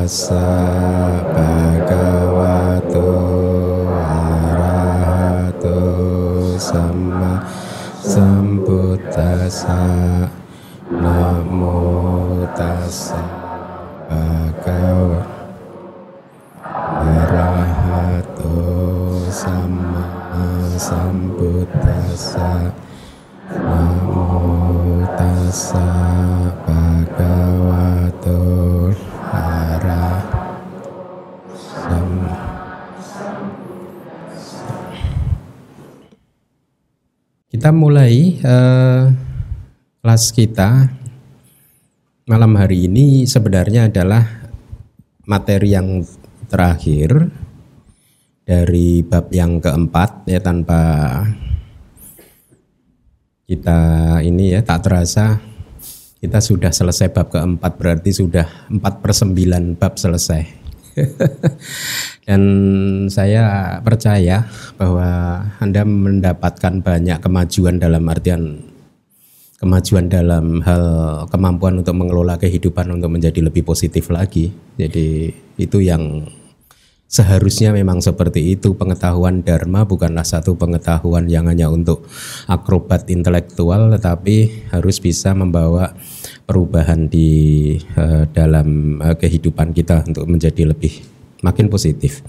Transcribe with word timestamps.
Tassa 0.00 0.32
bhagavato 1.36 3.04
arahato 4.00 5.76
sama 6.56 7.44
sambuddhassa 8.00 9.76
Kita 37.70 37.78
mulai 37.78 38.34
uh, 38.42 39.06
kelas 40.02 40.34
kita 40.34 40.90
malam 42.26 42.58
hari 42.58 42.90
ini 42.90 43.22
sebenarnya 43.30 43.86
adalah 43.86 44.26
materi 45.22 45.78
yang 45.78 46.02
terakhir 46.50 47.30
dari 48.42 49.06
bab 49.06 49.30
yang 49.30 49.62
keempat 49.62 50.26
ya 50.26 50.42
tanpa 50.42 50.82
kita 53.46 53.78
ini 54.26 54.58
ya 54.58 54.66
tak 54.66 54.90
terasa 54.90 55.38
kita 56.18 56.42
sudah 56.42 56.74
selesai 56.74 57.14
bab 57.14 57.30
keempat 57.30 57.78
berarti 57.78 58.10
sudah 58.10 58.66
empat 58.66 58.98
per 58.98 59.14
sembilan 59.14 59.78
bab 59.78 59.94
selesai 59.94 60.42
Dan 62.30 62.42
saya 63.10 63.74
percaya 63.82 64.46
bahwa 64.78 65.42
Anda 65.58 65.82
mendapatkan 65.82 66.78
banyak 66.78 67.18
kemajuan 67.18 67.82
dalam 67.82 68.06
artian 68.06 68.70
kemajuan 69.58 70.06
dalam 70.06 70.62
hal 70.62 70.84
kemampuan 71.26 71.82
untuk 71.82 71.98
mengelola 71.98 72.38
kehidupan 72.38 72.94
untuk 72.94 73.10
menjadi 73.10 73.42
lebih 73.42 73.66
positif 73.66 74.14
lagi. 74.14 74.54
Jadi 74.78 75.34
itu 75.58 75.82
yang 75.82 76.30
seharusnya 77.10 77.74
memang 77.74 77.98
seperti 77.98 78.54
itu 78.54 78.78
pengetahuan 78.78 79.42
dharma 79.42 79.82
bukanlah 79.82 80.22
satu 80.22 80.54
pengetahuan 80.54 81.26
yang 81.26 81.50
hanya 81.50 81.66
untuk 81.66 82.06
akrobat 82.46 83.10
intelektual 83.10 83.90
tetapi 83.90 84.70
harus 84.70 85.02
bisa 85.02 85.34
membawa 85.34 85.98
perubahan 86.46 87.10
di 87.10 87.74
uh, 87.98 88.30
dalam 88.30 89.02
uh, 89.02 89.18
kehidupan 89.18 89.74
kita 89.74 90.06
untuk 90.06 90.30
menjadi 90.30 90.70
lebih 90.70 91.09
makin 91.40 91.68
positif. 91.68 92.24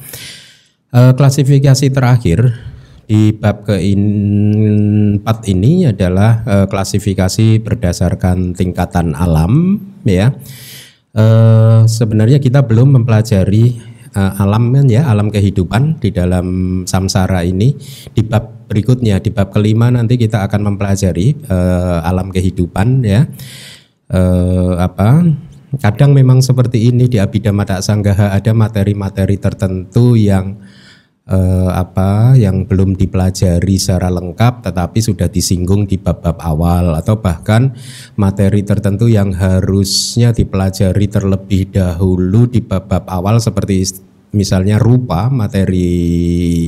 Uh, 0.92 1.16
klasifikasi 1.16 1.88
terakhir 1.88 2.52
di 3.08 3.32
bab 3.36 3.68
keempat 3.68 5.48
ini 5.48 5.88
adalah 5.88 6.44
uh, 6.48 6.68
klasifikasi 6.68 7.60
berdasarkan 7.60 8.56
tingkatan 8.56 9.16
alam, 9.16 9.80
ya. 10.08 10.36
Uh, 11.12 11.84
sebenarnya 11.92 12.40
kita 12.40 12.64
belum 12.64 12.96
mempelajari 12.96 13.84
uh, 14.16 14.40
alam 14.40 14.72
kan 14.72 14.88
ya, 14.88 15.08
alam 15.12 15.28
kehidupan 15.28 16.00
di 16.00 16.12
dalam 16.12 16.48
samsara 16.88 17.44
ini. 17.44 17.76
Di 18.16 18.24
bab 18.24 18.68
berikutnya, 18.72 19.20
di 19.20 19.28
bab 19.28 19.52
kelima 19.52 19.92
nanti 19.92 20.16
kita 20.16 20.48
akan 20.48 20.72
mempelajari 20.72 21.36
uh, 21.52 22.00
alam 22.08 22.32
kehidupan 22.32 23.04
ya. 23.04 23.28
Uh, 24.12 24.76
apa 24.76 25.24
Kadang 25.72 26.12
memang 26.12 26.44
seperti 26.44 26.92
ini 26.92 27.08
di 27.08 27.16
Abhidhamma 27.16 27.64
Sanggaha 27.80 28.36
ada 28.36 28.52
materi-materi 28.52 29.40
tertentu 29.40 30.20
yang 30.20 30.60
eh, 31.32 31.72
apa 31.72 32.36
yang 32.36 32.68
belum 32.68 33.00
dipelajari 33.00 33.80
secara 33.80 34.12
lengkap 34.12 34.68
tetapi 34.68 35.00
sudah 35.00 35.32
disinggung 35.32 35.88
di 35.88 35.96
bab-bab 35.96 36.36
awal 36.44 37.00
atau 37.00 37.24
bahkan 37.24 37.72
materi 38.20 38.68
tertentu 38.68 39.08
yang 39.08 39.32
harusnya 39.32 40.36
dipelajari 40.36 41.08
terlebih 41.08 41.72
dahulu 41.72 42.52
di 42.52 42.60
bab-bab 42.60 43.08
awal 43.08 43.40
seperti 43.40 44.04
misalnya 44.36 44.76
rupa 44.76 45.32
materi 45.32 46.68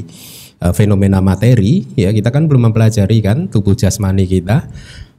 eh, 0.63 0.73
fenomena 0.75 1.19
materi 1.19 1.83
ya 1.99 2.15
kita 2.15 2.31
kan 2.31 2.47
belum 2.47 2.71
mempelajari 2.71 3.19
kan 3.19 3.51
tubuh 3.51 3.75
jasmani 3.75 4.23
kita 4.31 4.63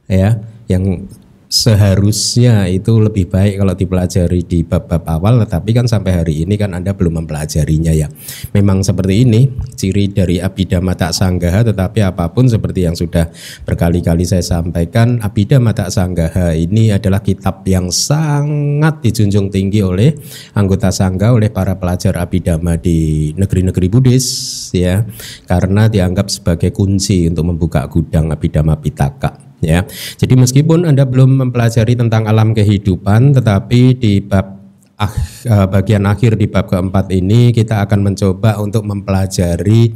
ya 0.09 0.41
yang 0.65 1.05
seharusnya 1.47 2.65
itu 2.67 2.97
lebih 2.97 3.29
baik 3.29 3.61
kalau 3.61 3.73
dipelajari 3.77 4.41
di 4.43 4.65
bab-bab 4.65 5.05
awal 5.05 5.41
tetapi 5.45 5.71
kan 5.71 5.85
sampai 5.85 6.11
hari 6.21 6.33
ini 6.43 6.57
kan 6.57 6.73
Anda 6.73 6.97
belum 6.97 7.23
mempelajarinya 7.23 7.93
ya. 7.93 8.09
Memang 8.51 8.81
seperti 8.81 9.23
ini 9.23 9.47
ciri 9.77 10.09
dari 10.09 10.41
Abhidhamma 10.41 10.97
Tak 10.97 11.13
Sanggaha 11.13 11.61
tetapi 11.69 12.01
apa 12.01 12.33
pun 12.33 12.49
seperti 12.49 12.89
yang 12.89 12.97
sudah 12.97 13.29
berkali-kali 13.63 14.25
saya 14.25 14.41
sampaikan 14.41 15.21
Abhidhamma 15.21 15.77
Tak 15.77 15.93
Sanggaha 15.93 16.57
ini 16.57 16.89
adalah 16.89 17.21
kitab 17.21 17.61
yang 17.69 17.93
sangat 17.93 19.05
dijunjung 19.05 19.53
tinggi 19.53 19.85
oleh 19.85 20.17
anggota 20.57 20.89
sangga 20.89 21.31
oleh 21.31 21.53
para 21.53 21.77
pelajar 21.77 22.17
Abhidhamma 22.17 22.81
di 22.81 23.31
negeri-negeri 23.37 23.87
Buddhis 23.87 24.27
ya 24.73 25.05
karena 25.45 25.85
dianggap 25.85 26.27
sebagai 26.27 26.73
kunci 26.73 27.29
untuk 27.29 27.53
membuka 27.53 27.85
gudang 27.85 28.33
Abhidhamma 28.33 28.81
Pitaka 28.81 29.44
ya. 29.59 29.83
Jadi 30.17 30.33
meskipun 30.35 30.87
Anda 30.87 31.03
belum 31.07 31.45
mempelajari 31.45 31.95
tentang 31.95 32.27
alam 32.27 32.51
kehidupan 32.55 33.35
tetapi 33.35 33.95
di 33.99 34.19
bab 34.23 34.55
ah, 34.99 35.13
eh, 35.45 35.67
bagian 35.67 36.07
akhir 36.07 36.39
di 36.39 36.47
bab 36.47 36.67
keempat 36.71 37.11
ini 37.11 37.51
kita 37.51 37.83
akan 37.83 38.11
mencoba 38.11 38.59
untuk 38.59 38.87
mempelajari 38.87 39.91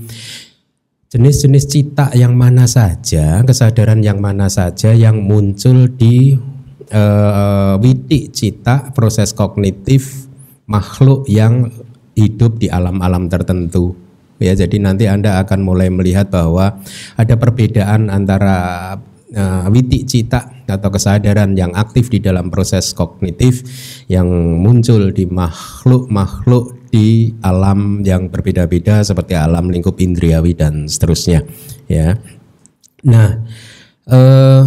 jenis-jenis 1.09 1.66
cita 1.66 2.14
yang 2.14 2.38
mana 2.38 2.69
saja, 2.69 3.42
kesadaran 3.42 4.06
yang 4.06 4.22
mana 4.22 4.46
saja 4.46 4.94
yang 4.94 5.25
muncul 5.25 5.90
di 5.90 6.38
uh, 6.94 7.81
witi 7.81 8.30
cita 8.30 8.94
proses 8.94 9.34
kognitif 9.34 10.30
makhluk 10.69 11.25
yang 11.25 11.74
hidup 12.14 12.62
di 12.62 12.69
alam-alam 12.69 13.25
tertentu. 13.25 13.98
Ya, 14.40 14.56
jadi 14.56 14.80
nanti 14.80 15.09
Anda 15.09 15.42
akan 15.44 15.66
mulai 15.66 15.92
melihat 15.92 16.31
bahwa 16.31 16.80
ada 17.18 17.36
perbedaan 17.36 18.08
antara 18.08 18.96
uh, 19.36 19.66
witi 19.70 20.06
cita 20.06 20.66
atau 20.70 20.90
kesadaran 20.94 21.58
yang 21.58 21.74
aktif 21.74 22.10
di 22.14 22.22
dalam 22.22 22.54
proses 22.54 22.94
kognitif 22.94 23.66
yang 24.06 24.30
muncul 24.62 25.10
di 25.10 25.26
makhluk-makhluk 25.26 26.90
di 26.90 27.34
alam 27.46 28.02
yang 28.02 28.30
berbeda-beda 28.34 29.06
seperti 29.06 29.38
alam 29.38 29.70
lingkup 29.70 29.98
indriawi 30.02 30.58
dan 30.58 30.90
seterusnya 30.90 31.46
ya. 31.86 32.18
Nah, 33.06 33.46
uh, 34.10 34.64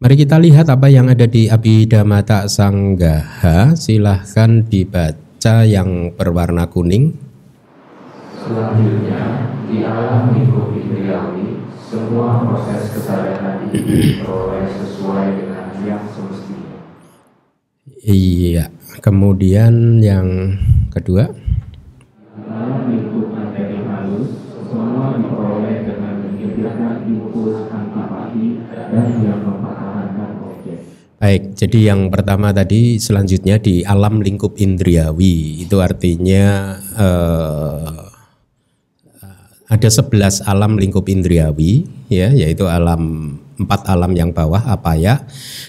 mari 0.00 0.14
kita 0.18 0.40
lihat 0.40 0.66
apa 0.72 0.88
yang 0.90 1.06
ada 1.12 1.28
di 1.28 1.46
Abhidhamata 1.46 2.48
Sanggaha. 2.50 3.76
Silahkan 3.78 4.66
dibaca 4.66 5.62
yang 5.62 6.10
berwarna 6.16 6.66
kuning. 6.66 7.14
Selanjutnya 8.42 9.52
di 9.68 9.84
alam 9.84 10.32
lingkup 10.32 10.72
indriawi 10.72 11.47
semua 11.88 12.44
proses 12.44 12.92
kesadaran 12.92 13.64
ini 13.72 13.80
diperoleh 14.20 14.68
sesuai 14.76 15.26
dengan 15.40 15.66
yang 15.88 16.04
semestinya. 16.12 16.76
Iya, 18.04 18.68
kemudian 19.00 20.04
yang 20.04 20.60
kedua. 20.92 21.32
Dalam 22.44 22.92
lingkup 22.92 23.32
materi 23.32 23.80
halus, 23.88 24.36
semua 24.68 25.16
diperoleh 25.16 25.76
dengan 25.88 26.14
menyediakan 26.28 26.94
impuls 27.08 27.72
antipati 27.72 28.46
dan 28.68 29.08
yang 29.24 29.40
mempertahankan 29.40 30.30
objek. 30.44 30.78
Baik, 31.16 31.56
jadi 31.56 31.96
yang 31.96 32.12
pertama 32.12 32.52
tadi 32.52 33.00
selanjutnya 33.00 33.56
di 33.56 33.80
alam 33.80 34.20
lingkup 34.20 34.60
indriawi 34.60 35.64
itu 35.64 35.80
artinya 35.80 36.76
eh, 37.00 38.07
ada 39.68 39.88
11 39.88 40.48
alam 40.48 40.80
lingkup 40.80 41.04
indriawi 41.08 41.84
ya 42.08 42.32
yaitu 42.32 42.64
alam 42.64 43.36
empat 43.58 43.84
alam 43.84 44.16
yang 44.16 44.32
bawah 44.32 44.64
apa 44.64 44.96
ya 44.96 45.22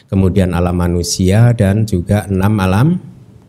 kemudian 0.07 0.55
alam 0.55 0.75
manusia 0.77 1.51
dan 1.53 1.83
juga 1.83 2.25
enam 2.31 2.53
alam 2.63 2.87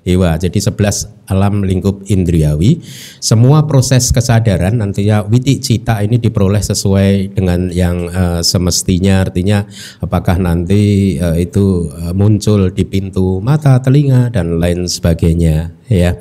dewa. 0.04 0.36
Jadi 0.36 0.58
11 0.58 1.30
alam 1.30 1.62
lingkup 1.62 2.02
indriawi. 2.10 2.82
Semua 3.22 3.64
proses 3.70 4.10
kesadaran 4.10 4.82
nantinya 4.82 5.22
witi 5.22 5.62
cita 5.62 6.02
ini 6.02 6.18
diperoleh 6.18 6.60
sesuai 6.60 7.36
dengan 7.36 7.70
yang 7.70 8.10
uh, 8.10 8.40
semestinya. 8.42 9.22
Artinya 9.22 9.62
apakah 10.02 10.40
nanti 10.42 11.14
uh, 11.22 11.38
itu 11.38 11.86
uh, 11.94 12.10
muncul 12.16 12.74
di 12.74 12.82
pintu 12.82 13.38
mata 13.38 13.78
telinga 13.78 14.32
dan 14.34 14.58
lain 14.58 14.90
sebagainya 14.90 15.70
ya 15.86 16.18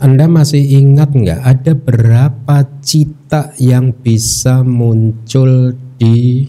Anda 0.00 0.24
masih 0.32 0.64
ingat 0.80 1.12
nggak 1.12 1.40
ada 1.44 1.72
berapa 1.76 2.64
cita 2.80 3.52
yang 3.60 3.92
bisa 3.92 4.64
muncul 4.64 5.76
di 6.00 6.48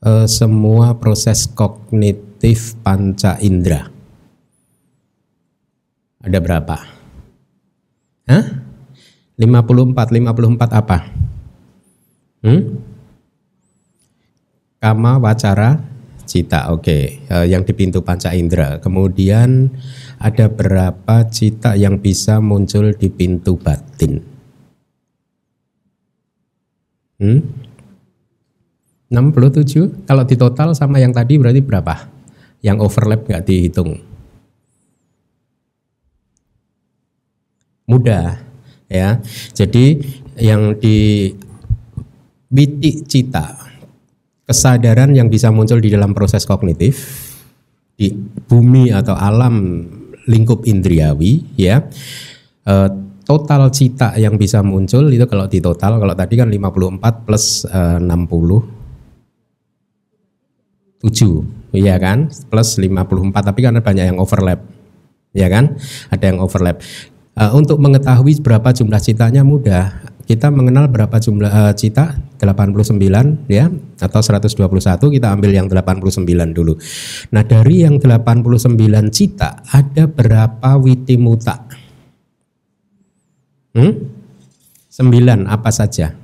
eh, 0.00 0.24
semua 0.24 0.96
proses 0.96 1.44
kognitif 1.44 2.80
panca 2.80 3.36
indera? 3.36 3.84
Ada 6.24 6.40
berapa? 6.40 6.76
Hah? 8.32 8.44
54, 9.36 9.92
54 9.92 10.72
apa? 10.72 10.98
Hmm? 12.40 12.80
Kama 14.80 15.20
wacara 15.20 15.91
cita, 16.24 16.70
oke. 16.72 16.82
Okay. 16.84 17.04
Uh, 17.28 17.46
yang 17.46 17.66
di 17.66 17.72
pintu 17.74 18.00
panca 18.00 18.32
indera. 18.32 18.78
Kemudian 18.78 19.70
ada 20.22 20.46
berapa 20.46 21.26
cita 21.28 21.74
yang 21.74 21.98
bisa 21.98 22.38
muncul 22.38 22.94
di 22.94 23.08
pintu 23.10 23.58
batin? 23.58 24.22
Hmm? 27.22 27.40
67. 29.12 30.08
Kalau 30.08 30.24
di 30.24 30.36
total 30.40 30.72
sama 30.72 30.96
yang 30.98 31.12
tadi 31.12 31.36
berarti 31.36 31.60
berapa? 31.60 32.08
Yang 32.64 32.76
overlap 32.80 33.28
nggak 33.28 33.44
dihitung? 33.44 34.00
Mudah 37.86 38.40
ya. 38.88 39.20
Jadi 39.52 40.00
yang 40.40 40.80
di 40.80 41.28
witi 42.48 43.04
cita 43.04 43.71
kesadaran 44.52 45.16
yang 45.16 45.32
bisa 45.32 45.48
muncul 45.48 45.80
di 45.80 45.88
dalam 45.88 46.12
proses 46.12 46.44
kognitif 46.44 47.24
di 47.96 48.12
bumi 48.44 48.92
atau 48.92 49.16
alam 49.16 49.88
lingkup 50.28 50.68
indriawi 50.68 51.40
ya 51.56 51.88
e, 52.68 52.74
total 53.24 53.72
cita 53.72 54.12
yang 54.20 54.36
bisa 54.36 54.60
muncul 54.60 55.08
itu 55.08 55.24
kalau 55.24 55.48
di 55.48 55.64
total 55.64 55.96
kalau 55.96 56.12
tadi 56.12 56.36
kan 56.36 56.52
54 56.52 57.24
plus 57.24 57.64
e, 57.64 57.80
60 58.04 61.00
7 61.00 61.72
iya 61.72 61.96
kan 61.96 62.28
plus 62.28 62.76
54 62.76 63.32
tapi 63.32 63.64
ada 63.64 63.80
banyak 63.80 64.12
yang 64.12 64.20
overlap 64.20 64.60
ya 65.32 65.48
kan 65.48 65.80
ada 66.12 66.24
yang 66.28 66.44
overlap. 66.44 66.84
E, 67.32 67.42
untuk 67.56 67.80
mengetahui 67.80 68.44
berapa 68.44 68.68
jumlah 68.70 69.00
citanya 69.00 69.42
mudah 69.42 70.11
kita 70.32 70.48
mengenal 70.48 70.88
berapa 70.88 71.12
jumlah 71.20 71.52
uh, 71.52 71.72
cita 71.76 72.16
89 72.40 73.52
ya 73.52 73.68
atau 74.00 74.20
121 74.24 74.56
kita 74.96 75.28
ambil 75.28 75.52
yang 75.52 75.68
89 75.68 76.24
dulu. 76.56 76.80
Nah, 77.36 77.44
dari 77.44 77.84
yang 77.84 78.00
89 78.00 78.80
cita 79.12 79.60
ada 79.68 80.08
berapa 80.08 80.80
witi 80.80 81.20
muta? 81.20 81.68
Hmm? 83.76 83.92
9 84.88 85.52
apa 85.52 85.68
saja? 85.68 86.16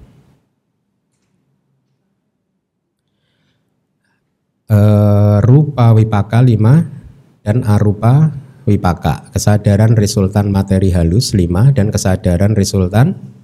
Uh, 4.72 5.40
rupa 5.44 5.92
wipaka 5.92 6.40
5 6.40 7.44
dan 7.44 7.60
arupa 7.60 8.32
wipaka. 8.64 9.28
Kesadaran 9.36 10.00
resultan 10.00 10.48
materi 10.48 10.96
halus 10.96 11.36
5 11.36 11.76
dan 11.76 11.92
kesadaran 11.92 12.56
resultan 12.56 13.36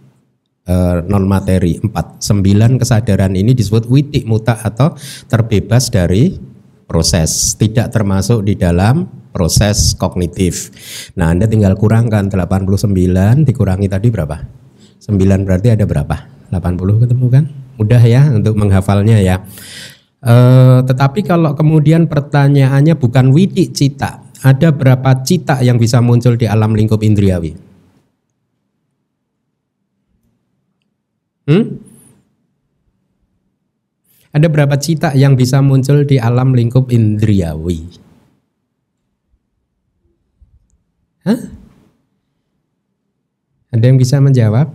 uh, 0.69 1.05
non 1.05 1.25
materi 1.29 1.81
empat 1.81 2.21
sembilan 2.21 2.81
kesadaran 2.81 3.33
ini 3.37 3.53
disebut 3.53 3.89
witik 3.89 4.25
muta 4.25 4.61
atau 4.61 4.93
terbebas 5.29 5.93
dari 5.93 6.35
proses 6.85 7.57
tidak 7.57 7.91
termasuk 7.91 8.45
di 8.45 8.55
dalam 8.55 9.25
proses 9.35 9.99
kognitif. 9.99 10.71
Nah, 11.19 11.35
Anda 11.35 11.51
tinggal 11.51 11.75
kurangkan 11.75 12.31
89 12.31 13.43
dikurangi 13.43 13.91
tadi 13.91 14.07
berapa? 14.15 14.37
9 15.03 15.43
berarti 15.43 15.75
ada 15.75 15.83
berapa? 15.83 16.17
80 16.55 17.03
ketemu 17.03 17.27
kan? 17.35 17.45
Mudah 17.75 18.03
ya 18.07 18.31
untuk 18.31 18.55
menghafalnya 18.55 19.19
ya. 19.19 19.43
E, 20.23 20.35
tetapi 20.87 21.27
kalau 21.27 21.59
kemudian 21.59 22.07
pertanyaannya 22.07 22.95
bukan 22.95 23.35
widik 23.35 23.75
cita, 23.75 24.23
ada 24.47 24.71
berapa 24.71 25.27
cita 25.27 25.59
yang 25.67 25.83
bisa 25.83 25.99
muncul 25.99 26.39
di 26.39 26.47
alam 26.47 26.71
lingkup 26.71 27.03
indriawi? 27.03 27.74
Hmm? 31.45 31.79
Ada 34.35 34.51
berapa 34.51 34.75
cita 34.81 35.15
yang 35.15 35.39
bisa 35.39 35.63
muncul 35.63 36.03
di 36.03 36.19
alam 36.19 36.57
lingkup 36.59 36.91
indriawi? 36.91 37.87
Hah? 41.23 41.41
Ada 43.71 43.85
yang 43.87 43.99
bisa 43.99 44.19
menjawab? 44.19 44.75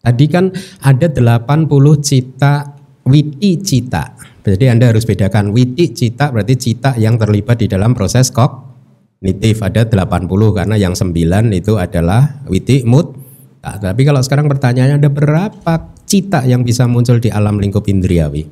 Tadi 0.00 0.26
kan 0.26 0.50
ada 0.82 1.06
80 1.12 1.68
cita 2.00 2.74
witi 3.06 3.60
cita. 3.60 4.16
Jadi 4.40 4.66
Anda 4.66 4.90
harus 4.90 5.04
bedakan 5.04 5.52
witi 5.52 5.92
cita 5.92 6.32
berarti 6.32 6.54
cita 6.56 6.96
yang 6.96 7.20
terlibat 7.20 7.60
di 7.60 7.68
dalam 7.68 7.92
proses 7.92 8.32
kognitif 8.32 9.60
ada 9.60 9.84
80 9.84 10.26
karena 10.56 10.74
yang 10.80 10.96
9 10.96 11.14
itu 11.52 11.76
adalah 11.76 12.40
witi 12.48 12.82
mut 12.88 13.12
Nah, 13.60 13.76
tapi 13.76 14.08
kalau 14.08 14.24
sekarang 14.24 14.48
pertanyaannya 14.48 14.96
ada 15.04 15.10
berapa 15.12 15.72
cita 16.08 16.48
yang 16.48 16.64
bisa 16.64 16.88
muncul 16.88 17.20
di 17.20 17.28
alam 17.28 17.60
lingkup 17.60 17.84
indriawi? 17.84 18.48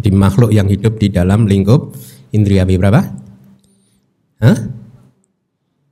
Di 0.00 0.10
makhluk 0.12 0.52
yang 0.52 0.68
hidup 0.68 0.96
di 0.96 1.12
dalam 1.12 1.44
lingkup 1.44 1.92
indriawi 2.32 2.80
berapa? 2.80 3.00
Hah? 4.40 4.58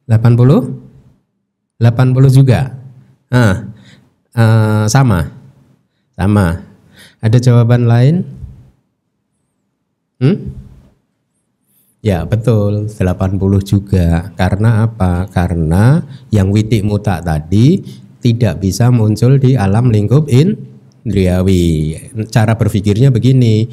80? 0.08 1.78
80 1.80 2.32
juga. 2.32 2.72
Ah, 3.32 3.68
uh, 4.36 4.84
sama. 4.88 5.28
Sama. 6.16 6.60
Ada 7.20 7.38
jawaban 7.38 7.84
lain? 7.88 8.24
Hmm? 10.20 10.61
Ya 12.02 12.26
betul 12.26 12.90
80 12.90 13.38
juga 13.62 14.34
karena 14.34 14.90
apa? 14.90 15.30
Karena 15.30 16.02
yang 16.34 16.50
witik 16.50 16.82
muta 16.82 17.22
tadi 17.22 17.78
tidak 18.18 18.58
bisa 18.58 18.90
muncul 18.90 19.38
di 19.38 19.54
alam 19.54 19.86
lingkup 19.86 20.26
indriawi. 20.26 21.94
Cara 22.26 22.58
berpikirnya 22.58 23.14
begini, 23.14 23.70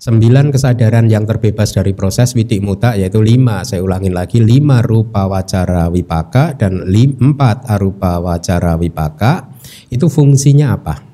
sembilan 0.00 0.56
kesadaran 0.56 1.04
yang 1.12 1.28
terbebas 1.28 1.76
dari 1.76 1.92
proses 1.92 2.32
witik 2.32 2.64
muta 2.64 2.96
yaitu 2.96 3.20
lima, 3.20 3.60
saya 3.60 3.84
ulangin 3.84 4.16
lagi 4.16 4.40
lima 4.40 4.80
rupa 4.80 5.28
wacara 5.28 5.92
wipaka 5.92 6.56
dan 6.56 6.80
empat 6.88 7.68
arupa 7.68 8.24
wacara 8.24 8.80
wipaka 8.80 9.52
itu 9.92 10.08
fungsinya 10.08 10.80
apa? 10.80 11.04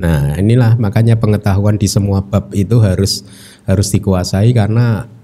Nah 0.00 0.40
inilah 0.40 0.80
makanya 0.80 1.20
pengetahuan 1.20 1.76
di 1.76 1.84
semua 1.84 2.24
bab 2.24 2.48
itu 2.56 2.80
harus 2.80 3.28
harus 3.68 3.92
dikuasai 3.92 4.56
karena 4.56 5.17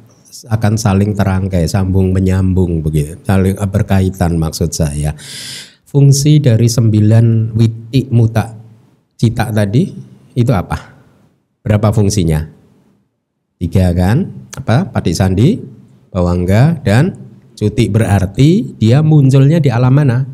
akan 0.51 0.75
saling 0.75 1.15
terangkai, 1.15 1.71
sambung 1.71 2.11
menyambung 2.11 2.83
begitu, 2.83 3.15
saling 3.23 3.55
berkaitan 3.71 4.35
maksud 4.35 4.75
saya. 4.75 5.15
Fungsi 5.87 6.43
dari 6.43 6.67
sembilan 6.67 7.55
witi 7.55 8.11
muta 8.11 8.51
cita 9.15 9.55
tadi 9.55 9.95
itu 10.35 10.51
apa? 10.51 10.75
Berapa 11.63 11.95
fungsinya? 11.95 12.43
Tiga 13.63 13.95
kan? 13.95 14.51
Apa? 14.59 14.91
Patik 14.91 15.15
sandi, 15.15 15.55
bawangga, 16.11 16.83
dan 16.83 17.15
cuti 17.55 17.87
berarti 17.87 18.75
dia 18.75 19.01
munculnya 19.07 19.63
di 19.63 19.71
alam 19.71 19.95
mana? 19.95 20.27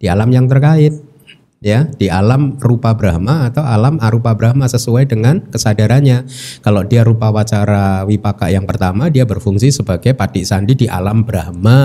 Di 0.00 0.08
alam 0.08 0.32
yang 0.32 0.48
terkait 0.48 1.09
ya 1.60 1.84
di 1.92 2.08
alam 2.08 2.56
rupa 2.56 2.96
Brahma 2.96 3.52
atau 3.52 3.60
alam 3.60 4.00
arupa 4.00 4.32
Brahma 4.32 4.66
sesuai 4.66 5.12
dengan 5.12 5.44
kesadarannya. 5.52 6.24
Kalau 6.64 6.82
dia 6.88 7.04
rupa 7.04 7.28
wacara 7.28 8.02
wipaka 8.08 8.48
yang 8.48 8.64
pertama 8.64 9.12
dia 9.12 9.28
berfungsi 9.28 9.70
sebagai 9.70 10.16
padik 10.16 10.48
sandi 10.48 10.74
di 10.74 10.86
alam 10.88 11.22
Brahma. 11.22 11.80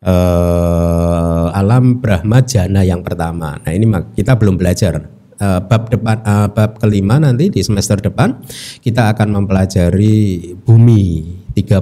Uh, 0.00 1.52
alam 1.52 2.02
Brahma 2.02 2.42
jana 2.42 2.82
yang 2.82 3.04
pertama. 3.06 3.60
Nah, 3.60 3.72
ini 3.72 3.86
kita 4.16 4.34
belum 4.36 4.58
belajar. 4.58 5.06
Uh, 5.40 5.56
bab 5.64 5.88
depan 5.88 6.20
uh, 6.20 6.52
bab 6.52 6.76
kelima 6.76 7.16
nanti 7.16 7.48
di 7.48 7.64
semester 7.64 7.96
depan 7.96 8.44
kita 8.84 9.08
akan 9.16 9.40
mempelajari 9.40 10.52
bumi 10.52 11.32
31 11.56 11.80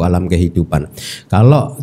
alam 0.00 0.24
kehidupan. 0.24 0.88
Kalau 1.28 1.76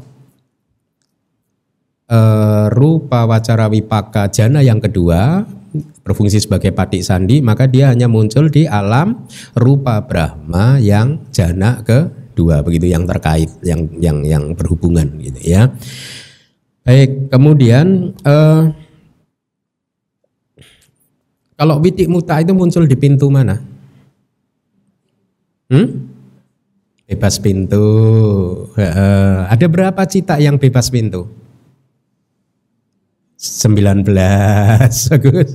uh, 2.12 2.68
rupa 2.70 3.24
wacara 3.24 3.72
wipaka 3.72 4.28
jana 4.28 4.60
yang 4.60 4.84
kedua 4.84 5.48
berfungsi 6.04 6.44
sebagai 6.44 6.76
patik 6.76 7.00
sandi 7.00 7.40
maka 7.40 7.64
dia 7.66 7.88
hanya 7.96 8.12
muncul 8.12 8.52
di 8.52 8.68
alam 8.68 9.24
rupa 9.56 10.04
Brahma 10.04 10.78
yang 10.84 11.32
jana 11.32 11.80
kedua. 11.88 12.60
Begitu 12.62 12.92
yang 12.92 13.08
terkait 13.08 13.48
yang 13.64 13.88
yang 13.98 14.18
yang 14.28 14.44
berhubungan 14.52 15.08
gitu 15.24 15.40
ya. 15.40 15.72
Baik 16.84 17.32
kemudian 17.32 18.12
uh, 18.28 18.76
kalau 21.56 21.78
witik 21.80 22.10
muta 22.12 22.42
itu 22.42 22.52
muncul 22.52 22.84
di 22.84 22.98
pintu 23.00 23.32
mana? 23.32 23.56
Hmm? 25.72 26.12
bebas 27.12 27.44
pintu. 27.44 27.84
Ada 29.52 29.68
berapa 29.68 30.00
cita 30.08 30.40
yang 30.40 30.56
bebas 30.56 30.88
pintu 30.88 31.42
19 33.42 34.06
bagus. 35.10 35.50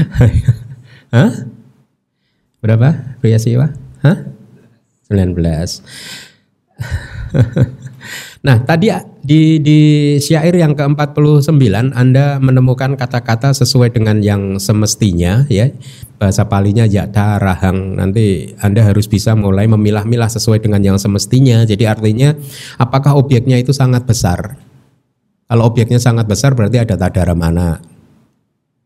Hah? 1.12 1.32
Berapa? 2.64 3.20
Pria 3.20 3.36
Siwa? 3.36 3.68
Hah? 4.00 4.24
19. 5.12 5.44
nah, 8.48 8.64
tadi 8.64 8.88
di 9.20 9.60
di 9.60 9.80
syair 10.16 10.56
yang 10.56 10.72
ke-49 10.72 11.52
Anda 11.92 12.40
menemukan 12.40 12.96
kata-kata 12.96 13.52
sesuai 13.52 13.92
dengan 13.92 14.24
yang 14.24 14.56
semestinya 14.56 15.44
ya. 15.52 15.68
Bahasa 16.16 16.48
palinya 16.48 16.88
yata 16.88 17.36
rahang. 17.36 18.00
Nanti 18.00 18.56
Anda 18.64 18.88
harus 18.88 19.04
bisa 19.04 19.36
mulai 19.36 19.68
memilah-milah 19.68 20.32
sesuai 20.32 20.64
dengan 20.64 20.80
yang 20.80 20.96
semestinya. 20.96 21.68
Jadi 21.68 21.84
artinya 21.84 22.32
apakah 22.80 23.20
objeknya 23.20 23.60
itu 23.60 23.76
sangat 23.76 24.08
besar? 24.08 24.63
Kalau 25.44 25.68
objeknya 25.68 26.00
sangat 26.00 26.24
besar 26.24 26.56
berarti 26.56 26.80
ada 26.80 26.96
tadara 26.96 27.36
mana 27.36 27.80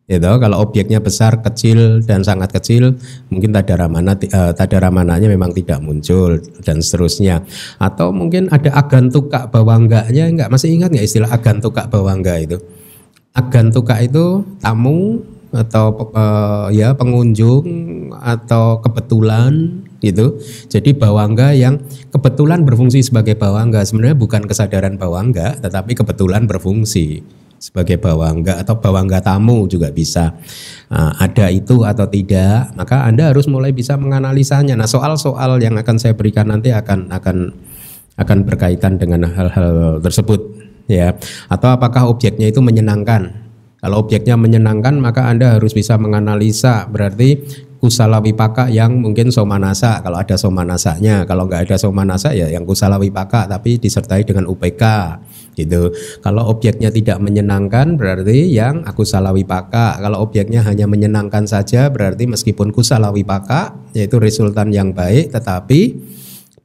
itu 0.09 0.25
kalau 0.41 0.65
objeknya 0.65 1.05
besar, 1.05 1.45
kecil 1.45 2.00
dan 2.00 2.25
sangat 2.25 2.49
kecil, 2.49 2.97
mungkin 3.29 3.53
tadara 3.53 3.93
mana 3.93 4.17
uh, 4.17 4.57
tadara 4.57 4.88
mananya 4.88 5.29
memang 5.29 5.53
tidak 5.53 5.85
muncul 5.85 6.41
dan 6.65 6.81
seterusnya. 6.81 7.45
Atau 7.77 8.09
mungkin 8.17 8.49
ada 8.49 8.73
agantuka 8.73 9.53
bawangganya 9.53 10.33
enggak 10.33 10.49
masih 10.49 10.73
ingat 10.73 10.97
nggak 10.97 11.05
istilah 11.05 11.29
agantuka 11.29 11.93
bawangga 11.93 12.41
itu? 12.41 12.57
Agantuka 13.37 14.00
itu 14.00 14.49
tamu 14.65 15.21
atau 15.53 15.93
uh, 16.17 16.73
ya 16.73 16.97
pengunjung 16.97 17.69
atau 18.17 18.81
kebetulan 18.81 19.85
gitu. 19.99 20.38
Jadi 20.71 20.95
bawangga 20.95 21.55
yang 21.55 21.83
kebetulan 22.11 22.62
berfungsi 22.62 23.02
sebagai 23.02 23.35
bawangga. 23.35 23.83
Sebenarnya 23.83 24.17
bukan 24.19 24.47
kesadaran 24.47 24.95
bawangga 24.95 25.59
tetapi 25.59 25.99
kebetulan 25.99 26.47
berfungsi 26.47 27.23
sebagai 27.59 27.99
bawangga 27.99 28.62
atau 28.62 28.78
bawangga 28.78 29.19
tamu 29.19 29.67
juga 29.67 29.90
bisa 29.90 30.38
uh, 30.95 31.12
ada 31.19 31.50
itu 31.50 31.83
atau 31.83 32.07
tidak. 32.07 32.71
Maka 32.78 33.02
anda 33.07 33.35
harus 33.35 33.50
mulai 33.50 33.75
bisa 33.75 33.99
menganalisanya. 33.99 34.78
Nah 34.78 34.87
soal-soal 34.87 35.59
yang 35.59 35.75
akan 35.75 35.97
saya 35.99 36.14
berikan 36.14 36.47
nanti 36.49 36.71
akan 36.71 37.11
akan 37.11 37.37
akan 38.19 38.38
berkaitan 38.47 38.99
dengan 38.99 39.26
hal-hal 39.26 39.99
tersebut 39.99 40.40
ya. 40.87 41.19
Atau 41.50 41.75
apakah 41.75 42.07
objeknya 42.07 42.47
itu 42.47 42.62
menyenangkan 42.62 43.48
kalau 43.78 44.02
objeknya 44.02 44.35
menyenangkan 44.35 44.99
maka 44.99 45.30
anda 45.30 45.54
harus 45.54 45.70
bisa 45.70 45.94
menganalisa. 45.94 46.90
Berarti 46.90 47.38
kusala 47.78 48.18
wipaka 48.18 48.66
yang 48.66 48.99
mungkin 48.99 49.30
somanasa. 49.30 50.02
Kalau 50.02 50.18
ada 50.18 50.35
somanasanya. 50.35 51.23
Kalau 51.30 51.47
nggak 51.47 51.70
ada 51.70 51.76
somanasa 51.78 52.35
ya 52.35 52.50
yang 52.50 52.66
kusala 52.66 52.99
wipaka 52.99 53.47
tapi 53.47 53.78
disertai 53.78 54.26
dengan 54.26 54.50
UPK 54.50 54.82
gitu. 55.54 55.94
Kalau 56.18 56.50
objeknya 56.50 56.90
tidak 56.90 57.23
menyenangkan 57.23 57.94
berarti 57.94 58.50
yang 58.50 58.82
aku 58.82 59.06
salah 59.06 59.30
wipaka 59.30 60.02
kalau 60.02 60.26
objeknya 60.26 60.66
hanya 60.66 60.90
menyenangkan 60.90 61.47
saja 61.47 61.87
berarti 61.87 62.26
meskipun 62.26 62.75
kusala 62.75 63.14
wipaka 63.14 63.78
yaitu 63.94 64.18
resultan 64.18 64.75
yang 64.75 64.90
baik 64.90 65.30
tetapi 65.30 66.02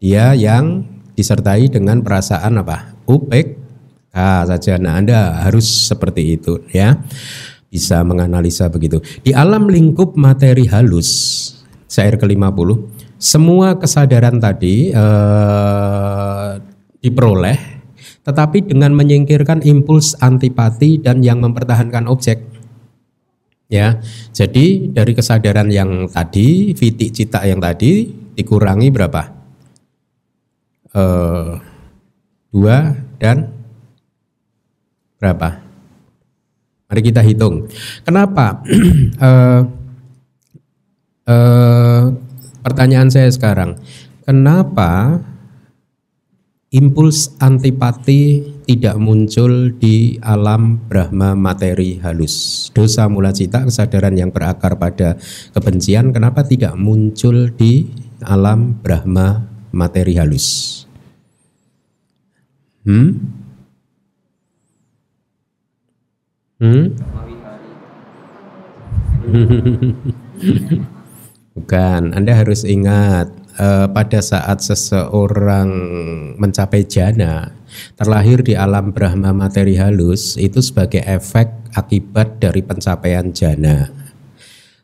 dia 0.02 0.34
yang 0.34 0.82
disertai 1.14 1.70
dengan 1.70 2.02
perasaan 2.02 2.58
apa? 2.58 2.98
UPK 3.06 3.63
saja 4.14 4.78
nah 4.78 5.02
Anda 5.02 5.42
harus 5.42 5.90
seperti 5.90 6.38
itu 6.38 6.62
ya 6.70 7.02
bisa 7.74 8.06
menganalisa 8.06 8.70
begitu. 8.70 9.02
Di 9.26 9.34
alam 9.34 9.66
lingkup 9.66 10.14
materi 10.14 10.70
halus, 10.70 11.10
syair 11.90 12.22
ke-50, 12.22 12.70
semua 13.18 13.82
kesadaran 13.82 14.38
tadi 14.38 14.94
eh, 14.94 16.52
diperoleh, 17.02 17.58
tetapi 18.22 18.70
dengan 18.70 18.94
menyingkirkan 18.94 19.66
impuls 19.66 20.14
antipati 20.22 21.02
dan 21.02 21.26
yang 21.26 21.42
mempertahankan 21.42 22.06
objek. 22.06 22.46
Ya, 23.74 23.98
jadi 24.38 24.94
dari 24.94 25.18
kesadaran 25.18 25.74
yang 25.74 26.06
tadi, 26.14 26.78
fitik 26.78 27.10
cita 27.10 27.42
yang 27.42 27.58
tadi 27.58 28.06
dikurangi 28.38 28.94
berapa? 28.94 29.34
Eh, 30.94 31.52
dua 32.54 32.78
dan 33.18 33.63
berapa? 35.24 35.64
Mari 36.92 37.02
kita 37.02 37.24
hitung. 37.24 37.72
Kenapa? 38.04 38.60
uh, 39.24 39.64
uh, 41.32 42.04
pertanyaan 42.60 43.08
saya 43.08 43.32
sekarang, 43.32 43.80
kenapa 44.28 45.24
impuls 46.76 47.32
antipati 47.40 48.52
tidak 48.68 49.00
muncul 49.00 49.72
di 49.72 50.20
alam 50.20 50.76
Brahma 50.92 51.40
materi 51.40 52.04
halus? 52.04 52.68
Dosa 52.76 53.08
mula 53.08 53.32
cita, 53.32 53.64
kesadaran 53.64 54.20
yang 54.20 54.36
berakar 54.36 54.76
pada 54.76 55.16
kebencian, 55.56 56.12
kenapa 56.12 56.44
tidak 56.44 56.76
muncul 56.76 57.48
di 57.48 57.88
alam 58.20 58.76
Brahma 58.76 59.48
materi 59.72 60.20
halus? 60.20 60.84
Hmm? 62.84 63.43
Hmm? 66.64 66.96
Bukan, 71.60 72.02
Anda 72.16 72.40
harus 72.40 72.64
ingat 72.64 73.36
eh, 73.60 73.88
pada 73.92 74.24
saat 74.24 74.64
seseorang 74.64 75.68
mencapai 76.40 76.88
jana, 76.88 77.52
terlahir 78.00 78.48
di 78.48 78.56
alam 78.56 78.96
Brahma 78.96 79.36
materi 79.36 79.76
halus 79.76 80.40
itu 80.40 80.64
sebagai 80.64 81.04
efek 81.04 81.52
akibat 81.76 82.40
dari 82.40 82.64
pencapaian 82.64 83.36
jana. 83.36 83.92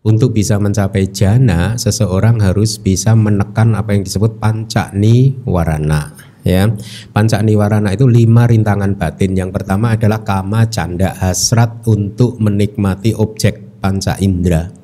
Untuk 0.04 0.36
bisa 0.36 0.60
mencapai 0.60 1.08
jana, 1.16 1.80
seseorang 1.80 2.44
harus 2.44 2.76
bisa 2.76 3.16
menekan 3.16 3.72
apa 3.80 3.96
yang 3.96 4.04
disebut 4.04 4.36
pancakni 4.36 5.40
warana 5.48 6.29
ya 6.50 6.66
panca 7.14 7.38
niwarana 7.46 7.94
itu 7.94 8.10
lima 8.10 8.50
rintangan 8.50 8.98
batin 8.98 9.38
yang 9.38 9.54
pertama 9.54 9.94
adalah 9.94 10.26
kama 10.26 10.66
canda 10.74 11.14
hasrat 11.14 11.86
untuk 11.86 12.42
menikmati 12.42 13.14
objek 13.14 13.78
panca 13.78 14.18
indera 14.18 14.80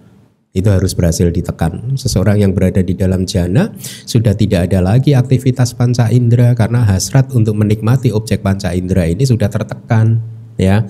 itu 0.55 0.71
harus 0.71 0.95
berhasil 0.95 1.27
ditekan. 1.35 1.99
Seseorang 1.99 2.39
yang 2.39 2.55
berada 2.55 2.79
di 2.79 2.95
dalam 2.95 3.27
jana 3.27 3.75
sudah 4.07 4.31
tidak 4.39 4.71
ada 4.71 4.79
lagi 4.79 5.11
aktivitas 5.11 5.75
panca 5.75 6.07
indera 6.07 6.55
karena 6.55 6.87
hasrat 6.87 7.27
untuk 7.35 7.59
menikmati 7.59 8.15
objek 8.15 8.39
panca 8.39 8.71
indera 8.71 9.03
ini 9.03 9.27
sudah 9.27 9.51
tertekan, 9.51 10.23
ya. 10.55 10.87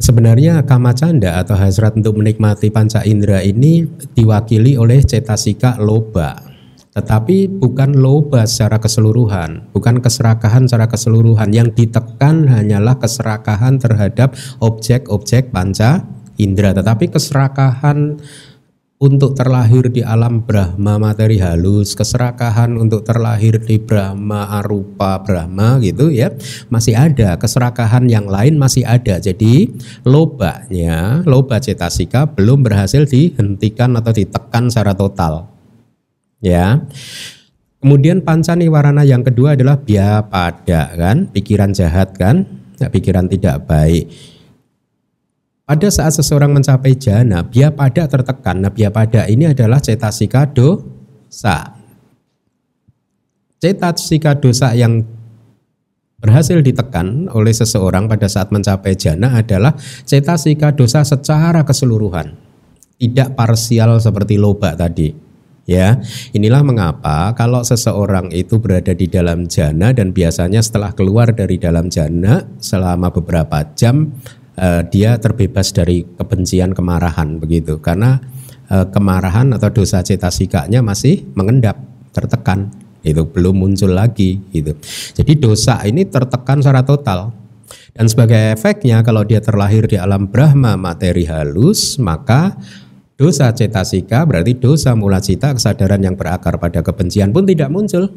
Sebenarnya 0.00 0.64
kama 0.64 0.96
canda 0.96 1.42
atau 1.42 1.58
hasrat 1.58 1.92
untuk 1.98 2.22
menikmati 2.22 2.70
panca 2.72 3.04
indera 3.04 3.44
ini 3.44 3.84
diwakili 4.14 4.78
oleh 4.78 5.04
cetasika 5.04 5.76
loba 5.76 6.49
tetapi 6.90 7.46
bukan 7.46 7.94
loba 7.94 8.42
secara 8.50 8.82
keseluruhan, 8.82 9.70
bukan 9.70 10.02
keserakahan 10.02 10.66
secara 10.66 10.90
keseluruhan. 10.90 11.54
Yang 11.54 11.78
ditekan 11.78 12.50
hanyalah 12.50 12.98
keserakahan 12.98 13.78
terhadap 13.78 14.34
objek-objek 14.58 15.54
panca 15.54 16.02
indera, 16.34 16.74
tetapi 16.74 17.14
keserakahan 17.14 18.18
untuk 19.00 19.32
terlahir 19.32 19.88
di 19.88 20.04
alam 20.04 20.44
Brahma 20.44 21.00
materi 21.00 21.40
halus, 21.40 21.96
keserakahan 21.96 22.76
untuk 22.76 23.00
terlahir 23.06 23.56
di 23.56 23.80
Brahma 23.80 24.60
arupa 24.60 25.22
Brahma 25.24 25.80
gitu 25.80 26.12
ya, 26.12 26.34
masih 26.68 26.98
ada 26.98 27.38
keserakahan 27.40 28.10
yang 28.10 28.28
lain 28.28 28.60
masih 28.60 28.84
ada. 28.84 29.16
Jadi 29.16 29.72
lobanya, 30.04 31.24
loba 31.24 31.62
cetasika 31.62 32.28
belum 32.28 32.66
berhasil 32.66 33.08
dihentikan 33.08 33.96
atau 33.96 34.12
ditekan 34.12 34.68
secara 34.68 34.92
total 34.92 35.59
ya. 36.42 36.84
Kemudian 37.80 38.20
pancani 38.20 38.68
warna 38.68 39.00
yang 39.08 39.24
kedua 39.24 39.56
adalah 39.56 39.80
biaya 39.80 40.20
pada 40.28 40.92
kan, 40.92 41.32
pikiran 41.32 41.72
jahat 41.72 42.12
kan, 42.12 42.44
ya, 42.76 42.92
pikiran 42.92 43.24
tidak 43.24 43.64
baik. 43.64 44.12
Pada 45.64 45.86
saat 45.86 46.12
seseorang 46.18 46.50
mencapai 46.50 46.98
jana, 46.98 47.46
biaya 47.46 47.70
pada 47.70 48.04
tertekan. 48.10 48.58
Nah, 48.58 48.74
biaya 48.74 48.90
pada 48.90 49.30
ini 49.30 49.48
adalah 49.48 49.78
cetasika 49.78 50.50
dosa. 50.50 51.78
Cetasika 53.62 54.34
dosa 54.34 54.74
yang 54.74 55.06
berhasil 56.20 56.60
ditekan 56.60 57.32
oleh 57.32 57.54
seseorang 57.54 58.10
pada 58.10 58.28
saat 58.28 58.52
mencapai 58.52 58.98
jana 58.98 59.40
adalah 59.40 59.72
cetasika 60.04 60.76
dosa 60.76 61.06
secara 61.06 61.64
keseluruhan. 61.64 62.36
Tidak 63.00 63.32
parsial 63.32 63.96
seperti 64.02 64.36
loba 64.36 64.76
tadi. 64.76 65.29
Ya, 65.70 66.02
inilah 66.34 66.66
mengapa 66.66 67.30
kalau 67.38 67.62
seseorang 67.62 68.34
itu 68.34 68.58
berada 68.58 68.90
di 68.90 69.06
dalam 69.06 69.46
jana 69.46 69.94
dan 69.94 70.10
biasanya 70.10 70.58
setelah 70.58 70.90
keluar 70.90 71.30
dari 71.30 71.62
dalam 71.62 71.86
jana 71.86 72.42
selama 72.58 73.14
beberapa 73.14 73.62
jam 73.78 74.10
eh, 74.58 74.82
dia 74.90 75.14
terbebas 75.22 75.70
dari 75.70 76.02
kebencian 76.18 76.74
kemarahan 76.74 77.38
begitu. 77.38 77.78
Karena 77.78 78.18
eh, 78.66 78.82
kemarahan 78.90 79.54
atau 79.54 79.70
dosa 79.70 80.02
cetasikanya 80.02 80.82
masih 80.82 81.22
mengendap 81.38 81.78
tertekan 82.10 82.74
itu 83.06 83.22
belum 83.22 83.62
muncul 83.62 83.94
lagi 83.94 84.42
gitu. 84.50 84.74
Jadi 85.22 85.38
dosa 85.38 85.86
ini 85.86 86.02
tertekan 86.02 86.66
secara 86.66 86.82
total. 86.82 87.30
Dan 87.94 88.10
sebagai 88.10 88.58
efeknya 88.58 89.06
kalau 89.06 89.22
dia 89.22 89.38
terlahir 89.38 89.86
di 89.86 89.94
alam 89.94 90.26
Brahma 90.26 90.74
materi 90.74 91.30
halus 91.30 91.94
maka 92.02 92.58
dosa 93.20 93.52
cetasika 93.52 94.24
berarti 94.24 94.56
dosa 94.56 94.96
mula 94.96 95.20
cita 95.20 95.52
kesadaran 95.52 96.00
yang 96.00 96.16
berakar 96.16 96.56
pada 96.56 96.80
kebencian 96.80 97.36
pun 97.36 97.44
tidak 97.44 97.68
muncul. 97.68 98.08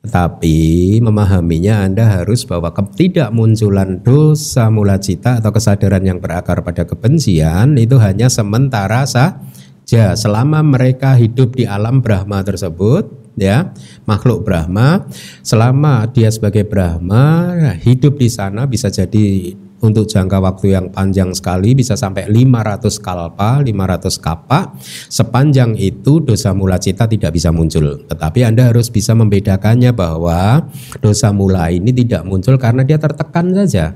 Tetapi 0.00 1.00
memahaminya 1.00 1.84
Anda 1.84 2.20
harus 2.20 2.44
bahwa 2.48 2.72
ketidakmunculan 2.72 4.00
dosa 4.00 4.72
mula 4.72 4.96
cita 4.96 5.44
atau 5.44 5.52
kesadaran 5.52 6.00
yang 6.04 6.24
berakar 6.24 6.64
pada 6.64 6.88
kebencian 6.88 7.76
itu 7.76 8.00
hanya 8.00 8.32
sementara 8.32 9.04
saja 9.04 10.16
selama 10.16 10.64
mereka 10.64 11.16
hidup 11.16 11.56
di 11.56 11.68
alam 11.68 12.00
Brahma 12.00 12.44
tersebut 12.44 13.08
ya 13.40 13.72
makhluk 14.04 14.44
Brahma 14.44 15.08
selama 15.40 16.04
dia 16.12 16.28
sebagai 16.28 16.68
Brahma 16.68 17.56
hidup 17.80 18.20
di 18.20 18.28
sana 18.28 18.68
bisa 18.68 18.92
jadi 18.92 19.56
untuk 19.84 20.08
jangka 20.08 20.40
waktu 20.40 20.72
yang 20.72 20.88
panjang 20.88 21.36
sekali 21.36 21.76
bisa 21.76 21.94
sampai 21.94 22.24
500 22.32 22.96
kalpa, 23.04 23.60
500 23.60 24.16
kapa. 24.16 24.72
Sepanjang 25.12 25.76
itu 25.76 26.24
dosa 26.24 26.56
mula 26.56 26.80
cita 26.80 27.04
tidak 27.04 27.36
bisa 27.36 27.52
muncul. 27.52 28.00
Tetapi 28.08 28.40
Anda 28.48 28.72
harus 28.72 28.88
bisa 28.88 29.12
membedakannya 29.12 29.92
bahwa 29.92 30.64
dosa 31.04 31.30
mula 31.30 31.68
ini 31.68 31.92
tidak 31.92 32.24
muncul 32.24 32.56
karena 32.56 32.80
dia 32.82 32.96
tertekan 32.96 33.52
saja. 33.52 33.92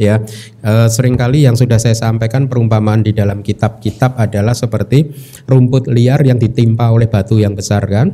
Ya, 0.00 0.24
e, 0.64 0.72
sering 0.88 1.16
kali 1.16 1.44
yang 1.44 1.54
sudah 1.56 1.76
saya 1.76 1.94
sampaikan 1.94 2.48
perumpamaan 2.48 3.04
di 3.04 3.12
dalam 3.12 3.44
kitab-kitab 3.44 4.16
adalah 4.18 4.56
seperti 4.56 5.12
rumput 5.44 5.86
liar 5.88 6.20
yang 6.24 6.40
ditimpa 6.40 6.90
oleh 6.90 7.08
batu 7.08 7.38
yang 7.38 7.56
besar 7.56 7.84
kan. 7.88 8.12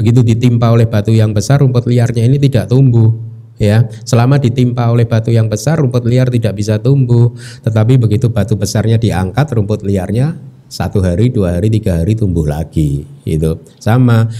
Begitu 0.00 0.24
ditimpa 0.24 0.72
oleh 0.72 0.88
batu 0.88 1.12
yang 1.12 1.36
besar, 1.36 1.60
rumput 1.60 1.84
liarnya 1.84 2.24
ini 2.24 2.40
tidak 2.40 2.72
tumbuh 2.72 3.29
ya 3.60 3.84
selama 4.08 4.40
ditimpa 4.40 4.88
oleh 4.88 5.04
batu 5.04 5.28
yang 5.28 5.52
besar 5.52 5.76
rumput 5.76 6.08
liar 6.08 6.32
tidak 6.32 6.56
bisa 6.56 6.80
tumbuh. 6.80 7.36
Tetapi 7.60 8.00
begitu 8.00 8.32
batu 8.32 8.56
besarnya 8.56 8.96
diangkat 8.96 9.52
rumput 9.52 9.84
liarnya 9.84 10.40
satu 10.72 11.04
hari 11.04 11.28
dua 11.28 11.60
hari 11.60 11.68
tiga 11.68 12.00
hari 12.00 12.16
tumbuh 12.16 12.48
lagi 12.48 13.04
itu 13.28 13.58
sama 13.76 14.30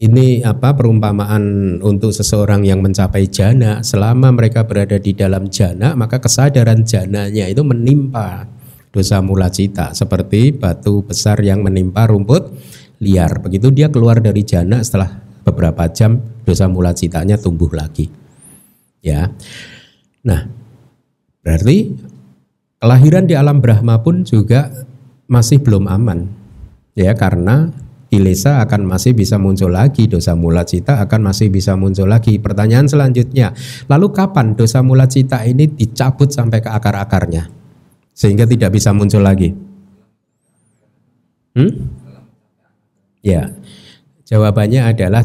ini 0.00 0.40
apa 0.40 0.72
perumpamaan 0.72 1.76
untuk 1.84 2.16
seseorang 2.16 2.64
yang 2.64 2.80
mencapai 2.80 3.28
jana. 3.28 3.84
Selama 3.84 4.32
mereka 4.32 4.64
berada 4.64 4.96
di 4.96 5.12
dalam 5.12 5.52
jana 5.52 5.92
maka 5.92 6.16
kesadaran 6.16 6.88
jananya 6.88 7.44
itu 7.44 7.60
menimpa 7.60 8.48
dosa 8.88 9.20
mula 9.20 9.52
cita. 9.52 9.92
Seperti 9.92 10.56
batu 10.56 11.04
besar 11.04 11.36
yang 11.44 11.60
menimpa 11.60 12.08
rumput 12.08 12.48
liar. 13.04 13.44
Begitu 13.44 13.68
dia 13.68 13.92
keluar 13.92 14.24
dari 14.24 14.40
jana 14.40 14.80
setelah 14.80 15.20
beberapa 15.44 15.84
jam 15.92 16.16
dosa 16.48 16.64
mula 16.64 16.96
citanya 16.96 17.36
tumbuh 17.36 17.68
lagi 17.72 18.19
Ya. 19.00 19.32
Nah, 20.24 20.48
berarti 21.40 21.96
kelahiran 22.80 23.24
di 23.24 23.34
alam 23.36 23.64
Brahma 23.64 24.00
pun 24.04 24.24
juga 24.24 24.68
masih 25.28 25.60
belum 25.60 25.88
aman. 25.88 26.28
Ya, 26.92 27.16
karena 27.16 27.72
kilesa 28.10 28.60
akan 28.66 28.90
masih 28.90 29.14
bisa 29.14 29.38
muncul 29.38 29.70
lagi, 29.70 30.10
dosa 30.10 30.34
mula 30.34 30.66
cita 30.66 30.98
akan 31.00 31.30
masih 31.30 31.48
bisa 31.48 31.78
muncul 31.78 32.10
lagi. 32.10 32.36
Pertanyaan 32.42 32.90
selanjutnya, 32.90 33.54
lalu 33.86 34.10
kapan 34.10 34.58
dosa 34.58 34.82
mula 34.82 35.06
cita 35.06 35.46
ini 35.46 35.70
dicabut 35.70 36.28
sampai 36.28 36.58
ke 36.60 36.68
akar-akarnya 36.68 37.60
sehingga 38.10 38.44
tidak 38.44 38.76
bisa 38.76 38.90
muncul 38.92 39.24
lagi? 39.24 39.54
Hmm? 41.56 41.72
Ya, 43.24 43.52
jawabannya 44.26 44.92
adalah 44.92 45.24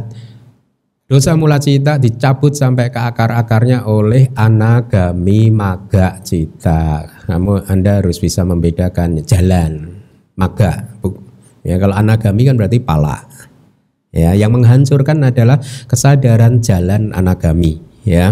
Dosa 1.06 1.38
mula 1.38 1.62
cita 1.62 2.02
dicabut 2.02 2.58
sampai 2.58 2.90
ke 2.90 2.98
akar-akarnya 2.98 3.86
oleh 3.86 4.34
anagami 4.34 5.54
maga 5.54 6.18
cita. 6.26 7.06
Kamu 7.30 7.70
Anda 7.70 8.02
harus 8.02 8.18
bisa 8.18 8.42
membedakan 8.42 9.22
jalan 9.22 10.02
maga. 10.34 10.98
Ya 11.62 11.78
kalau 11.78 11.94
anagami 11.94 12.50
kan 12.50 12.58
berarti 12.58 12.82
pala. 12.82 13.22
Ya, 14.16 14.32
yang 14.32 14.56
menghancurkan 14.56 15.20
adalah 15.28 15.60
kesadaran 15.92 16.64
jalan 16.64 17.12
anagami, 17.12 17.84
ya. 18.08 18.32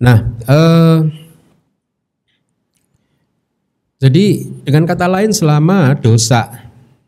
Nah, 0.00 0.24
eh, 0.48 0.98
jadi 4.00 4.24
dengan 4.64 4.88
kata 4.88 5.12
lain 5.12 5.36
selama 5.36 6.00
dosa 6.00 6.61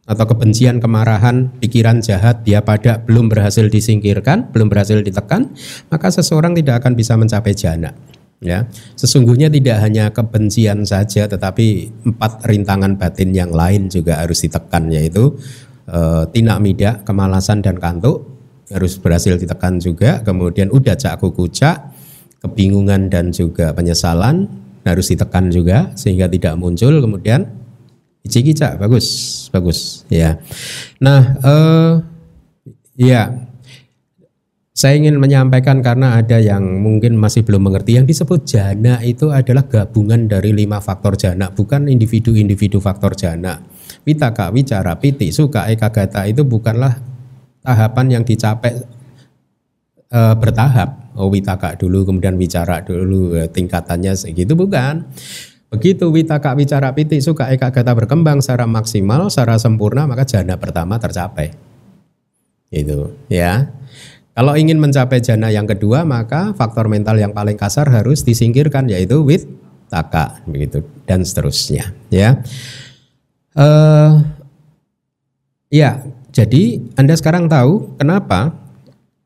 atau 0.05 0.25
kebencian, 0.29 0.85
kemarahan, 0.85 1.49
pikiran 1.65 2.05
jahat 2.05 2.45
dia 2.45 2.61
pada 2.61 3.01
belum 3.01 3.33
berhasil 3.33 3.65
disingkirkan, 3.73 4.53
belum 4.53 4.69
berhasil 4.69 5.01
ditekan, 5.01 5.57
maka 5.89 6.13
seseorang 6.13 6.53
tidak 6.53 6.85
akan 6.85 6.93
bisa 6.93 7.17
mencapai 7.17 7.57
jana. 7.57 7.97
Ya, 8.45 8.69
sesungguhnya 9.01 9.49
tidak 9.49 9.81
hanya 9.81 10.13
kebencian 10.13 10.85
saja, 10.85 11.25
tetapi 11.25 11.89
empat 12.05 12.45
rintangan 12.45 13.01
batin 13.01 13.33
yang 13.33 13.49
lain 13.49 13.89
juga 13.89 14.21
harus 14.21 14.45
ditekan, 14.45 14.93
yaitu 14.93 15.41
e, 15.89 16.29
tinak 16.29 16.61
mida, 16.61 17.01
kemalasan 17.09 17.65
dan 17.65 17.81
kantuk 17.81 18.29
harus 18.69 19.01
berhasil 19.01 19.41
ditekan 19.41 19.81
juga. 19.81 20.21
Kemudian 20.21 20.69
udah 20.69 20.93
cak 20.93 21.25
kukucak, 21.25 21.97
kebingungan 22.45 23.09
dan 23.09 23.33
juga 23.33 23.73
penyesalan 23.73 24.45
harus 24.85 25.09
ditekan 25.09 25.49
juga 25.49 25.89
sehingga 25.97 26.29
tidak 26.29 26.61
muncul. 26.61 27.01
Kemudian 27.01 27.49
Ichikica 28.25 28.81
bagus, 28.81 29.07
bagus 29.53 30.09
ya. 30.09 30.41
Nah, 30.97 31.37
eh, 31.45 31.93
ya 32.97 33.45
saya 34.75 34.99
ingin 34.99 35.23
menyampaikan 35.23 35.87
karena 35.87 36.19
ada 36.19 36.43
yang 36.43 36.83
mungkin 36.83 37.15
masih 37.15 37.47
belum 37.47 37.71
mengerti 37.71 37.95
yang 37.95 38.11
disebut 38.11 38.43
jana 38.43 38.99
itu 39.07 39.31
adalah 39.31 39.71
gabungan 39.71 40.27
dari 40.27 40.51
lima 40.51 40.83
faktor 40.83 41.15
jana, 41.15 41.47
bukan 41.55 41.87
individu-individu 41.87 42.83
faktor 42.83 43.15
jana. 43.15 43.63
Vitaka, 44.03 44.51
wicara, 44.51 44.99
piti, 44.99 45.31
suka, 45.31 45.71
ekagata 45.71 46.27
itu 46.27 46.43
bukanlah 46.43 46.99
tahapan 47.63 48.19
yang 48.19 48.25
dicapai 48.27 48.83
e, 50.11 50.21
bertahap. 50.43 51.15
Oh 51.15 51.31
witaka 51.31 51.79
dulu, 51.79 52.03
kemudian 52.11 52.35
wicara 52.35 52.83
dulu, 52.83 53.39
eh, 53.39 53.47
tingkatannya 53.47 54.19
segitu 54.19 54.59
bukan. 54.59 55.07
Begitu 55.75 56.07
witaka 56.15 56.55
wicara 56.55 56.95
piti 56.95 57.19
suka 57.19 57.51
eka 57.51 57.75
kata 57.75 57.91
berkembang 57.99 58.39
secara 58.39 58.63
maksimal, 58.71 59.27
secara 59.27 59.59
sempurna, 59.59 60.07
maka 60.07 60.23
jana 60.23 60.55
pertama 60.55 61.03
tercapai. 61.03 61.51
Itu 62.71 63.19
ya. 63.27 63.75
Kalau 64.35 64.55
ingin 64.55 64.79
mencapai 64.79 65.19
jana 65.19 65.51
yang 65.51 65.67
kedua, 65.67 66.07
maka 66.07 66.55
faktor 66.55 66.87
mental 66.87 67.19
yang 67.19 67.35
paling 67.35 67.59
kasar 67.59 67.87
harus 67.91 68.23
disingkirkan 68.23 68.87
yaitu 68.91 69.23
wit 69.23 69.47
taka 69.91 70.43
begitu 70.47 70.83
dan 71.07 71.23
seterusnya 71.23 71.95
ya. 72.11 72.43
Uh, 73.55 74.23
ya, 75.71 76.03
jadi 76.35 76.83
Anda 76.99 77.15
sekarang 77.15 77.47
tahu 77.47 77.95
kenapa 77.95 78.64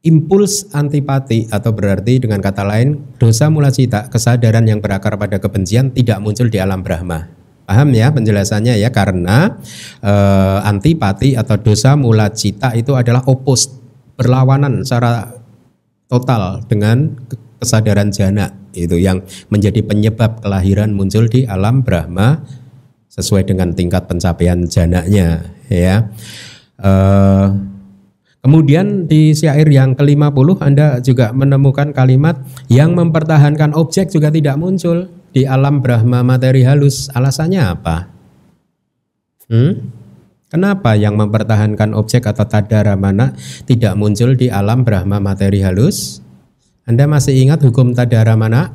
impuls 0.08 0.72
antipati 0.72 1.52
atau 1.52 1.76
berarti 1.76 2.24
dengan 2.24 2.40
kata 2.40 2.64
lain 2.64 2.96
dosa 3.20 3.52
mula 3.52 3.68
cita 3.68 4.08
kesadaran 4.08 4.64
yang 4.64 4.80
berakar 4.80 5.20
pada 5.20 5.36
kebencian 5.36 5.92
tidak 5.92 6.18
muncul 6.24 6.48
di 6.48 6.56
alam 6.56 6.80
Brahma. 6.80 7.28
Paham 7.68 7.92
ya 7.92 8.08
penjelasannya 8.08 8.80
ya 8.80 8.88
karena 8.88 9.60
e, 10.00 10.12
antipati 10.64 11.36
atau 11.36 11.60
dosa 11.60 12.00
mula 12.00 12.32
cita 12.32 12.72
itu 12.72 12.96
adalah 12.96 13.20
opus 13.28 13.68
berlawanan 14.16 14.88
secara 14.88 15.36
total 16.08 16.64
dengan 16.64 17.12
kesadaran 17.60 18.08
jana 18.08 18.56
itu 18.72 18.96
yang 18.96 19.20
menjadi 19.52 19.84
penyebab 19.84 20.40
kelahiran 20.40 20.96
muncul 20.96 21.28
di 21.28 21.44
alam 21.44 21.84
Brahma 21.84 22.40
sesuai 23.12 23.44
dengan 23.44 23.76
tingkat 23.76 24.08
pencapaian 24.08 24.64
jananya 24.64 25.52
ya. 25.68 26.08
E, 26.80 26.92
Kemudian 28.38 29.10
di 29.10 29.34
syair 29.34 29.66
yang 29.66 29.98
ke-50 29.98 30.62
Anda 30.62 31.02
juga 31.02 31.34
menemukan 31.34 31.90
kalimat 31.90 32.38
yang 32.70 32.94
mempertahankan 32.94 33.74
objek 33.74 34.14
juga 34.14 34.30
tidak 34.30 34.54
muncul 34.54 35.10
di 35.34 35.42
alam 35.42 35.82
Brahma 35.82 36.22
materi 36.22 36.62
halus. 36.62 37.10
Alasannya 37.10 37.62
apa? 37.66 38.08
Hmm? 39.50 39.90
Kenapa 40.48 40.96
yang 40.96 41.20
mempertahankan 41.20 41.92
objek 41.92 42.24
atau 42.24 42.48
tadara 42.48 42.96
mana 42.96 43.36
tidak 43.68 43.92
muncul 44.00 44.32
di 44.32 44.48
alam 44.48 44.80
Brahma 44.80 45.20
materi 45.20 45.60
halus? 45.60 46.24
Anda 46.88 47.04
masih 47.04 47.36
ingat 47.36 47.60
hukum 47.60 47.92
tadara 47.92 48.32
mana? 48.32 48.72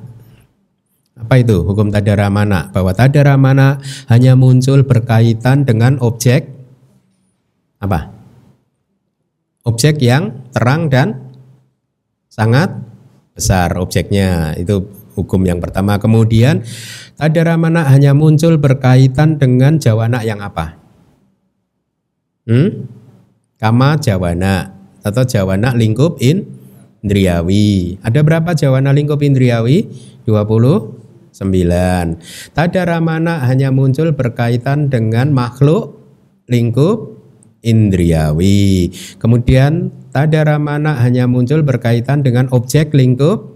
Apa 1.17 1.41
itu 1.41 1.65
hukum 1.65 1.89
tadara 1.89 2.29
mana? 2.29 2.69
Bahwa 2.69 2.93
tadara 2.93 3.41
mana 3.41 3.81
hanya 4.05 4.37
muncul 4.37 4.85
berkaitan 4.85 5.65
dengan 5.65 5.97
objek 5.97 6.45
apa? 7.81 8.12
Objek 9.63 9.99
yang 10.03 10.47
terang 10.51 10.87
dan 10.87 11.33
sangat 12.27 12.71
besar 13.35 13.75
objeknya. 13.79 14.55
Itu 14.59 14.87
hukum 15.15 15.43
yang 15.47 15.63
pertama. 15.63 15.97
Kemudian 15.97 16.63
tadaramana 17.19 17.87
hanya 17.89 18.15
muncul 18.15 18.59
berkaitan 18.59 19.39
dengan 19.41 19.79
jawana 19.79 20.21
yang 20.23 20.43
apa? 20.43 20.79
Hmm? 22.43 22.91
kama 23.63 23.95
jawana 23.95 24.75
atau 25.07 25.23
jawana 25.23 25.71
lingkup 25.71 26.19
indriawi. 26.19 27.95
Ada 28.03 28.19
berapa 28.19 28.51
jawana 28.51 28.91
lingkup 28.91 29.23
indriawi? 29.23 29.87
20 30.27 31.31
sembilan. 31.31 32.19
Tadaramana 32.51 33.47
hanya 33.47 33.71
muncul 33.71 34.11
berkaitan 34.11 34.91
dengan 34.91 35.31
makhluk 35.31 35.95
lingkup 36.51 37.22
indriawi. 37.63 38.91
Kemudian 39.17 39.89
tadaramana 40.11 40.99
hanya 41.01 41.25
muncul 41.25 41.63
berkaitan 41.63 42.21
dengan 42.21 42.51
objek 42.51 42.91
lingkup 42.93 43.53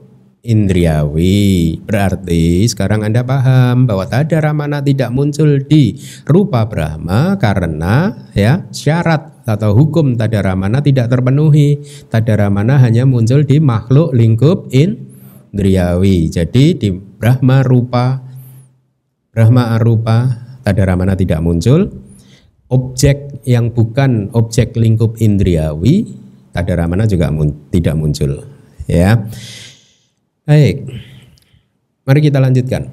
indriawi. 0.48 1.78
Berarti 1.84 2.64
sekarang 2.72 3.04
Anda 3.04 3.28
paham 3.28 3.84
bahwa 3.84 4.08
tadaramana 4.08 4.80
tidak 4.80 5.12
muncul 5.12 5.60
di 5.68 6.00
rupa 6.24 6.64
Brahma 6.66 7.36
karena 7.36 8.16
ya 8.32 8.64
syarat 8.72 9.44
atau 9.44 9.76
hukum 9.76 10.16
tadaramana 10.16 10.80
tidak 10.80 11.12
terpenuhi. 11.12 11.84
Tadaramana 12.08 12.80
hanya 12.80 13.04
muncul 13.04 13.44
di 13.44 13.60
makhluk 13.60 14.16
lingkup 14.16 14.72
indriawi. 14.72 16.32
Jadi 16.32 16.80
di 16.80 16.90
Brahma 16.96 17.62
rupa 17.68 18.24
Brahma 19.36 19.78
arupa 19.78 20.34
tadaramana 20.66 21.14
tidak 21.14 21.44
muncul. 21.44 22.07
Objek 22.68 23.48
yang 23.48 23.72
bukan 23.72 24.28
objek 24.36 24.76
lingkup 24.76 25.16
indriawi 25.24 26.20
tadaramana 26.52 27.08
juga 27.08 27.32
mun 27.32 27.72
tidak 27.72 27.96
muncul. 27.96 28.44
Ya. 28.92 29.30
Baik, 30.44 30.84
mari 32.04 32.20
kita 32.24 32.44
lanjutkan. 32.44 32.92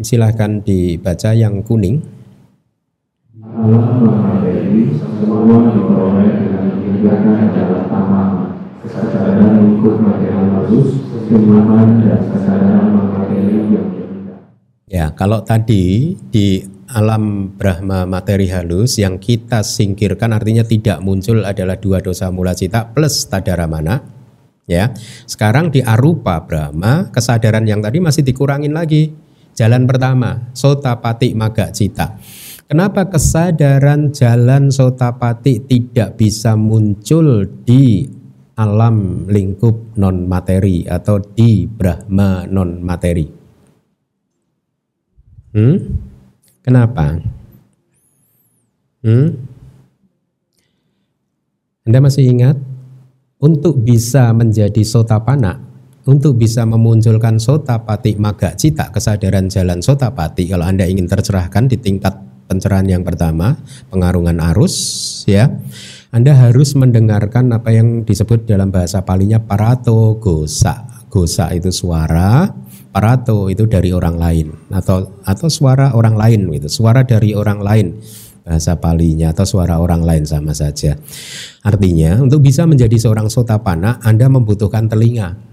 Silahkan 0.00 0.64
dibaca 0.64 1.36
yang 1.36 1.60
kuning. 1.60 2.00
Kesadaran. 8.80 9.60
Ya, 14.90 15.06
kalau 15.14 15.38
tadi 15.46 16.18
di 16.34 16.66
alam 16.90 17.54
Brahma 17.54 18.02
materi 18.04 18.50
halus 18.50 18.98
yang 18.98 19.22
kita 19.22 19.62
singkirkan 19.62 20.34
artinya 20.34 20.66
tidak 20.66 20.98
muncul 21.00 21.46
adalah 21.46 21.78
dua 21.78 22.02
dosa 22.02 22.28
mula 22.34 22.54
cita 22.54 22.90
plus 22.90 23.30
tadaramana 23.30 24.02
ya. 24.70 24.94
Sekarang 25.26 25.74
di 25.74 25.82
arupa 25.82 26.42
Brahma, 26.46 27.10
kesadaran 27.10 27.66
yang 27.66 27.82
tadi 27.82 27.98
masih 27.98 28.22
dikurangin 28.22 28.70
lagi. 28.70 29.10
Jalan 29.54 29.86
pertama, 29.90 30.54
sotapati 30.54 31.34
maga 31.34 31.74
cita. 31.74 32.18
Kenapa 32.70 33.10
kesadaran 33.10 34.14
jalan 34.14 34.70
sotapati 34.70 35.66
tidak 35.66 36.14
bisa 36.14 36.54
muncul 36.54 37.50
di 37.66 38.06
alam 38.54 39.26
lingkup 39.26 39.98
non 39.98 40.30
materi 40.30 40.86
atau 40.86 41.18
di 41.18 41.66
Brahma 41.66 42.46
non 42.46 42.78
materi? 42.78 43.26
Hmm? 45.50 46.09
Kenapa? 46.60 47.16
Hmm? 49.00 49.32
Anda 51.88 51.98
masih 52.04 52.28
ingat 52.28 52.60
untuk 53.40 53.80
bisa 53.80 54.28
menjadi 54.36 54.84
sotapana, 54.84 55.56
untuk 56.04 56.36
bisa 56.36 56.68
memunculkan 56.68 57.40
sotapati 57.40 58.20
maga 58.20 58.52
cita, 58.52 58.92
kesadaran 58.92 59.48
jalan 59.48 59.80
sotapati, 59.80 60.44
kalau 60.52 60.68
Anda 60.68 60.84
ingin 60.84 61.08
tercerahkan 61.08 61.72
di 61.72 61.80
tingkat 61.80 62.12
pencerahan 62.44 62.84
yang 62.84 63.02
pertama, 63.02 63.56
pengarungan 63.88 64.36
arus, 64.52 64.76
ya, 65.24 65.48
Anda 66.12 66.36
harus 66.36 66.76
mendengarkan 66.76 67.48
apa 67.56 67.72
yang 67.72 68.04
disebut 68.04 68.44
dalam 68.44 68.68
bahasa 68.68 69.00
palinya 69.00 69.40
parato 69.40 70.20
gosa. 70.20 70.84
Gosa 71.10 71.50
itu 71.56 71.72
suara, 71.74 72.46
parato 72.90 73.46
itu 73.46 73.66
dari 73.70 73.94
orang 73.94 74.18
lain 74.18 74.46
atau 74.70 75.22
atau 75.22 75.48
suara 75.50 75.94
orang 75.94 76.18
lain 76.18 76.40
gitu, 76.58 76.68
suara 76.82 77.06
dari 77.06 77.34
orang 77.34 77.62
lain 77.62 77.86
bahasa 78.44 78.74
palinya 78.74 79.30
atau 79.30 79.46
suara 79.46 79.78
orang 79.78 80.02
lain 80.02 80.24
sama 80.26 80.50
saja. 80.50 80.98
Artinya 81.62 82.18
untuk 82.18 82.42
bisa 82.42 82.66
menjadi 82.66 82.98
seorang 82.98 83.30
sotapana 83.30 84.02
Anda 84.02 84.26
membutuhkan 84.26 84.90
telinga. 84.90 85.49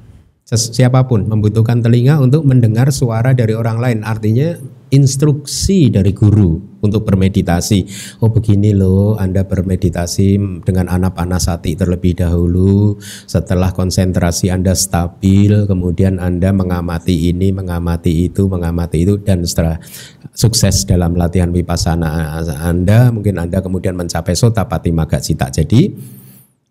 Siapa 0.48 1.04
pun 1.12 1.28
membutuhkan 1.28 1.84
telinga 1.84 2.24
untuk 2.24 2.48
mendengar 2.48 2.88
suara 2.88 3.36
dari 3.36 3.52
orang 3.52 3.84
lain. 3.84 4.00
Artinya 4.08 4.56
instruksi 4.88 5.92
dari 5.92 6.16
guru 6.16 6.80
untuk 6.80 7.04
bermeditasi. 7.04 7.84
Oh 8.24 8.32
begini 8.32 8.72
loh, 8.72 9.20
Anda 9.20 9.44
bermeditasi 9.44 10.64
dengan 10.64 10.88
anapanasati 10.88 11.76
terlebih 11.76 12.24
dahulu. 12.24 12.96
Setelah 13.28 13.76
konsentrasi 13.76 14.48
Anda 14.48 14.72
stabil, 14.72 15.68
kemudian 15.68 16.16
Anda 16.16 16.56
mengamati 16.56 17.28
ini, 17.28 17.52
mengamati 17.52 18.32
itu, 18.32 18.48
mengamati 18.48 19.04
itu, 19.04 19.20
dan 19.20 19.44
setelah 19.44 19.84
sukses 20.32 20.88
dalam 20.88 21.20
latihan 21.20 21.52
vipassana 21.52 22.40
Anda, 22.64 23.12
mungkin 23.12 23.36
Anda 23.36 23.60
kemudian 23.60 24.00
mencapai 24.00 24.32
sotapati 24.32 24.96
maga 24.96 25.20
cita. 25.20 25.52
Jadi 25.52 25.92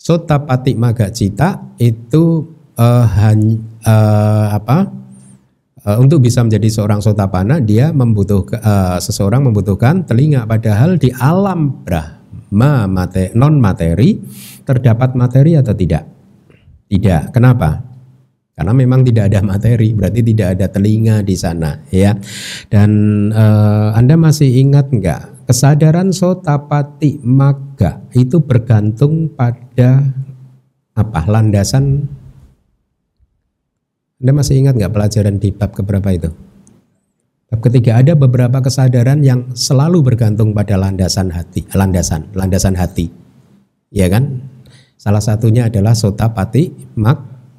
sotapati 0.00 0.72
maga 0.72 1.12
cita 1.12 1.76
itu 1.76 2.55
uh, 2.76 3.04
hanya 3.18 3.56
uh, 3.84 4.46
apa 4.56 4.88
uh, 5.84 5.96
untuk 5.98 6.22
bisa 6.24 6.44
menjadi 6.44 6.68
seorang 6.68 7.00
sotapana 7.00 7.58
dia 7.58 7.90
membutuhkan 7.90 8.60
uh, 8.60 8.98
seseorang 9.00 9.48
membutuhkan 9.48 10.04
telinga. 10.04 10.44
Padahal 10.44 11.00
di 11.00 11.10
alam 11.16 11.82
brahma 11.82 12.86
mate, 12.86 13.32
non 13.34 13.58
materi 13.58 14.20
terdapat 14.62 15.16
materi 15.16 15.56
atau 15.56 15.72
tidak? 15.72 16.04
Tidak. 16.86 17.34
Kenapa? 17.34 17.82
Karena 18.56 18.72
memang 18.72 19.04
tidak 19.04 19.28
ada 19.28 19.44
materi 19.44 19.92
berarti 19.92 20.20
tidak 20.32 20.48
ada 20.56 20.66
telinga 20.72 21.20
di 21.20 21.36
sana 21.36 21.76
ya. 21.92 22.16
Dan 22.72 22.90
uh, 23.28 23.92
anda 23.92 24.16
masih 24.16 24.48
ingat 24.48 24.88
nggak? 24.88 25.44
Kesadaran 25.46 26.10
sotapati 26.10 27.22
maga 27.22 28.02
itu 28.16 28.40
bergantung 28.40 29.28
pada 29.30 30.08
apa? 30.96 31.20
Landasan 31.28 32.08
anda 34.16 34.32
masih 34.32 34.64
ingat 34.64 34.80
nggak 34.80 34.92
pelajaran 34.96 35.36
di 35.36 35.52
bab 35.52 35.76
keberapa 35.76 36.08
itu? 36.08 36.32
Bab 37.52 37.60
ketiga 37.60 38.00
ada 38.00 38.16
beberapa 38.16 38.64
kesadaran 38.64 39.20
yang 39.20 39.52
selalu 39.52 40.00
bergantung 40.00 40.56
pada 40.56 40.80
landasan 40.80 41.28
hati, 41.28 41.68
landasan, 41.76 42.32
landasan 42.32 42.74
hati. 42.80 43.12
Ya 43.92 44.08
kan? 44.08 44.40
Salah 44.96 45.20
satunya 45.20 45.68
adalah 45.68 45.92
sota 45.92 46.32
pati 46.32 46.72
mak 46.96 47.18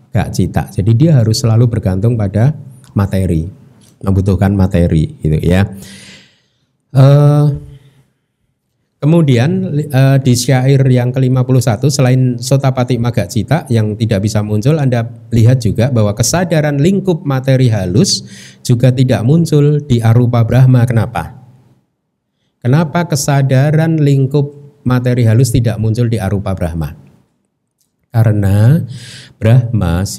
gak 0.10 0.34
cita. 0.34 0.66
Jadi 0.74 0.92
dia 0.98 1.22
harus 1.22 1.38
selalu 1.38 1.70
bergantung 1.70 2.18
pada 2.18 2.58
materi, 2.98 3.46
membutuhkan 4.02 4.58
materi 4.58 5.14
gitu 5.22 5.38
ya. 5.38 5.62
Uh, 6.90 7.54
Kemudian 8.98 9.78
uh, 9.94 10.18
di 10.18 10.34
syair 10.34 10.82
yang 10.90 11.14
ke-51 11.14 11.86
selain 11.94 12.22
sotapati 12.42 12.98
maga 12.98 13.30
cita 13.30 13.70
yang 13.70 13.94
tidak 13.94 14.26
bisa 14.26 14.42
muncul 14.42 14.82
Anda 14.82 15.06
lihat 15.30 15.62
juga 15.62 15.94
bahwa 15.94 16.18
kesadaran 16.18 16.82
lingkup 16.82 17.22
materi 17.22 17.70
halus 17.70 18.26
juga 18.66 18.90
tidak 18.90 19.22
muncul 19.22 19.86
di 19.86 20.02
arupa 20.02 20.42
Brahma. 20.42 20.82
Kenapa? 20.90 21.38
Kenapa 22.58 23.06
kesadaran 23.06 24.02
lingkup 24.02 24.82
materi 24.82 25.30
halus 25.30 25.54
tidak 25.54 25.78
muncul 25.78 26.10
di 26.10 26.18
arupa 26.18 26.58
Brahma? 26.58 26.98
Karena 28.10 28.82
Brahma, 29.38 30.10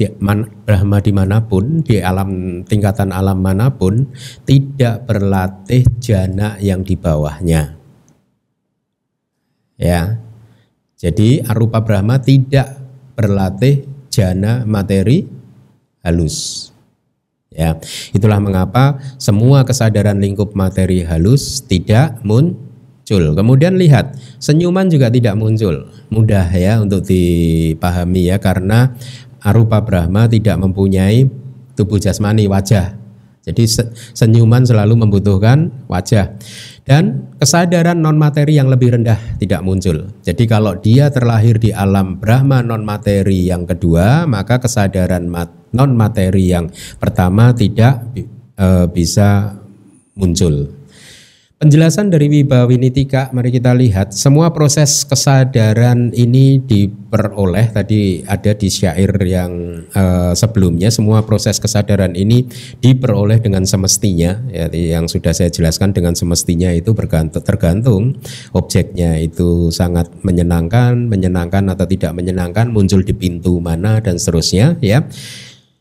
Brahma 0.62 0.98
di 1.02 1.10
mana 1.10 1.42
pun, 1.42 1.82
di 1.82 1.98
alam 1.98 2.62
tingkatan 2.62 3.10
alam 3.10 3.42
mana 3.42 3.74
pun, 3.74 4.06
tidak 4.46 5.02
berlatih 5.02 5.82
jana 5.98 6.54
yang 6.62 6.86
di 6.86 6.94
bawahnya 6.94 7.77
Ya. 9.78 10.18
Jadi 10.98 11.46
arupa 11.46 11.78
Brahma 11.78 12.18
tidak 12.18 12.74
berlatih 13.14 13.86
jana 14.10 14.66
materi 14.66 15.30
halus. 16.02 16.68
Ya, 17.48 17.80
itulah 18.12 18.42
mengapa 18.42 19.00
semua 19.16 19.64
kesadaran 19.64 20.20
lingkup 20.20 20.52
materi 20.52 21.00
halus 21.06 21.64
tidak 21.64 22.20
muncul. 22.20 23.34
Kemudian 23.34 23.80
lihat, 23.80 24.14
senyuman 24.36 24.90
juga 24.92 25.08
tidak 25.08 25.38
muncul. 25.38 25.88
Mudah 26.12 26.50
ya 26.52 26.82
untuk 26.82 27.06
dipahami 27.08 28.28
ya 28.28 28.36
karena 28.36 28.92
arupa 29.40 29.80
Brahma 29.80 30.28
tidak 30.28 30.60
mempunyai 30.60 31.30
tubuh 31.78 31.96
jasmani 31.96 32.50
wajah. 32.50 32.98
Jadi 33.48 33.64
senyuman 34.12 34.68
selalu 34.68 35.08
membutuhkan 35.08 35.88
wajah 35.88 36.36
dan 36.84 37.32
kesadaran 37.40 37.96
non 37.96 38.20
materi 38.20 38.60
yang 38.60 38.68
lebih 38.68 38.96
rendah 38.96 39.16
tidak 39.40 39.64
muncul. 39.64 40.12
Jadi 40.20 40.44
kalau 40.44 40.76
dia 40.76 41.08
terlahir 41.08 41.56
di 41.56 41.72
alam 41.72 42.20
Brahma 42.20 42.60
non 42.60 42.84
materi 42.84 43.48
yang 43.48 43.64
kedua, 43.64 44.28
maka 44.28 44.60
kesadaran 44.60 45.24
non 45.72 45.92
materi 45.96 46.52
yang 46.52 46.68
pertama 47.00 47.56
tidak 47.56 48.04
e, 48.56 48.88
bisa 48.92 49.56
muncul. 50.16 50.77
Penjelasan 51.58 52.06
dari 52.06 52.30
Wibawinitika, 52.30 53.34
mari 53.34 53.50
kita 53.50 53.74
lihat 53.74 54.14
semua 54.14 54.54
proses 54.54 55.02
kesadaran 55.02 56.14
ini 56.14 56.62
diperoleh 56.62 57.74
tadi 57.74 58.22
ada 58.30 58.54
di 58.54 58.70
syair 58.70 59.10
yang 59.26 59.82
uh, 59.90 60.38
sebelumnya 60.38 60.86
semua 60.94 61.26
proses 61.26 61.58
kesadaran 61.58 62.14
ini 62.14 62.46
diperoleh 62.78 63.42
dengan 63.42 63.66
semestinya 63.66 64.38
ya 64.54 64.70
yang 64.70 65.10
sudah 65.10 65.34
saya 65.34 65.50
jelaskan 65.50 65.90
dengan 65.90 66.14
semestinya 66.14 66.70
itu 66.70 66.94
bergantung 66.94 67.42
tergantung 67.42 68.14
objeknya 68.54 69.18
itu 69.18 69.74
sangat 69.74 70.14
menyenangkan, 70.22 71.10
menyenangkan 71.10 71.74
atau 71.74 71.90
tidak 71.90 72.14
menyenangkan 72.14 72.70
muncul 72.70 73.02
di 73.02 73.18
pintu 73.18 73.58
mana 73.58 73.98
dan 73.98 74.14
seterusnya 74.14 74.78
ya. 74.78 75.02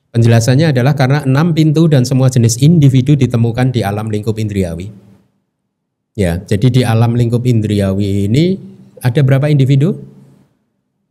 Penjelasannya 0.10 0.74
adalah 0.74 0.98
karena 0.98 1.22
enam 1.22 1.54
pintu 1.54 1.86
dan 1.86 2.02
semua 2.02 2.34
jenis 2.34 2.58
individu 2.66 3.14
ditemukan 3.14 3.70
di 3.70 3.86
alam 3.86 4.10
lingkup 4.10 4.42
indriawi. 4.42 5.06
Ya, 6.18 6.42
jadi 6.42 6.68
di 6.74 6.82
alam 6.82 7.14
lingkup 7.14 7.46
indriawi 7.46 8.26
ini 8.26 8.58
ada 9.06 9.22
berapa 9.22 9.54
individu? 9.54 10.02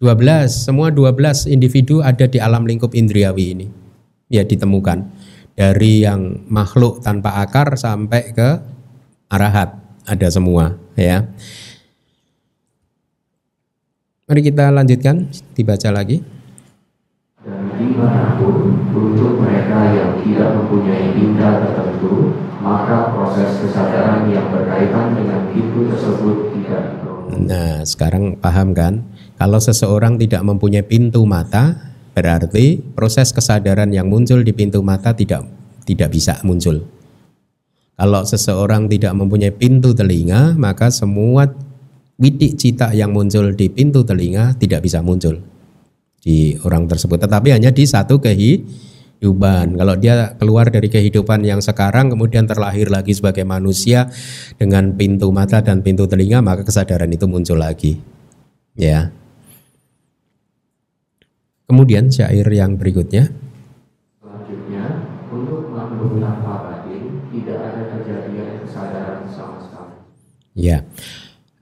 12, 0.03 0.51
semua 0.51 0.91
12 0.91 1.47
individu 1.47 2.03
ada 2.03 2.27
di 2.27 2.43
alam 2.43 2.67
lingkup 2.67 2.91
indriawi 2.91 3.55
ini. 3.55 3.67
Ya, 4.27 4.43
ditemukan. 4.43 5.07
Dari 5.55 6.03
yang 6.03 6.43
makhluk 6.51 7.07
tanpa 7.07 7.39
akar 7.39 7.79
sampai 7.79 8.35
ke 8.35 8.59
arahat, 9.31 9.79
ada 10.11 10.27
semua, 10.27 10.75
ya. 10.99 11.23
Mari 14.27 14.43
kita 14.43 14.75
lanjutkan, 14.75 15.31
dibaca 15.55 15.89
lagi. 15.95 16.19
Dan 17.47 17.79
di 17.79 17.95
mana 17.95 18.35
pun 18.43 18.75
untuk 18.91 19.39
mereka 19.39 19.87
yang 19.95 20.19
tidak 20.19 20.51
mempunyai 20.51 21.15
indera 21.15 21.63
tertentu, 21.63 22.26
maka 22.67 23.15
proses 23.15 23.63
kesadaran 23.63 24.27
yang 24.27 24.51
berkaitan 24.51 25.15
dengan 25.15 25.47
itu 25.55 25.87
tersebut 25.87 26.37
tidak. 26.59 26.83
Nah, 27.39 27.87
sekarang 27.87 28.43
paham 28.43 28.75
kan? 28.75 29.07
Kalau 29.39 29.63
seseorang 29.63 30.19
tidak 30.19 30.43
mempunyai 30.43 30.83
pintu 30.83 31.23
mata, 31.23 31.95
berarti 32.11 32.83
proses 32.83 33.31
kesadaran 33.31 33.95
yang 33.95 34.11
muncul 34.11 34.43
di 34.43 34.51
pintu 34.51 34.83
mata 34.83 35.15
tidak 35.15 35.47
tidak 35.87 36.11
bisa 36.11 36.43
muncul. 36.43 36.83
Kalau 37.97 38.27
seseorang 38.27 38.91
tidak 38.91 39.15
mempunyai 39.15 39.55
pintu 39.55 39.95
telinga, 39.95 40.59
maka 40.59 40.91
semua 40.91 41.49
widik 42.19 42.59
cita 42.59 42.91
yang 42.93 43.15
muncul 43.15 43.55
di 43.55 43.71
pintu 43.71 44.03
telinga 44.03 44.59
tidak 44.59 44.83
bisa 44.83 45.01
muncul 45.01 45.39
di 46.21 46.59
orang 46.67 46.91
tersebut. 46.91 47.23
Tetapi 47.23 47.55
hanya 47.55 47.71
di 47.71 47.87
satu 47.87 48.19
kehidupan 48.19 48.96
kehidupan. 49.17 49.81
Kalau 49.81 49.95
dia 49.97 50.37
keluar 50.37 50.69
dari 50.69 50.93
kehidupan 50.93 51.41
yang 51.43 51.65
sekarang 51.65 52.13
kemudian 52.13 52.45
terlahir 52.45 52.93
lagi 52.93 53.17
sebagai 53.17 53.49
manusia 53.49 54.13
dengan 54.61 54.93
pintu 54.93 55.33
mata 55.33 55.65
dan 55.65 55.81
pintu 55.81 56.05
telinga 56.05 56.45
maka 56.45 56.63
kesadaran 56.63 57.09
itu 57.09 57.25
muncul 57.25 57.57
lagi. 57.57 57.97
Ya. 58.77 59.11
Kemudian 61.67 62.13
syair 62.13 62.47
yang 62.53 62.79
berikutnya. 62.79 63.27
Selanjutnya, 64.23 64.85
untuk 65.33 65.75
makhluk 65.75 66.23
tanpa 66.23 66.53
batin 66.63 67.27
tidak 67.35 67.59
ada 67.59 67.83
kejadian 67.91 68.63
kesadaran 68.63 69.27
sama 69.35 69.59
sekali. 69.67 69.95
Ya. 70.55 70.87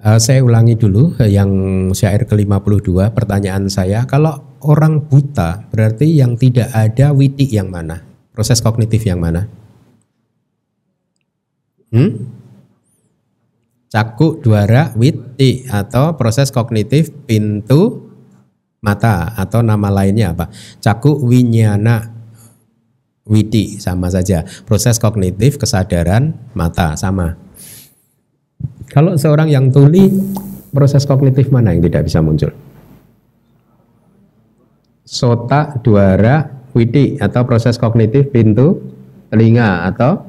Uh, 0.04 0.20
saya 0.20 0.44
ulangi 0.44 0.76
dulu 0.76 1.16
yang 1.24 1.48
syair 1.96 2.28
ke-52 2.28 3.16
pertanyaan 3.16 3.72
saya 3.72 4.04
kalau 4.04 4.53
orang 4.64 5.04
buta 5.04 5.68
berarti 5.68 6.18
yang 6.18 6.34
tidak 6.40 6.72
ada 6.72 7.12
witi 7.12 7.46
yang 7.48 7.68
mana? 7.68 8.00
Proses 8.34 8.58
kognitif 8.64 9.04
yang 9.06 9.22
mana? 9.22 9.46
Hmm? 11.94 12.42
cakuk 13.94 14.42
duara 14.42 14.90
witi 14.98 15.62
atau 15.70 16.18
proses 16.18 16.50
kognitif 16.50 17.14
pintu 17.30 18.10
mata 18.82 19.30
atau 19.38 19.62
nama 19.62 19.86
lainnya 19.86 20.34
apa? 20.34 20.50
Cakuk 20.82 21.22
winyana 21.22 22.10
witi 23.22 23.78
sama 23.78 24.10
saja. 24.10 24.42
Proses 24.66 24.98
kognitif 24.98 25.62
kesadaran 25.62 26.34
mata 26.58 26.98
sama. 26.98 27.38
Kalau 28.90 29.14
seorang 29.14 29.48
yang 29.48 29.70
tuli, 29.70 30.10
proses 30.74 31.06
kognitif 31.06 31.54
mana 31.54 31.70
yang 31.70 31.86
tidak 31.86 32.10
bisa 32.10 32.18
muncul? 32.18 32.50
Sota, 35.04 35.76
duara, 35.84 36.48
widi 36.72 37.20
atau 37.20 37.44
proses 37.44 37.76
kognitif 37.76 38.32
pintu 38.32 38.80
telinga 39.28 39.84
atau 39.84 40.24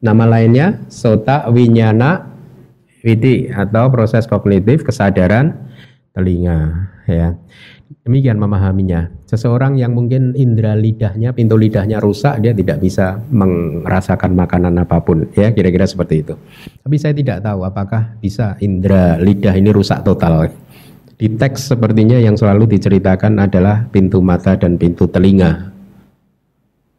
nama 0.00 0.24
lainnya 0.24 0.80
sota, 0.88 1.46
winyana, 1.52 2.26
widi 3.04 3.52
atau 3.52 3.92
proses 3.92 4.24
kognitif 4.24 4.82
kesadaran 4.82 5.52
telinga 6.16 6.90
ya. 7.04 7.36
Demikian 8.00 8.38
memahaminya. 8.40 9.12
Seseorang 9.26 9.76
yang 9.76 9.92
mungkin 9.92 10.32
indera 10.34 10.72
lidahnya, 10.78 11.34
pintu 11.34 11.58
lidahnya 11.58 11.98
rusak, 11.98 12.38
dia 12.42 12.54
tidak 12.54 12.80
bisa 12.80 13.18
merasakan 13.30 14.34
makanan 14.34 14.78
apa 14.78 15.02
pun, 15.02 15.26
ya 15.34 15.50
kira-kira 15.52 15.84
seperti 15.84 16.22
itu. 16.22 16.34
Tapi 16.80 16.96
saya 16.96 17.14
tidak 17.14 17.44
tahu 17.44 17.66
apakah 17.66 18.16
bisa 18.18 18.56
indera 18.62 19.18
lidah 19.20 19.54
ini 19.54 19.70
rusak 19.74 20.02
total. 20.06 20.48
Di 21.20 21.28
teks 21.28 21.68
sepertinya 21.68 22.16
yang 22.16 22.32
selalu 22.32 22.80
diceritakan 22.80 23.44
adalah 23.44 23.84
pintu 23.92 24.24
mata 24.24 24.56
dan 24.56 24.80
pintu 24.80 25.04
telinga. 25.04 25.68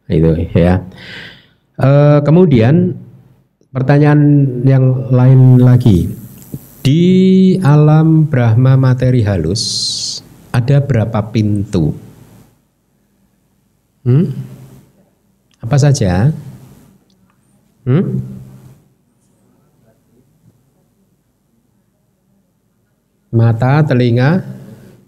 Itu 0.06 0.38
ya. 0.54 0.78
E, 1.74 1.90
kemudian 2.22 2.94
pertanyaan 3.74 4.22
yang 4.62 5.10
lain 5.10 5.58
lagi. 5.58 6.06
Di 6.86 7.02
alam 7.66 8.30
Brahma 8.30 8.78
materi 8.78 9.26
halus 9.26 9.62
ada 10.54 10.78
berapa 10.78 11.18
pintu? 11.34 11.90
Hmm? 14.06 14.30
Apa 15.66 15.82
saja? 15.82 16.30
Hmm? 17.82 18.22
Mata, 23.32 23.80
telinga, 23.80 24.44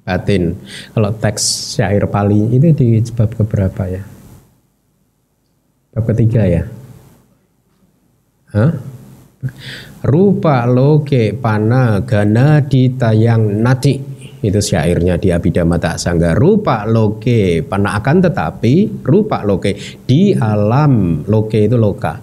batin. 0.00 0.56
Kalau 0.96 1.12
teks 1.12 1.76
syair 1.76 2.08
Pali 2.08 2.56
itu 2.56 2.72
di 2.72 3.00
bab 3.12 3.28
keberapa 3.36 3.84
ya? 3.84 4.02
Bab 5.92 6.04
ketiga 6.08 6.48
ya? 6.48 6.64
Hah? 8.56 8.72
Rupa 10.04 10.64
loke 10.64 11.36
pana 11.36 12.00
gana 12.00 12.64
ditayang 12.64 13.60
nati 13.60 14.14
itu 14.44 14.60
syairnya 14.60 15.16
di 15.16 15.32
Abhidhamma 15.32 15.80
Tak 15.80 15.96
Sangga 15.96 16.36
rupa 16.36 16.84
loke 16.84 17.64
pana 17.64 17.96
akan 17.96 18.24
tetapi 18.28 19.04
rupa 19.04 19.40
loke 19.40 19.72
di 20.04 20.36
alam 20.36 21.24
loke 21.24 21.64
itu 21.64 21.76
loka 21.80 22.20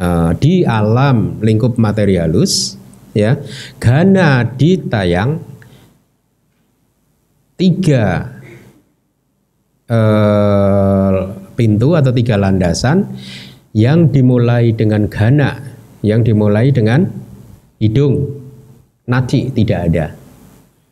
uh, 0.00 0.32
di 0.36 0.64
alam 0.64 1.44
lingkup 1.44 1.76
materialus 1.76 2.80
ya 3.14 3.38
gana 3.78 4.44
ditayang 4.44 5.38
tiga 7.54 8.34
uh, 9.88 11.12
pintu 11.54 11.94
atau 11.94 12.10
tiga 12.10 12.34
landasan 12.34 13.06
yang 13.74 14.10
dimulai 14.10 14.74
dengan 14.74 15.06
gana 15.06 15.62
yang 16.02 16.26
dimulai 16.26 16.74
dengan 16.74 17.06
hidung 17.78 18.26
nati 19.06 19.54
tidak 19.54 19.80
ada 19.88 20.06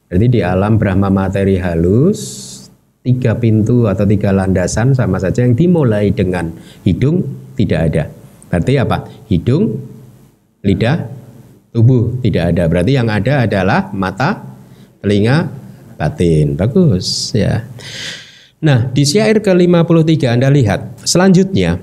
jadi 0.08 0.26
di 0.30 0.40
alam 0.40 0.78
Brahma 0.78 1.10
materi 1.10 1.58
halus 1.58 2.52
tiga 3.02 3.34
pintu 3.34 3.90
atau 3.90 4.06
tiga 4.06 4.30
landasan 4.30 4.94
sama 4.94 5.18
saja 5.18 5.42
yang 5.42 5.58
dimulai 5.58 6.14
dengan 6.14 6.54
hidung 6.86 7.26
tidak 7.58 7.80
ada. 7.90 8.04
Berarti 8.48 8.72
apa? 8.78 8.96
Hidung, 9.28 9.64
lidah, 10.62 11.08
tubuh 11.72 12.20
tidak 12.20 12.54
ada. 12.54 12.68
Berarti 12.68 12.92
yang 12.94 13.08
ada 13.08 13.48
adalah 13.48 13.90
mata, 13.90 14.44
telinga, 15.00 15.48
batin. 15.98 16.54
Bagus 16.54 17.32
ya. 17.34 17.64
Nah, 18.62 18.86
di 18.94 19.02
syair 19.02 19.42
ke-53 19.42 20.30
Anda 20.30 20.46
lihat, 20.46 21.02
selanjutnya 21.02 21.82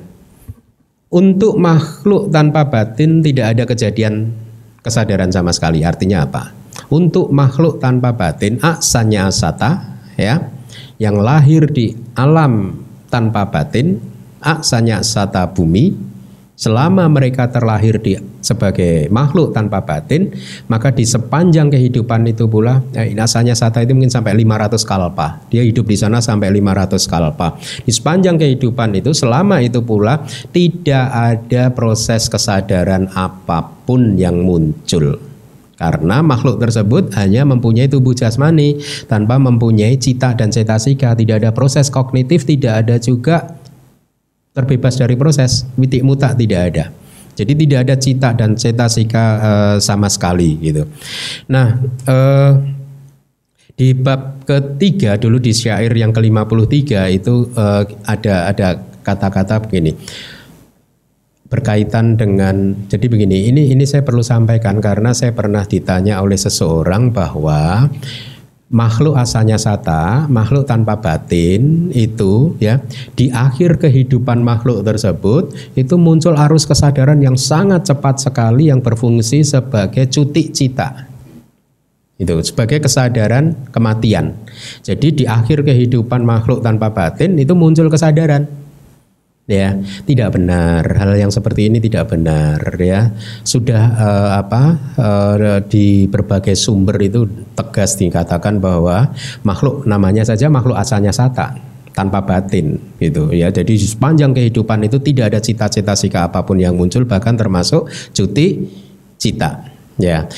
untuk 1.11 1.59
makhluk 1.59 2.31
tanpa 2.31 2.69
batin 2.69 3.19
tidak 3.19 3.57
ada 3.57 3.63
kejadian 3.67 4.31
kesadaran 4.79 5.33
sama 5.33 5.51
sekali. 5.51 5.83
Artinya 5.83 6.23
apa? 6.23 6.59
untuk 6.87 7.27
makhluk 7.35 7.83
tanpa 7.83 8.15
batin 8.15 8.55
aksanya 8.63 9.27
asata 9.27 9.99
ya 10.15 10.47
yang 10.95 11.19
lahir 11.19 11.67
di 11.67 11.91
alam 12.15 12.79
tanpa 13.11 13.43
batin 13.51 13.99
aksanya 14.39 15.03
sata 15.03 15.43
bumi 15.51 15.91
Selama 16.59 17.07
mereka 17.07 17.47
terlahir 17.47 18.03
di 18.03 18.19
sebagai 18.43 19.07
makhluk 19.07 19.55
tanpa 19.55 19.79
batin, 19.79 20.35
maka 20.67 20.91
di 20.91 21.07
sepanjang 21.07 21.71
kehidupan 21.71 22.27
itu 22.27 22.51
pula, 22.51 22.83
eh, 22.99 23.15
nasanya 23.15 23.55
sata 23.55 23.79
itu 23.79 23.95
mungkin 23.95 24.11
sampai 24.11 24.35
500 24.35 24.83
kalpa. 24.83 25.39
Dia 25.47 25.63
hidup 25.63 25.87
di 25.87 25.95
sana 25.95 26.19
sampai 26.19 26.51
500 26.51 27.07
kalpa. 27.07 27.55
Di 27.87 27.95
sepanjang 27.95 28.35
kehidupan 28.35 28.91
itu, 28.99 29.15
selama 29.15 29.63
itu 29.63 29.79
pula 29.79 30.19
tidak 30.51 31.07
ada 31.07 31.71
proses 31.71 32.27
kesadaran 32.27 33.07
apa 33.15 33.63
pun 33.87 34.19
yang 34.19 34.43
muncul. 34.43 35.15
Karena 35.79 36.19
makhluk 36.19 36.59
tersebut 36.59 37.15
hanya 37.15 37.47
mempunyai 37.47 37.87
tubuh 37.87 38.11
jasmani 38.11 38.83
tanpa 39.07 39.39
mempunyai 39.39 39.95
cita 39.95 40.35
dan 40.35 40.51
cetasika, 40.51 41.15
tidak 41.15 41.39
ada 41.39 41.55
proses 41.55 41.87
kognitif, 41.87 42.43
tidak 42.43 42.83
ada 42.83 42.99
juga 42.99 43.58
terbebas 44.53 44.97
dari 44.97 45.15
proses 45.15 45.65
witik 45.77 46.01
muta 46.01 46.33
tidak 46.33 46.61
ada. 46.73 46.85
Jadi 47.39 47.55
tidak 47.55 47.79
ada 47.87 47.95
cita 47.95 48.29
dan 48.35 48.59
cetasika 48.59 49.25
uh, 49.39 49.77
sama 49.79 50.11
sekali 50.11 50.59
gitu. 50.59 50.83
Nah 51.47 51.79
uh, 52.03 52.51
di 53.79 53.95
bab 53.95 54.43
ketiga 54.43 55.15
dulu 55.15 55.39
di 55.39 55.55
syair 55.55 55.87
yang 55.95 56.11
ke-53 56.11 56.91
itu 57.15 57.47
uh, 57.55 57.87
ada 58.03 58.51
ada 58.51 58.67
kata-kata 58.99 59.63
begini. 59.63 59.95
Berkaitan 61.49 62.19
dengan 62.19 62.75
jadi 62.91 63.07
begini 63.07 63.47
ini 63.49 63.71
ini 63.71 63.87
saya 63.87 64.03
perlu 64.03 64.21
sampaikan 64.21 64.83
karena 64.83 65.15
saya 65.15 65.31
pernah 65.31 65.63
ditanya 65.63 66.19
oleh 66.19 66.37
seseorang 66.37 67.15
bahwa 67.15 67.87
makhluk 68.69 69.17
asalnya 69.17 69.57
sata, 69.57 70.29
makhluk 70.29 70.69
tanpa 70.69 71.01
batin 71.01 71.89
itu 71.89 72.53
ya 72.61 72.77
di 73.17 73.33
akhir 73.33 73.81
kehidupan 73.81 74.45
makhluk 74.45 74.85
tersebut 74.85 75.73
itu 75.73 75.97
muncul 75.97 76.37
arus 76.37 76.69
kesadaran 76.69 77.17
yang 77.17 77.33
sangat 77.33 77.89
cepat 77.89 78.21
sekali 78.21 78.69
yang 78.69 78.79
berfungsi 78.79 79.41
sebagai 79.41 80.05
cuti 80.09 80.53
cita. 80.53 81.09
Itu 82.19 82.35
sebagai 82.43 82.83
kesadaran 82.83 83.71
kematian. 83.71 84.35
Jadi 84.83 85.23
di 85.23 85.25
akhir 85.25 85.63
kehidupan 85.63 86.21
makhluk 86.21 86.59
tanpa 86.59 86.91
batin 86.91 87.39
itu 87.39 87.55
muncul 87.55 87.87
kesadaran 87.87 88.43
ya. 89.49 89.73
Tidak 89.81 90.29
benar. 90.29 90.85
Hal 90.85 91.17
yang 91.17 91.33
seperti 91.33 91.67
ini 91.67 91.81
tidak 91.81 92.13
benar 92.13 92.61
ya. 92.77 93.09
Sudah 93.41 93.83
uh, 93.97 94.31
apa 94.37 94.63
uh, 94.95 95.59
di 95.65 96.05
berbagai 96.05 96.53
sumber 96.53 97.01
itu 97.01 97.25
tegas 97.57 97.97
dikatakan 97.97 98.61
bahwa 98.61 99.09
makhluk 99.41 99.89
namanya 99.89 100.21
saja 100.21 100.47
makhluk 100.47 100.77
asalnya 100.77 101.09
sata 101.09 101.57
tanpa 101.97 102.21
batin 102.21 102.77
gitu 103.01 103.33
ya. 103.33 103.49
Jadi 103.49 103.75
sepanjang 103.75 104.31
kehidupan 104.37 104.85
itu 104.85 105.01
tidak 105.01 105.33
ada 105.33 105.39
cita-cita 105.41 105.97
sika 105.97 106.29
apa 106.29 106.45
pun 106.45 106.61
yang 106.61 106.77
muncul 106.77 107.03
bahkan 107.09 107.33
termasuk 107.33 107.89
cuti 108.13 108.69
cita 109.17 109.65
ya. 109.97 110.29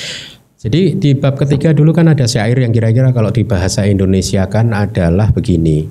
Jadi 0.62 0.94
di 1.02 1.18
bab 1.18 1.42
ketiga 1.42 1.74
dulu 1.74 1.90
kan 1.90 2.06
ada 2.14 2.30
syair 2.30 2.54
yang 2.54 2.70
kira-kira 2.70 3.10
kalau 3.10 3.34
di 3.34 3.42
bahasa 3.42 3.82
Indonesia 3.90 4.46
kan 4.46 4.70
adalah 4.78 5.34
begini 5.34 5.90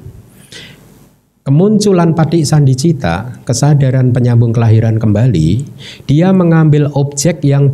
kemunculan 1.45 2.13
patik 2.13 2.45
sandicita, 2.45 3.41
kesadaran 3.49 4.13
penyambung 4.13 4.53
kelahiran 4.53 5.01
kembali, 5.01 5.65
dia 6.05 6.31
mengambil 6.37 6.93
objek 6.93 7.41
yang 7.43 7.73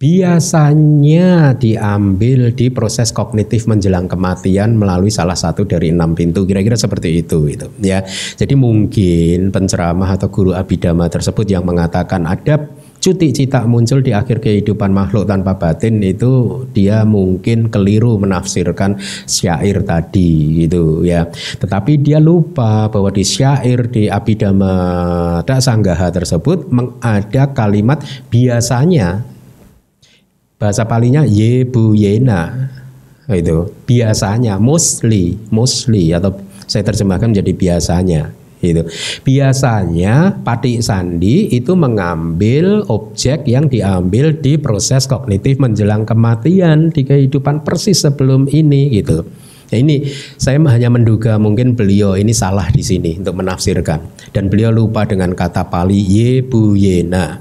biasanya 0.00 1.52
diambil 1.60 2.56
di 2.56 2.72
proses 2.72 3.12
kognitif 3.12 3.68
menjelang 3.68 4.08
kematian 4.08 4.72
melalui 4.72 5.12
salah 5.12 5.36
satu 5.36 5.68
dari 5.68 5.92
enam 5.92 6.16
pintu 6.16 6.48
kira-kira 6.48 6.72
seperti 6.72 7.20
itu 7.20 7.44
itu 7.52 7.68
ya. 7.84 8.00
Jadi 8.40 8.56
mungkin 8.56 9.52
penceramah 9.52 10.16
atau 10.16 10.32
guru 10.32 10.56
abidama 10.56 11.04
tersebut 11.12 11.44
yang 11.52 11.68
mengatakan 11.68 12.24
ada 12.24 12.64
cuti 13.00 13.32
cita 13.32 13.64
muncul 13.64 14.04
di 14.04 14.12
akhir 14.12 14.44
kehidupan 14.44 14.92
makhluk 14.92 15.24
tanpa 15.24 15.56
batin 15.56 16.04
itu 16.04 16.62
dia 16.76 17.02
mungkin 17.08 17.72
keliru 17.72 18.20
menafsirkan 18.20 19.00
syair 19.24 19.80
tadi 19.82 20.64
gitu 20.64 21.02
ya. 21.02 21.26
Tetapi 21.32 21.96
dia 21.98 22.20
lupa 22.20 22.92
bahwa 22.92 23.08
di 23.08 23.24
syair 23.24 23.88
di 23.88 24.06
Abhidhamma 24.06 25.42
Sanggaha 25.48 26.12
tersebut 26.12 26.68
ada 27.00 27.50
kalimat 27.56 28.04
biasanya. 28.28 29.24
Bahasa 30.60 30.84
palinya 30.84 31.24
ye 31.24 31.64
bu 31.64 31.96
yena 31.96 32.68
itu 33.30 33.70
biasanya 33.86 34.58
mostly 34.58 35.38
mostly 35.48 36.10
atau 36.10 36.34
saya 36.66 36.82
terjemahkan 36.82 37.30
menjadi 37.30 37.52
biasanya 37.54 38.34
itu 38.60 38.84
biasanya 39.24 40.36
patik 40.44 40.84
sandi 40.84 41.48
itu 41.48 41.72
mengambil 41.72 42.84
objek 42.92 43.48
yang 43.48 43.72
diambil 43.72 44.36
di 44.36 44.60
proses 44.60 45.08
kognitif 45.08 45.56
menjelang 45.56 46.04
kematian 46.04 46.92
di 46.92 47.08
kehidupan 47.08 47.64
persis 47.64 48.04
sebelum 48.04 48.44
ini 48.52 49.00
gitu. 49.00 49.24
Ya 49.70 49.78
ini 49.78 50.10
saya 50.34 50.58
hanya 50.66 50.90
menduga 50.90 51.38
mungkin 51.38 51.78
beliau 51.78 52.18
ini 52.18 52.34
salah 52.34 52.66
di 52.74 52.82
sini 52.82 53.22
untuk 53.22 53.38
menafsirkan. 53.38 54.02
Dan 54.34 54.50
beliau 54.50 54.74
lupa 54.74 55.06
dengan 55.06 55.30
kata 55.30 55.70
Pali 55.70 56.02
ye 56.02 56.42
bu 56.42 56.74
yena 56.74 57.38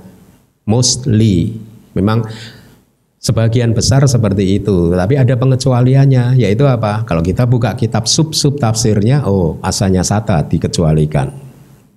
mostly. 0.69 1.57
Memang 1.97 2.21
Sebagian 3.19 3.75
besar 3.75 4.07
seperti 4.07 4.63
itu, 4.63 4.95
tapi 4.95 5.19
ada 5.19 5.35
pengecualiannya, 5.35 6.39
yaitu 6.39 6.63
apa? 6.63 7.03
Kalau 7.03 7.19
kita 7.19 7.43
buka 7.43 7.75
kitab 7.75 8.07
sub-sub 8.07 8.55
tafsirnya, 8.55 9.27
oh 9.27 9.59
asalnya 9.59 10.07
sata 10.07 10.39
dikecualikan. 10.47 11.27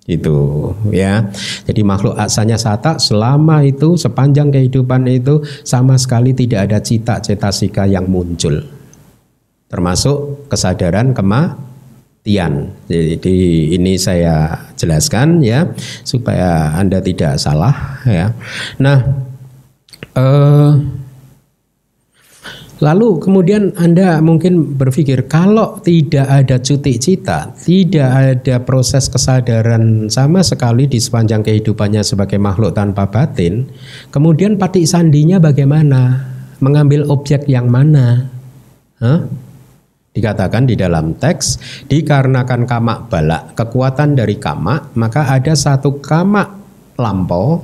Itu 0.03 0.67
ya. 0.91 1.31
Jadi 1.63 1.79
makhluk 1.79 2.19
asalnya 2.19 2.59
sata 2.59 2.99
selama 2.99 3.63
itu 3.63 3.95
sepanjang 3.95 4.51
kehidupan 4.51 5.07
itu 5.07 5.39
sama 5.63 5.95
sekali 5.95 6.35
tidak 6.35 6.67
ada 6.67 6.83
cita-cetasika 6.83 7.87
yang 7.87 8.11
muncul. 8.11 8.59
Termasuk 9.71 10.51
kesadaran 10.51 11.15
kematian. 11.15 12.75
Jadi 12.91 13.71
ini 13.71 13.95
saya 13.95 14.67
jelaskan 14.75 15.39
ya 15.39 15.71
supaya 16.03 16.75
Anda 16.75 16.99
tidak 16.99 17.39
salah 17.39 18.03
ya. 18.03 18.35
Nah, 18.83 18.99
eh 20.19 20.71
Lalu 22.83 23.23
kemudian 23.23 23.71
Anda 23.79 24.19
mungkin 24.19 24.75
berpikir 24.75 25.31
kalau 25.31 25.79
tidak 25.79 26.27
ada 26.27 26.59
cuti 26.59 26.99
cita, 26.99 27.55
tidak 27.63 28.09
ada 28.11 28.59
proses 28.59 29.07
kesadaran 29.07 30.11
sama 30.11 30.43
sekali 30.43 30.91
di 30.91 30.99
sepanjang 30.99 31.47
kehidupannya 31.47 32.03
sebagai 32.03 32.35
makhluk 32.35 32.75
tanpa 32.75 33.07
batin, 33.07 33.71
kemudian 34.11 34.59
patik 34.59 34.83
sandinya 34.83 35.39
bagaimana? 35.39 36.27
Mengambil 36.59 37.07
objek 37.07 37.47
yang 37.47 37.71
mana? 37.71 38.27
Hah? 38.99 39.31
Dikatakan 40.11 40.67
di 40.67 40.75
dalam 40.75 41.15
teks, 41.15 41.63
dikarenakan 41.87 42.67
kamak 42.67 43.07
balak, 43.07 43.55
kekuatan 43.55 44.19
dari 44.19 44.35
kamak, 44.35 44.91
maka 44.99 45.31
ada 45.31 45.55
satu 45.55 46.03
kamak 46.03 46.51
lampau 46.99 47.63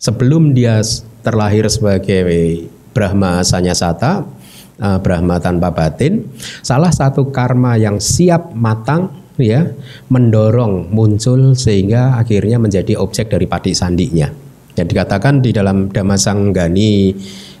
sebelum 0.00 0.56
dia 0.56 0.80
terlahir 1.20 1.68
sebagai 1.68 2.64
Brahma 2.96 3.44
Sanyasata 3.44 4.37
uh, 4.80 4.98
Brahma 4.98 5.38
tanpa 5.42 5.70
batin, 5.70 6.26
salah 6.62 6.90
satu 6.90 7.28
karma 7.30 7.78
yang 7.78 7.98
siap 8.02 8.54
matang 8.54 9.10
ya 9.38 9.70
mendorong 10.10 10.90
muncul 10.90 11.54
sehingga 11.54 12.18
akhirnya 12.18 12.58
menjadi 12.58 12.98
objek 12.98 13.30
dari 13.30 13.46
pati 13.46 13.74
sandinya. 13.74 14.26
Yang 14.74 14.94
dikatakan 14.94 15.42
di 15.42 15.50
dalam 15.50 15.90
Dhammasanggani 15.90 17.14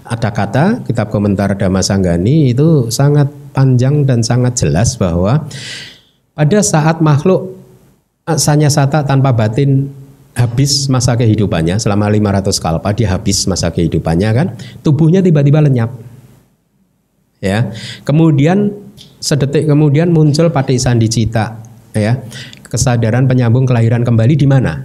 ada 0.08 0.30
kata 0.30 0.86
kitab 0.86 1.10
komentar 1.10 1.54
Dhammasanggani 1.58 2.54
itu 2.54 2.88
sangat 2.88 3.28
panjang 3.52 4.06
dan 4.06 4.22
sangat 4.22 4.54
jelas 4.54 4.94
bahwa 4.96 5.46
pada 6.38 6.58
saat 6.62 7.02
makhluk 7.02 7.58
sanya 8.38 8.70
sata 8.70 9.02
tanpa 9.02 9.34
batin 9.34 9.90
habis 10.38 10.86
masa 10.86 11.18
kehidupannya 11.18 11.82
selama 11.82 12.06
500 12.06 12.62
kalpa 12.62 12.94
dia 12.94 13.10
habis 13.10 13.42
masa 13.50 13.74
kehidupannya 13.74 14.30
kan 14.30 14.46
tubuhnya 14.86 15.18
tiba-tiba 15.18 15.58
lenyap 15.58 15.90
ya. 17.42 17.70
Kemudian 18.02 18.70
sedetik 19.18 19.66
kemudian 19.66 20.14
muncul 20.14 20.50
patik 20.50 20.78
sandi 20.78 21.10
cita 21.10 21.58
ya. 21.94 22.18
Kesadaran 22.68 23.24
penyambung 23.24 23.64
kelahiran 23.64 24.04
kembali 24.04 24.34
di 24.36 24.44
mana? 24.44 24.84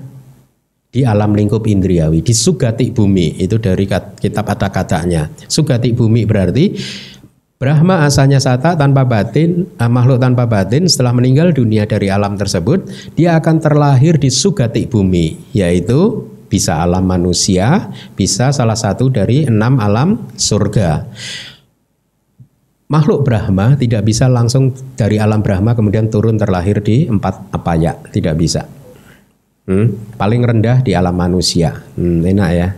Di 0.93 1.04
alam 1.04 1.34
lingkup 1.36 1.66
indriawi, 1.68 2.24
di 2.24 2.32
sugati 2.32 2.93
bumi. 2.93 3.41
Itu 3.41 3.60
dari 3.60 3.84
kitab 3.89 4.45
ada 4.47 4.70
katanya. 4.72 5.28
Sugati 5.49 5.91
bumi 5.91 6.24
berarti 6.24 6.66
Brahma 7.60 8.04
asalnya 8.04 8.43
sata 8.43 8.76
tanpa 8.76 9.08
batin, 9.08 9.64
eh, 9.80 9.88
makhluk 9.88 10.20
tanpa 10.20 10.43
batin 10.43 10.84
setelah 10.84 11.16
meninggal 11.16 11.56
dunia 11.56 11.88
dari 11.88 12.12
alam 12.12 12.36
tersebut, 12.36 12.84
dia 13.16 13.39
akan 13.39 13.56
terlahir 13.64 14.20
di 14.20 14.28
sugati 14.28 14.84
bumi, 14.84 15.56
yaitu 15.56 16.28
bisa 16.51 16.84
alam 16.84 17.08
manusia, 17.08 17.88
bisa 18.20 18.51
salah 18.51 18.76
satu 18.76 19.08
dari 19.08 19.47
enam 19.47 19.80
alam 19.80 20.28
surga 20.36 21.08
makhluk 22.94 23.26
Brahma 23.26 23.74
tidak 23.74 24.06
bisa 24.06 24.30
langsung 24.30 24.70
dari 24.94 25.18
alam 25.18 25.41
Brahma 25.41 25.74
kemudian 25.74 26.14
turun 26.14 26.38
terlahir 26.38 26.78
di 26.86 27.10
empat 27.10 27.50
apaya, 27.50 27.98
tidak 28.14 28.38
bisa. 28.38 28.70
Hmm? 29.66 30.14
Paling 30.14 30.46
rendah 30.46 30.86
di 30.86 30.94
alam 30.94 31.18
manusia. 31.18 31.82
Hmm, 31.98 32.22
enak 32.22 32.50
ya. 32.54 32.70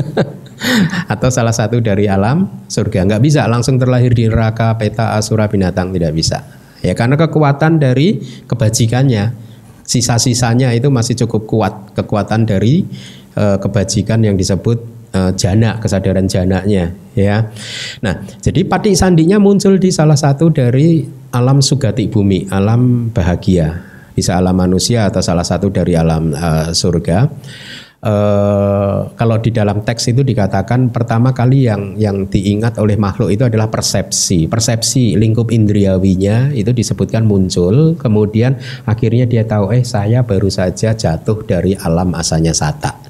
Atau 1.12 1.28
salah 1.28 1.52
satu 1.52 1.84
dari 1.84 2.08
alam 2.08 2.64
surga. 2.64 3.04
Nggak 3.04 3.22
bisa 3.22 3.44
langsung 3.44 3.76
terlahir 3.76 4.16
di 4.16 4.24
neraka, 4.30 4.72
peta, 4.80 5.18
asura, 5.18 5.50
binatang. 5.50 5.92
Tidak 5.92 6.12
bisa. 6.16 6.46
Ya 6.80 6.96
karena 6.96 7.20
kekuatan 7.20 7.76
dari 7.76 8.22
kebajikannya. 8.48 9.52
Sisa-sisanya 9.84 10.70
itu 10.70 10.86
masih 10.86 11.18
cukup 11.26 11.50
kuat. 11.50 11.74
Kekuatan 11.98 12.46
dari 12.46 12.86
uh, 13.34 13.58
kebajikan 13.58 14.22
yang 14.22 14.38
disebut 14.38 14.99
uh, 15.14 15.30
jana, 15.34 15.78
kesadaran 15.78 16.26
jananya. 16.26 16.94
Ya. 17.14 17.50
Nah, 18.00 18.22
jadi 18.38 18.62
patik 18.66 18.94
sandinya 18.94 19.36
muncul 19.42 19.76
di 19.76 19.90
salah 19.90 20.16
satu 20.16 20.50
dari 20.50 21.02
alam 21.30 21.62
sugati 21.62 22.10
bumi, 22.10 22.50
alam 22.50 23.10
bahagia 23.10 23.90
bisa 24.14 24.36
alam 24.36 24.52
manusia 24.52 25.08
atau 25.08 25.22
salah 25.22 25.46
satu 25.46 25.70
dari 25.72 25.96
alam 25.96 26.34
uh, 26.34 26.70
surga. 26.74 27.30
Uh, 28.00 29.12
kalau 29.12 29.36
di 29.44 29.52
dalam 29.52 29.84
teks 29.84 30.08
itu 30.08 30.24
dikatakan 30.24 30.88
pertama 30.88 31.36
kali 31.36 31.68
yang 31.68 32.00
yang 32.00 32.24
diingat 32.32 32.80
oleh 32.80 32.96
makhluk 32.96 33.28
itu 33.28 33.44
adalah 33.44 33.68
persepsi. 33.68 34.48
Persepsi 34.48 35.20
lingkup 35.20 35.52
indriawinya 35.52 36.48
itu 36.56 36.72
disebutkan 36.72 37.28
muncul, 37.28 38.00
kemudian 38.00 38.56
akhirnya 38.88 39.28
dia 39.28 39.44
tahu 39.44 39.76
eh 39.76 39.84
saya 39.84 40.24
baru 40.24 40.48
saja 40.48 40.96
jatuh 40.96 41.44
dari 41.44 41.76
alam 41.76 42.16
asanya 42.16 42.56
sata. 42.56 43.09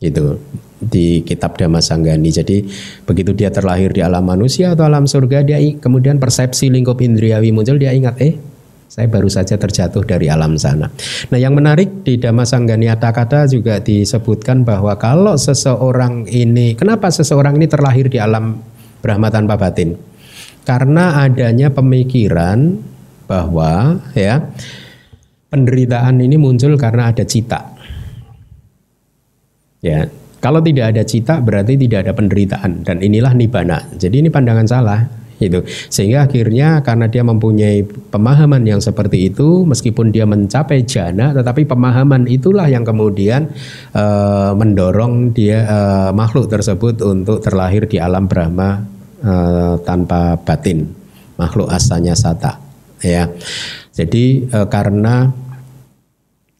Itu 0.00 0.40
di 0.80 1.20
kitab 1.22 1.60
Dhammasanggani. 1.60 2.30
Jadi 2.32 2.64
begitu 3.04 3.36
dia 3.36 3.52
terlahir 3.52 3.92
di 3.92 4.00
alam 4.00 4.24
manusia 4.24 4.72
atau 4.72 4.88
alam 4.88 5.04
surga 5.04 5.44
dia 5.44 5.60
kemudian 5.76 6.16
persepsi 6.16 6.72
lingkup 6.72 7.04
indriawi 7.04 7.52
muncul 7.52 7.76
dia 7.76 7.92
ingat 7.92 8.16
eh 8.16 8.34
saya 8.90 9.06
baru 9.06 9.30
saja 9.30 9.54
terjatuh 9.54 10.02
dari 10.02 10.26
alam 10.26 10.58
sana. 10.58 10.90
Nah, 11.30 11.38
yang 11.38 11.54
menarik 11.54 12.02
di 12.02 12.18
Dhammasanggani 12.18 12.90
kata 12.90 13.46
juga 13.46 13.78
disebutkan 13.78 14.66
bahwa 14.66 14.98
kalau 14.98 15.38
seseorang 15.38 16.26
ini, 16.26 16.74
kenapa 16.74 17.06
seseorang 17.06 17.54
ini 17.54 17.70
terlahir 17.70 18.10
di 18.10 18.18
alam 18.18 18.58
Brahma 18.98 19.30
tanpa 19.30 19.54
batin? 19.54 19.94
Karena 20.66 21.22
adanya 21.22 21.70
pemikiran 21.70 22.82
bahwa 23.30 24.02
ya 24.18 24.42
penderitaan 25.54 26.18
ini 26.18 26.34
muncul 26.34 26.74
karena 26.74 27.14
ada 27.14 27.22
cita. 27.22 27.69
Ya, 29.80 30.08
kalau 30.40 30.60
tidak 30.64 30.96
ada 30.96 31.02
cita 31.04 31.40
berarti 31.40 31.76
tidak 31.76 32.08
ada 32.08 32.12
penderitaan. 32.16 32.84
Dan 32.84 33.04
inilah 33.04 33.32
nibana. 33.36 33.84
Jadi 33.96 34.24
ini 34.24 34.28
pandangan 34.32 34.68
salah 34.68 35.00
itu 35.40 35.64
sehingga 35.88 36.28
akhirnya 36.28 36.84
karena 36.84 37.08
dia 37.08 37.24
mempunyai 37.24 37.80
pemahaman 38.12 38.60
yang 38.60 38.76
seperti 38.76 39.32
itu 39.32 39.64
meskipun 39.64 40.12
dia 40.12 40.28
mencapai 40.28 40.84
jana 40.84 41.32
tetapi 41.32 41.64
pemahaman 41.64 42.28
itulah 42.28 42.68
yang 42.68 42.84
kemudian 42.84 43.48
uh, 43.96 44.52
mendorong 44.52 45.32
dia 45.32 45.64
uh, 45.64 46.10
makhluk 46.12 46.52
tersebut 46.52 47.00
untuk 47.00 47.40
terlahir 47.40 47.88
di 47.88 47.96
alam 47.96 48.28
Brahma 48.28 48.84
uh, 49.24 49.80
tanpa 49.80 50.36
batin. 50.36 50.92
Makhluk 51.40 51.72
asalnya 51.72 52.12
sata. 52.12 52.60
Ya. 53.00 53.32
Jadi 53.96 54.44
uh, 54.52 54.68
karena 54.68 55.32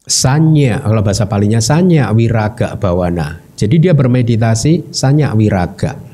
sanya 0.01 0.81
kalau 0.81 1.01
bahasa 1.05 1.29
palingnya 1.29 1.61
sanya 1.61 2.09
wiraga 2.11 2.73
bawana 2.77 3.41
jadi 3.53 3.89
dia 3.89 3.93
bermeditasi 3.93 4.89
sanya 4.89 5.33
wiraga 5.37 6.11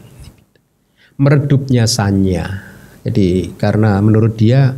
meredupnya 1.17 1.89
sanya. 1.89 2.63
Jadi 3.03 3.57
karena 3.57 3.97
menurut 3.99 4.37
dia 4.37 4.73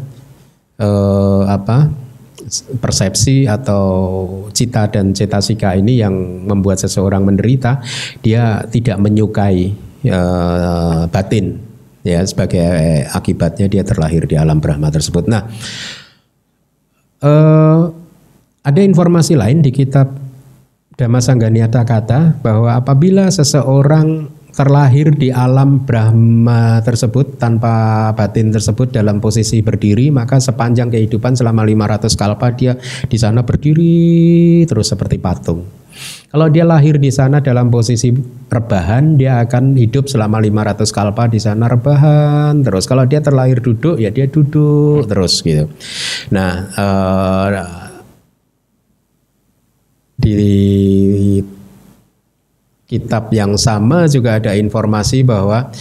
eh, 0.79 1.43
apa 1.45 1.91
persepsi 2.79 3.45
atau 3.45 3.85
cita 4.55 4.87
dan 4.89 5.11
cetasika 5.11 5.75
ini 5.75 5.99
yang 5.99 6.15
membuat 6.47 6.79
seseorang 6.79 7.27
menderita, 7.27 7.83
dia 8.23 8.63
tidak 8.71 8.97
menyukai 8.97 9.75
eh, 10.07 11.01
batin 11.11 11.59
ya 11.99 12.23
sebagai 12.23 13.05
akibatnya 13.11 13.67
dia 13.67 13.83
terlahir 13.83 14.23
di 14.23 14.39
alam 14.39 14.63
Brahma 14.63 14.87
tersebut. 14.87 15.27
Nah, 15.27 15.43
eh, 17.19 17.81
ada 18.69 18.85
informasi 18.85 19.33
lain 19.33 19.65
di 19.65 19.73
kitab 19.73 20.13
Dhammasangganyata 20.93 21.81
kata 21.87 22.19
bahwa 22.43 22.75
apabila 22.75 23.31
seseorang 23.31 24.27
terlahir 24.51 25.15
di 25.15 25.31
alam 25.31 25.87
Brahma 25.87 26.83
tersebut 26.83 27.39
tanpa 27.39 28.11
batin 28.11 28.51
tersebut 28.51 28.91
dalam 28.91 29.23
posisi 29.23 29.63
berdiri 29.63 30.11
maka 30.11 30.43
sepanjang 30.43 30.91
kehidupan 30.91 31.39
selama 31.39 31.63
500 31.63 32.19
kalpa 32.19 32.51
dia 32.51 32.75
di 33.07 33.15
sana 33.15 33.47
berdiri 33.47 34.67
terus 34.67 34.91
seperti 34.91 35.17
patung. 35.17 35.63
Kalau 36.29 36.47
dia 36.51 36.63
lahir 36.63 37.01
di 37.01 37.09
sana 37.09 37.41
dalam 37.41 37.73
posisi 37.73 38.13
rebahan, 38.47 39.17
dia 39.17 39.41
akan 39.43 39.75
hidup 39.75 40.05
selama 40.07 40.37
500 40.37 40.85
kalpa 40.95 41.25
di 41.25 41.41
sana 41.41 41.65
rebahan 41.65 42.61
terus. 42.61 42.85
Kalau 42.85 43.03
dia 43.09 43.19
terlahir 43.19 43.59
duduk, 43.59 43.97
ya 43.97 44.13
dia 44.13 44.29
duduk 44.29 45.09
terus 45.09 45.41
gitu. 45.41 45.67
Nah, 46.29 46.69
uh, 46.77 47.88
di 50.19 51.39
kitab 52.89 53.31
yang 53.31 53.55
sama 53.55 54.09
juga 54.11 54.35
ada 54.35 54.51
informasi 54.57 55.23
bahwa 55.23 55.71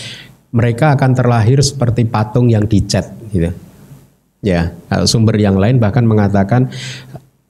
mereka 0.55 0.95
akan 0.95 1.13
terlahir 1.13 1.59
seperti 1.61 2.07
patung 2.07 2.47
yang 2.47 2.65
dicat 2.65 3.11
gitu. 3.35 3.51
Ya, 4.39 4.71
sumber 5.03 5.35
yang 5.35 5.59
lain 5.59 5.83
bahkan 5.83 6.07
mengatakan 6.07 6.71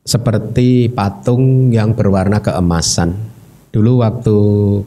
seperti 0.08 0.88
patung 0.88 1.68
yang 1.68 1.92
berwarna 1.92 2.40
keemasan. 2.40 3.12
Dulu 3.68 4.00
waktu 4.00 4.36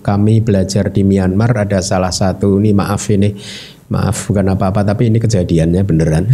kami 0.01 0.41
belajar 0.41 0.89
di 0.89 1.05
Myanmar 1.05 1.53
ada 1.53 1.77
salah 1.85 2.09
satu 2.09 2.57
ini 2.57 2.73
maaf 2.73 3.05
ini 3.13 3.37
maaf 3.91 4.31
bukan 4.31 4.55
apa-apa 4.55 4.87
tapi 4.87 5.11
ini 5.11 5.19
kejadiannya 5.19 5.83
beneran. 5.83 6.31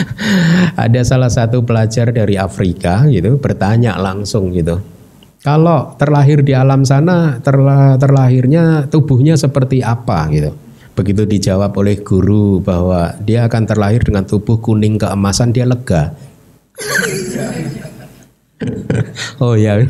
ada 0.88 1.00
salah 1.04 1.28
satu 1.28 1.62
pelajar 1.62 2.10
dari 2.10 2.40
Afrika 2.40 3.04
gitu 3.06 3.36
bertanya 3.36 4.00
langsung 4.00 4.50
gitu 4.56 4.80
kalau 5.38 5.94
terlahir 5.94 6.42
di 6.42 6.50
alam 6.50 6.82
sana, 6.82 7.38
terla, 7.38 7.94
terlahirnya 7.94 8.90
tubuhnya 8.90 9.38
seperti 9.38 9.86
apa 9.86 10.26
gitu. 10.34 10.50
Begitu 10.98 11.30
dijawab 11.30 11.78
oleh 11.78 12.02
guru 12.02 12.58
bahwa 12.58 13.14
dia 13.22 13.46
akan 13.46 13.70
terlahir 13.70 14.02
dengan 14.02 14.26
tubuh 14.26 14.58
kuning 14.58 14.98
keemasan, 14.98 15.54
dia 15.54 15.62
lega. 15.62 16.10
oh 19.42 19.54
ya. 19.54 19.78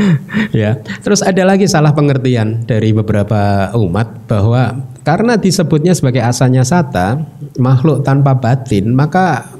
ya, 0.56 0.80
terus 1.04 1.20
ada 1.20 1.44
lagi 1.44 1.68
salah 1.68 1.92
pengertian 1.92 2.64
dari 2.64 2.96
beberapa 2.96 3.72
umat 3.76 4.24
bahwa 4.28 4.88
karena 5.04 5.36
disebutnya 5.36 5.92
sebagai 5.92 6.24
asanya 6.24 6.64
sata, 6.64 7.20
makhluk 7.58 8.06
tanpa 8.06 8.32
batin, 8.38 8.94
maka 8.94 9.52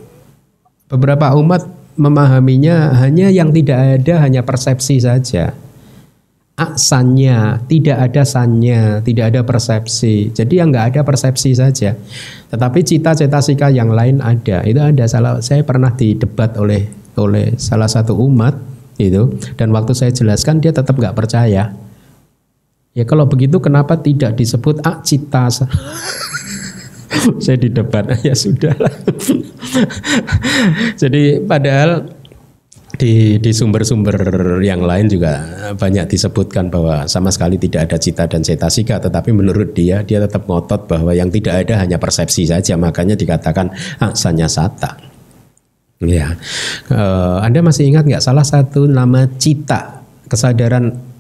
Beberapa 0.93 1.33
umat 1.41 1.65
memahaminya 1.97 2.93
hanya 3.01 3.33
yang 3.33 3.49
tidak 3.49 4.05
ada 4.05 4.29
hanya 4.29 4.45
persepsi 4.45 5.01
saja. 5.01 5.57
Aksannya, 6.53 7.65
tidak 7.65 7.97
ada 7.97 8.29
sannya, 8.29 9.01
tidak 9.01 9.33
ada 9.33 9.41
persepsi. 9.41 10.29
Jadi 10.37 10.61
yang 10.61 10.69
nggak 10.69 10.93
ada 10.93 11.01
persepsi 11.01 11.57
saja. 11.57 11.97
Tetapi 12.53 12.85
cita-cita 12.85 13.41
sika 13.41 13.73
yang 13.73 13.89
lain 13.89 14.21
ada. 14.21 14.61
Itu 14.69 14.85
ada 14.85 15.09
salah 15.09 15.41
saya 15.41 15.65
pernah 15.65 15.97
didebat 15.97 16.61
oleh 16.61 16.93
oleh 17.17 17.57
salah 17.57 17.89
satu 17.89 18.13
umat 18.29 18.53
itu 19.01 19.41
dan 19.57 19.73
waktu 19.73 19.97
saya 19.97 20.13
jelaskan 20.13 20.61
dia 20.61 20.75
tetap 20.75 20.97
nggak 20.97 21.17
percaya. 21.17 21.73
Ya 22.93 23.05
kalau 23.09 23.25
begitu 23.25 23.57
kenapa 23.57 23.97
tidak 23.97 24.37
disebut 24.37 24.85
ak 24.85 25.09
cita? 25.09 25.49
saya 27.45 27.57
di 27.61 27.71
depan 27.71 28.09
ya 28.27 28.35
sudah 28.35 28.73
Jadi 31.01 31.41
padahal 31.45 32.09
di 32.93 33.41
di 33.41 33.51
sumber-sumber 33.51 34.15
yang 34.61 34.85
lain 34.85 35.09
juga 35.09 35.41
banyak 35.75 36.13
disebutkan 36.13 36.69
bahwa 36.69 37.09
sama 37.09 37.33
sekali 37.33 37.57
tidak 37.57 37.89
ada 37.89 37.97
cita 37.97 38.29
dan 38.29 38.45
cetasika 38.45 39.01
tetapi 39.01 39.33
menurut 39.33 39.73
dia 39.73 40.05
dia 40.05 40.21
tetap 40.21 40.45
ngotot 40.45 40.87
bahwa 40.87 41.11
yang 41.17 41.33
tidak 41.33 41.67
ada 41.67 41.83
hanya 41.83 41.97
persepsi 41.97 42.45
saja. 42.45 42.77
Makanya 42.77 43.17
dikatakan 43.17 43.73
aksanya 43.97 44.47
sata 44.47 45.12
ya 46.03 46.35
uh, 46.91 47.39
Anda 47.43 47.63
masih 47.63 47.89
ingat 47.89 48.07
nggak 48.07 48.25
salah 48.25 48.43
satu 48.43 48.91
nama 48.91 49.27
cita 49.39 50.03
kesadaran 50.27 51.13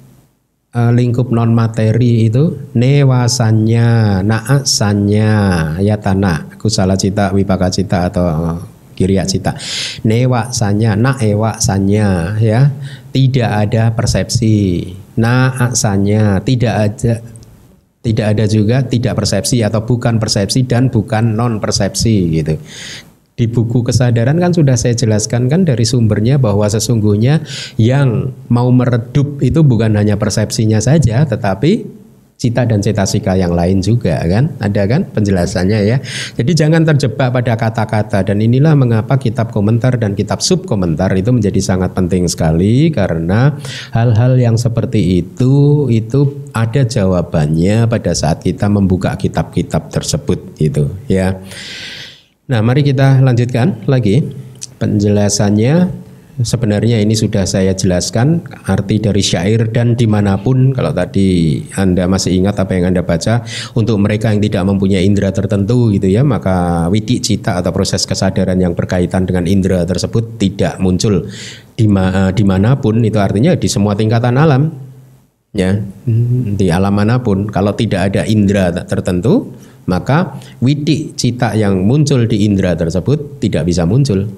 uh, 0.72 0.92
lingkup 0.92 1.28
non 1.30 1.52
materi 1.52 2.32
itu 2.32 2.72
newasanya, 2.72 4.20
naasanya, 4.24 5.32
ya 5.78 5.96
tanah, 6.00 6.56
kusala 6.56 6.96
cita, 6.96 7.30
wipaka 7.36 7.68
cita 7.68 8.08
atau 8.08 8.56
kiriya 8.96 9.28
cita. 9.28 9.56
Newasanya, 10.04 10.96
naewasanya 10.96 12.40
ya, 12.40 12.72
tidak 13.12 13.50
ada 13.68 13.92
persepsi. 13.92 14.88
Naasanya, 15.12 16.40
tidak 16.40 16.74
ada 16.74 17.14
Tidak 18.02 18.34
ada 18.34 18.50
juga 18.50 18.82
tidak 18.82 19.14
persepsi 19.14 19.62
atau 19.62 19.86
bukan 19.86 20.18
persepsi 20.18 20.66
dan 20.66 20.90
bukan 20.90 21.38
non 21.38 21.62
persepsi 21.62 22.34
gitu. 22.34 22.58
Di 23.32 23.48
buku 23.48 23.80
kesadaran 23.80 24.36
kan 24.36 24.52
sudah 24.52 24.76
saya 24.76 24.92
jelaskan 24.92 25.48
kan 25.48 25.64
dari 25.64 25.88
sumbernya 25.88 26.36
bahwa 26.36 26.68
sesungguhnya 26.68 27.40
yang 27.80 28.28
mau 28.52 28.68
meredup 28.68 29.40
itu 29.40 29.64
bukan 29.64 29.96
hanya 29.96 30.20
persepsinya 30.20 30.84
saja 30.84 31.24
tetapi 31.24 32.02
cita 32.42 32.66
dan 32.66 32.82
cetasika 32.82 33.38
yang 33.38 33.54
lain 33.54 33.78
juga 33.78 34.18
kan? 34.26 34.50
Ada 34.58 34.90
kan 34.90 35.06
penjelasannya 35.14 35.78
ya? 35.86 36.02
Jadi 36.34 36.52
jangan 36.58 36.82
terjebak 36.82 37.30
pada 37.30 37.54
kata-kata. 37.54 38.26
Dan 38.26 38.42
inilah 38.42 38.74
mengapa 38.74 39.14
kitab 39.14 39.54
komentar 39.54 39.94
dan 39.94 40.18
kitab 40.18 40.42
sub 40.42 40.66
komentar 40.66 41.14
itu 41.14 41.30
menjadi 41.30 41.62
sangat 41.62 41.94
penting 41.94 42.26
sekali 42.26 42.90
karena 42.90 43.54
hal-hal 43.94 44.34
yang 44.34 44.58
seperti 44.58 45.22
itu 45.22 45.86
itu 45.86 46.50
ada 46.50 46.82
jawabannya 46.82 47.86
pada 47.86 48.10
saat 48.10 48.42
kita 48.42 48.66
membuka 48.66 49.14
kitab-kitab 49.14 49.94
tersebut 49.94 50.58
gitu 50.58 50.90
ya 51.06 51.38
nah 52.52 52.60
mari 52.60 52.84
kita 52.84 53.24
lanjutkan 53.24 53.88
lagi 53.88 54.20
penjelasannya. 54.76 56.04
Sebenarnya 56.32 56.96
ini 56.96 57.12
sudah 57.12 57.44
saya 57.44 57.76
jelaskan 57.76 58.40
arti 58.64 58.96
dari 58.96 59.20
syair 59.20 59.68
dan 59.68 59.92
di 59.94 60.08
mana 60.08 60.40
pun 60.40 60.72
kalau 60.72 60.88
tadi 60.88 61.60
Anda 61.76 62.08
masih 62.08 62.40
ingat 62.40 62.56
apa 62.56 62.72
yang 62.72 62.88
Anda 62.88 63.04
baca 63.04 63.44
untuk 63.76 64.00
mereka 64.00 64.32
yang 64.32 64.40
tidak 64.40 64.64
mempunyai 64.64 65.04
indera 65.04 65.28
tertentu 65.28 65.92
gitu 65.92 66.08
ya 66.08 66.24
maka 66.24 66.88
witi 66.88 67.20
cita 67.20 67.60
atau 67.60 67.68
proses 67.68 68.08
kesadaran 68.08 68.56
yang 68.56 68.72
berkaitan 68.72 69.28
dengan 69.28 69.44
indera 69.44 69.84
tersebut 69.84 70.40
tidak 70.40 70.80
muncul. 70.80 71.28
Uh, 71.76 72.30
di 72.32 72.44
mana 72.48 72.80
pun 72.80 73.04
itu 73.04 73.20
artinya 73.20 73.52
di 73.52 73.68
semua 73.68 73.92
tingkatan 73.92 74.34
alam 74.40 74.72
ya. 75.52 75.84
Di 76.56 76.72
alam 76.72 76.96
mana 76.96 77.20
pun 77.20 77.44
kalau 77.52 77.76
tidak 77.76 78.08
ada 78.08 78.24
indera 78.24 78.72
tertentu 78.72 79.52
maka 79.88 80.38
witi 80.62 81.14
cita 81.14 81.54
yang 81.58 81.82
muncul 81.82 82.26
di 82.30 82.46
indera 82.46 82.78
tersebut 82.78 83.42
tidak 83.42 83.66
bisa 83.66 83.82
muncul 83.82 84.30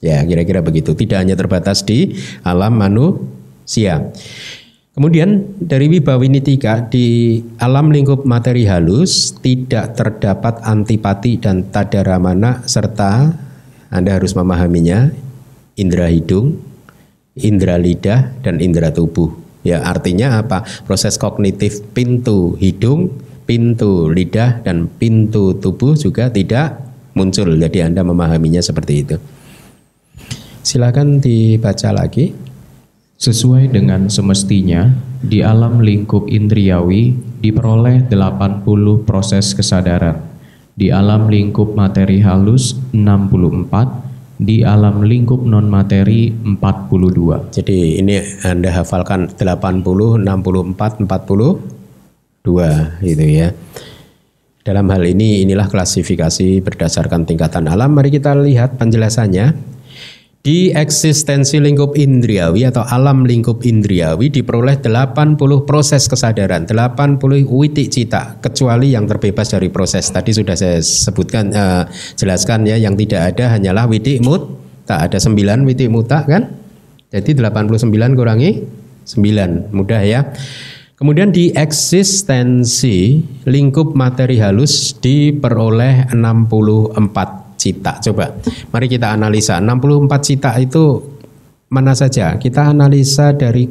Ya, 0.00 0.24
kira-kira 0.24 0.64
begitu. 0.64 0.96
Tidak 0.96 1.16
hanya 1.16 1.36
terbatas 1.36 1.84
di 1.84 2.16
alam 2.40 2.80
manusia. 2.80 4.08
Kemudian 4.96 5.60
dari 5.60 5.86
Wibawinitika 5.86 6.88
di 6.88 7.38
alam 7.60 7.92
lingkup 7.92 8.24
materi 8.26 8.66
halus 8.66 9.36
tidak 9.38 9.94
terdapat 9.96 10.60
antipati 10.66 11.38
dan 11.38 11.68
tadaramana 11.70 12.66
serta 12.66 13.32
Anda 13.92 14.18
harus 14.18 14.34
memahaminya 14.34 15.12
indera 15.76 16.10
hidung, 16.10 16.58
indera 17.36 17.76
lidah 17.76 18.34
dan 18.40 18.58
indera 18.58 18.90
tubuh. 18.90 19.30
Ya, 19.60 19.84
artinya 19.84 20.40
apa? 20.40 20.64
Proses 20.88 21.20
kognitif 21.20 21.84
pintu 21.92 22.56
hidung, 22.56 23.12
pintu 23.50 24.06
lidah 24.06 24.62
dan 24.62 24.86
pintu 24.86 25.58
tubuh 25.58 25.98
juga 25.98 26.30
tidak 26.30 26.78
muncul. 27.18 27.50
Jadi 27.58 27.82
Anda 27.82 28.06
memahaminya 28.06 28.62
seperti 28.62 28.94
itu. 29.02 29.18
Silakan 30.62 31.18
dibaca 31.18 31.90
lagi. 31.90 32.30
Sesuai 33.20 33.68
dengan 33.68 34.08
semestinya, 34.08 34.88
di 35.20 35.44
alam 35.44 35.84
lingkup 35.84 36.30
indriawi 36.30 37.12
diperoleh 37.42 38.08
80 38.08 38.64
proses 39.04 39.52
kesadaran. 39.52 40.16
Di 40.72 40.88
alam 40.88 41.28
lingkup 41.28 41.76
materi 41.76 42.24
halus 42.24 42.80
64, 42.96 44.40
di 44.40 44.64
alam 44.64 45.04
lingkup 45.04 45.44
non 45.44 45.68
materi 45.68 46.32
42. 46.32 47.52
Jadi 47.52 48.00
ini 48.00 48.24
Anda 48.40 48.72
hafalkan 48.72 49.28
80, 49.36 49.84
64, 50.24 51.04
42 52.44 53.04
gitu 53.04 53.24
ya. 53.24 53.48
Dalam 54.60 54.86
hal 54.92 55.02
ini 55.08 55.44
inilah 55.44 55.68
klasifikasi 55.68 56.60
berdasarkan 56.60 57.24
tingkatan 57.24 57.68
alam. 57.68 57.96
Mari 57.96 58.12
kita 58.12 58.36
lihat 58.36 58.76
penjelasannya. 58.76 59.76
Di 60.40 60.72
eksistensi 60.72 61.60
lingkup 61.60 62.00
indriawi 62.00 62.64
atau 62.64 62.80
alam 62.80 63.28
lingkup 63.28 63.60
indriawi 63.60 64.32
diperoleh 64.32 64.80
80 64.80 65.36
proses 65.68 66.08
kesadaran, 66.08 66.64
80 66.64 67.20
witik 67.44 67.92
cita, 67.92 68.40
kecuali 68.40 68.96
yang 68.96 69.04
terbebas 69.04 69.52
dari 69.52 69.68
proses. 69.68 70.08
Tadi 70.08 70.32
sudah 70.32 70.56
saya 70.56 70.80
sebutkan, 70.80 71.52
uh, 71.52 71.84
jelaskan 72.16 72.64
ya, 72.64 72.80
yang 72.80 72.96
tidak 72.96 73.36
ada 73.36 73.52
hanyalah 73.52 73.84
witik 73.84 74.24
mut, 74.24 74.48
tak 74.88 75.12
ada 75.12 75.20
9 75.20 75.68
witik 75.68 75.92
muta 75.92 76.24
kan? 76.24 76.56
Jadi 77.12 77.36
89 77.36 78.16
kurangi 78.16 78.64
9, 79.04 79.76
mudah 79.76 80.00
ya. 80.08 80.24
Kemudian 81.00 81.32
di 81.32 81.48
eksistensi 81.56 83.24
lingkup 83.48 83.96
materi 83.96 84.36
halus 84.36 84.92
diperoleh 85.00 86.12
64 86.12 87.56
cita. 87.56 88.04
Coba 88.04 88.36
mari 88.68 88.84
kita 88.84 89.16
analisa 89.16 89.56
64 89.64 90.20
cita 90.20 90.60
itu 90.60 91.00
mana 91.72 91.96
saja? 91.96 92.36
Kita 92.36 92.76
analisa 92.76 93.32
dari 93.32 93.64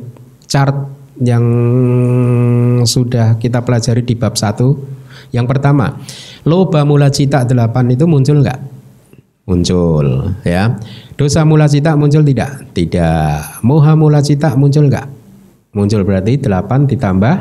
chart 0.50 0.74
yang 1.22 1.46
sudah 2.82 3.38
kita 3.38 3.62
pelajari 3.62 4.02
di 4.02 4.18
bab 4.18 4.34
1. 4.34 5.30
Yang 5.30 5.46
pertama, 5.46 6.02
loba 6.50 6.82
mula 6.82 7.14
cita 7.14 7.46
8 7.46 7.94
itu 7.94 8.10
muncul 8.10 8.42
enggak? 8.42 8.58
Muncul, 9.46 10.34
ya. 10.42 10.82
Dosa 11.14 11.46
mula 11.46 11.70
cita 11.70 11.94
muncul 11.94 12.26
tidak? 12.26 12.74
Tidak. 12.74 13.62
Moha 13.62 13.94
mula 13.94 14.26
cita 14.26 14.58
muncul 14.58 14.90
enggak? 14.90 15.19
Muncul 15.74 16.02
berarti 16.02 16.42
8 16.42 16.90
ditambah 16.90 17.36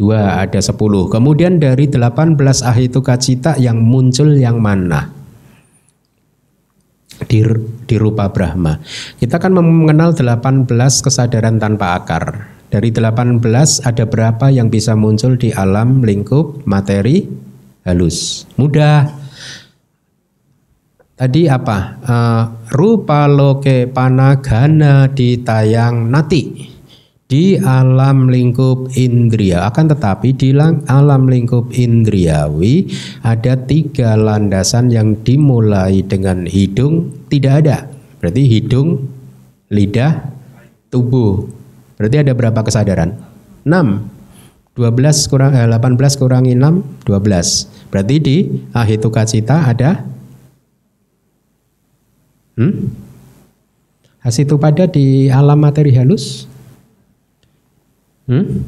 2 0.00 0.16
ada 0.16 0.60
10. 0.60 0.74
Kemudian 1.12 1.60
dari 1.60 1.86
18 1.86 2.36
ahituka 2.64 3.20
cita 3.20 3.54
yang 3.60 3.78
muncul 3.78 4.34
yang 4.34 4.58
mana? 4.58 5.20
di, 7.26 7.44
di 7.84 7.96
rupa 8.00 8.30
Brahma. 8.32 8.80
Kita 9.20 9.36
kan 9.36 9.52
mengenal 9.52 10.16
18 10.16 10.66
kesadaran 11.04 11.60
tanpa 11.60 12.00
akar. 12.00 12.48
Dari 12.70 12.94
18 12.94 13.42
ada 13.82 14.04
berapa 14.06 14.46
yang 14.48 14.70
bisa 14.70 14.94
muncul 14.94 15.34
di 15.34 15.50
alam 15.50 16.06
lingkup 16.06 16.62
materi 16.64 17.26
halus? 17.82 18.46
Mudah. 18.54 19.10
Tadi 21.18 21.50
apa? 21.50 21.78
Uh, 22.00 22.42
rupa 22.72 23.28
loke 23.28 23.90
panagana 23.90 25.10
ditayang 25.10 26.08
nati 26.08 26.70
di 27.30 27.54
alam 27.54 28.26
lingkup 28.26 28.90
indria. 28.98 29.70
Akan 29.70 29.86
tetapi 29.86 30.34
di 30.34 30.50
alam 30.90 31.30
lingkup 31.30 31.70
indriawi 31.70 32.90
ada 33.22 33.54
tiga 33.54 34.18
landasan 34.18 34.90
yang 34.90 35.14
dimulai 35.22 36.02
dengan 36.02 36.42
hidung 36.50 37.14
tidak 37.30 37.62
ada. 37.62 37.86
Berarti 38.18 38.42
hidung 38.50 39.06
lidah 39.70 40.26
tubuh. 40.90 41.46
Berarti 41.94 42.16
ada 42.18 42.34
berapa 42.34 42.66
kesadaran? 42.66 43.14
6 43.62 44.74
12 44.74 45.30
kurang 45.30 45.52
eh, 45.54 45.68
18 45.68 45.98
kurangi 46.16 46.56
6 46.56 47.04
12 47.04 47.92
berarti 47.92 48.16
di 48.16 48.36
ahituka 48.72 49.22
cita 49.28 49.68
ada? 49.68 50.08
Hmm? 52.56 52.88
Hasitu 54.24 54.56
pada 54.56 54.88
di 54.88 55.28
alam 55.28 55.60
materi 55.60 55.92
halus 55.92 56.49
Hmm? 58.30 58.62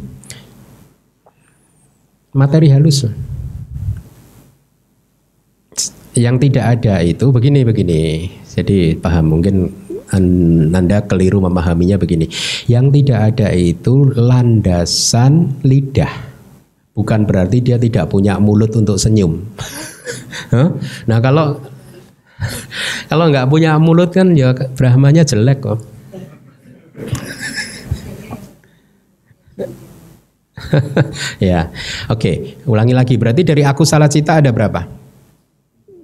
Materi 2.34 2.66
halus. 2.74 3.06
Yang 6.18 6.36
tidak 6.50 6.64
ada 6.78 6.98
itu 7.06 7.30
begini 7.30 7.62
begini. 7.62 8.26
Jadi 8.42 8.98
paham 8.98 9.38
mungkin 9.38 9.70
anda 10.74 10.98
keliru 11.06 11.38
memahaminya 11.38 11.96
begini. 11.96 12.26
Yang 12.66 13.00
tidak 13.00 13.18
ada 13.32 13.48
itu 13.54 14.10
landasan 14.18 15.62
lidah. 15.62 16.10
Bukan 16.92 17.24
berarti 17.24 17.64
dia 17.64 17.78
tidak 17.78 18.10
punya 18.10 18.36
mulut 18.42 18.74
untuk 18.74 18.98
senyum. 18.98 19.40
nah 21.08 21.18
kalau 21.22 21.56
kalau 23.10 23.30
nggak 23.30 23.48
punya 23.48 23.78
mulut 23.78 24.10
kan 24.10 24.34
ya 24.34 24.52
Brahmanya 24.74 25.22
jelek 25.22 25.62
kok. 25.62 25.91
ya, 31.52 31.68
oke. 32.08 32.18
Okay. 32.18 32.36
Ulangi 32.68 32.94
lagi. 32.96 33.14
Berarti 33.20 33.42
dari 33.44 33.62
aku 33.62 33.84
salah 33.84 34.08
cita 34.08 34.40
ada 34.40 34.50
berapa? 34.50 34.88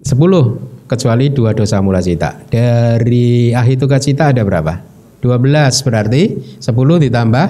Sepuluh. 0.02 0.76
Kecuali 0.88 1.28
dua 1.28 1.52
dosa 1.52 1.84
mula 1.84 2.00
cita. 2.00 2.40
Dari 2.48 3.52
ahituka 3.52 4.00
cita 4.00 4.32
ada 4.32 4.40
berapa? 4.40 4.80
Dua 5.20 5.36
belas. 5.36 5.84
Berarti 5.84 6.56
sepuluh 6.56 6.96
ditambah 6.96 7.48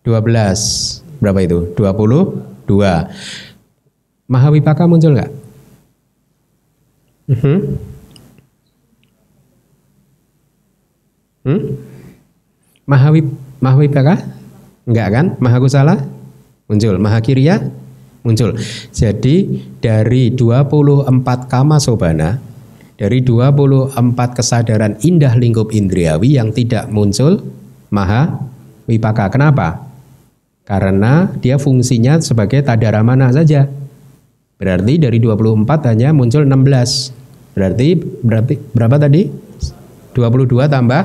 dua 0.00 0.24
belas. 0.24 0.60
Berapa 1.20 1.44
itu? 1.44 1.76
Dua 1.76 1.92
puluh 1.92 2.40
dua. 2.64 3.12
Mahawipaka 4.32 4.88
muncul 4.88 5.12
nggak? 5.12 5.32
Uh 7.28 7.36
-huh. 7.36 7.60
Hmm? 11.44 11.80
Mahawi 12.88 13.28
Mahawipaka? 13.60 14.24
Enggak 14.88 15.08
kan? 15.12 15.26
Mahakusala? 15.36 16.17
Muncul. 16.68 17.00
Mahakirya? 17.00 17.88
muncul. 18.28 18.52
Jadi 18.92 19.64
dari 19.80 20.28
24 20.34 21.48
kama 21.48 21.80
sobana, 21.80 22.36
dari 23.00 23.24
24 23.24 23.96
kesadaran 24.36 25.00
indah 25.00 25.32
lingkup 25.38 25.72
indriawi 25.72 26.36
yang 26.36 26.52
tidak 26.52 26.92
muncul 26.92 27.40
maha 27.88 28.36
wipaka. 28.84 29.32
Kenapa? 29.32 29.88
Karena 30.68 31.32
dia 31.40 31.56
fungsinya 31.56 32.20
sebagai 32.20 32.60
tadaramana 32.60 33.32
saja. 33.32 33.64
Berarti 34.60 35.00
dari 35.00 35.16
24 35.22 35.88
hanya 35.88 36.12
muncul 36.12 36.44
16. 36.44 37.16
Berarti 37.56 37.96
berarti 37.96 38.54
berapa 38.76 39.00
tadi? 39.00 39.32
22 40.12 40.66
tambah 40.66 41.02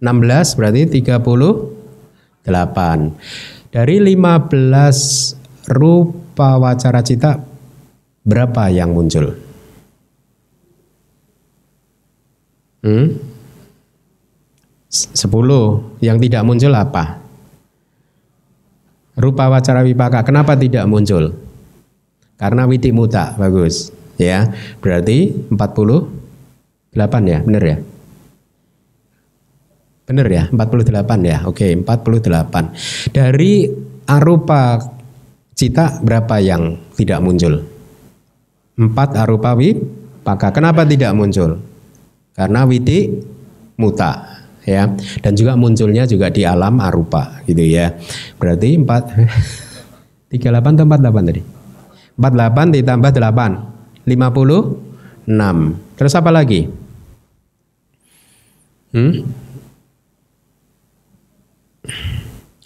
16 0.00 0.58
berarti 0.58 0.88
38. 0.88 3.55
Dari 3.76 4.00
15 4.00 5.68
rupa 5.68 6.56
wacara 6.56 7.04
cita 7.04 7.44
berapa 8.24 8.72
yang 8.72 8.96
muncul? 8.96 9.36
Hmm? 12.80 13.20
10 14.88 15.20
yang 16.00 16.16
tidak 16.16 16.42
muncul 16.48 16.72
apa? 16.72 17.20
Rupa 19.20 19.52
wacara 19.52 19.84
wipaka 19.84 20.24
kenapa 20.24 20.56
tidak 20.56 20.88
muncul? 20.88 21.36
Karena 22.40 22.64
witi 22.64 22.96
muta 22.96 23.36
bagus 23.36 23.92
ya. 24.16 24.56
Berarti 24.80 25.52
48 25.52 26.96
ya, 27.28 27.44
benar 27.44 27.60
ya? 27.60 27.76
Benar 30.06 30.26
ya, 30.30 30.44
48 30.54 30.94
ya. 31.26 31.38
Oke, 31.50 31.74
48. 31.74 33.10
Dari 33.10 33.66
arupa 34.06 34.78
cita 35.58 35.98
berapa 35.98 36.38
yang 36.38 36.78
tidak 36.94 37.18
muncul? 37.18 37.58
Empat 38.78 39.18
arupa 39.18 39.58
wipaka. 39.58 40.54
Kenapa 40.54 40.86
tidak 40.86 41.10
muncul? 41.10 41.58
Karena 42.36 42.62
witi 42.68 43.18
muta 43.80 44.36
ya 44.66 44.90
dan 45.22 45.32
juga 45.38 45.54
munculnya 45.54 46.04
juga 46.04 46.28
di 46.28 46.46
alam 46.46 46.78
arupa 46.78 47.40
gitu 47.48 47.64
ya. 47.64 47.96
Berarti 48.36 48.76
empat 48.76 49.02
tiga 50.30 50.52
delapan 50.52 50.76
atau 50.76 50.84
empat 50.86 51.00
delapan 51.00 51.22
tadi? 51.26 51.42
Empat 52.16 52.32
delapan 52.36 52.66
ditambah 52.70 53.10
delapan 53.10 53.50
lima 54.04 54.28
puluh 54.30 54.76
enam. 55.26 55.80
Terus 55.96 56.12
apa 56.14 56.30
lagi? 56.30 56.68
Hmm? 58.92 59.45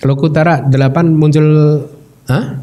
Lokutara 0.01 0.64
delapan 0.64 1.12
muncul 1.12 1.47
Hah? 2.31 2.62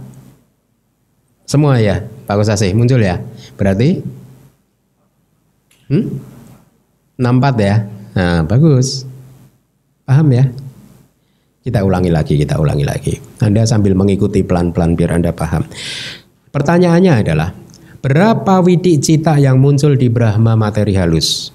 Semua 1.47 1.79
ya, 1.79 2.03
Pak 2.27 2.35
Kusasih 2.39 2.71
muncul 2.75 3.03
ya. 3.03 3.19
Berarti 3.59 4.03
hmm? 5.91 6.05
64 7.19 7.67
ya. 7.67 7.75
Nah, 8.15 8.41
bagus. 8.47 9.03
Paham 10.07 10.27
ya? 10.31 10.47
Kita 11.67 11.83
ulangi 11.83 12.07
lagi, 12.07 12.39
kita 12.39 12.55
ulangi 12.55 12.87
lagi. 12.87 13.13
Anda 13.43 13.67
sambil 13.67 13.91
mengikuti 13.91 14.39
pelan-pelan 14.39 14.95
biar 14.95 15.19
Anda 15.19 15.35
paham. 15.35 15.67
Pertanyaannya 16.55 17.13
adalah, 17.27 17.51
berapa 17.99 18.63
widik 18.63 19.03
cita 19.03 19.35
yang 19.35 19.59
muncul 19.59 19.99
di 19.99 20.07
Brahma 20.07 20.55
materi 20.55 20.95
halus? 20.95 21.51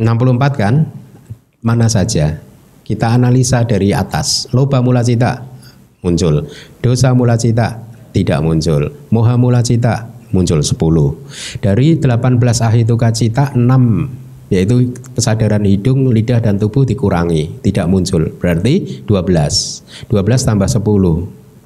64 0.00 0.56
kan? 0.56 0.88
Mana 1.60 1.92
saja? 1.92 2.40
Kita 2.90 3.14
analisa 3.14 3.62
dari 3.62 3.94
atas. 3.94 4.50
Loba 4.50 4.82
mula 4.82 5.06
cita 5.06 5.46
muncul. 6.02 6.42
Dosa 6.82 7.14
mula 7.14 7.38
cita 7.38 7.78
tidak 8.10 8.42
muncul. 8.42 8.90
Moha 9.14 9.38
mula 9.38 9.62
cita 9.62 10.10
muncul 10.34 10.58
10. 10.58 10.74
Dari 11.62 12.02
18 12.02 12.66
ahituka 12.66 13.14
cita 13.14 13.54
6 13.54 14.50
yaitu 14.50 14.90
kesadaran 15.14 15.62
hidung, 15.62 16.10
lidah 16.10 16.42
dan 16.42 16.58
tubuh 16.58 16.82
dikurangi, 16.82 17.62
tidak 17.62 17.86
muncul. 17.86 18.26
Berarti 18.34 19.06
12. 19.06 20.10
12 20.10 20.10
tambah 20.42 20.66
10. 20.66 20.82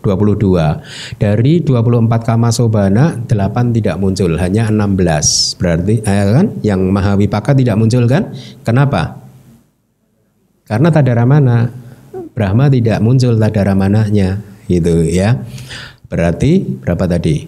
22. 0.05 1.17
Dari 1.17 1.65
24 1.65 2.29
kama 2.29 2.53
sobana 2.53 3.17
8 3.25 3.73
tidak 3.73 3.97
muncul, 3.97 4.37
hanya 4.37 4.69
16. 4.69 5.57
Berarti 5.57 6.05
eh, 6.05 6.25
kan 6.29 6.53
yang 6.61 6.85
maha 6.93 7.17
wipaka 7.17 7.57
tidak 7.57 7.81
muncul 7.81 8.05
kan? 8.05 8.37
Kenapa? 8.69 9.24
Karena 10.65 10.89
tadaramana 10.89 11.69
Brahma 12.35 12.67
tidak 12.67 12.99
muncul 12.99 13.39
tadaramananya 13.39 14.43
gitu 14.67 15.07
ya. 15.07 15.39
Berarti 16.11 16.65
berapa 16.83 17.07
tadi? 17.07 17.47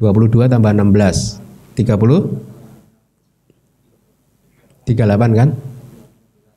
22 0.00 0.50
tambah 0.50 0.72
16 0.72 1.76
30 1.78 2.54
38 4.84 5.40
kan? 5.40 5.48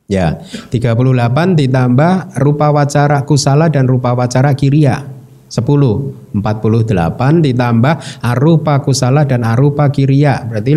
Ya, 0.08 0.40
38 0.72 1.60
ditambah 1.60 2.40
rupa 2.40 2.72
wacara 2.72 3.28
kusala 3.28 3.68
dan 3.68 3.92
rupa 3.92 4.16
wacara 4.16 4.56
kiria. 4.56 5.04
10, 5.48 6.36
48 6.36 7.44
ditambah 7.44 7.96
arupa 8.20 8.84
kusala 8.84 9.24
dan 9.24 9.48
arupa 9.48 9.88
kiria. 9.92 10.44
Berarti 10.48 10.76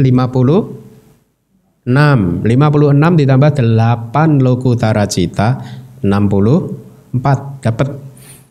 56. 1.87 2.45
56 2.45 3.21
ditambah 3.25 3.51
8 3.57 4.45
lokutara 4.45 5.09
cita 5.09 5.49
64 6.05 7.65
dapat 7.65 7.89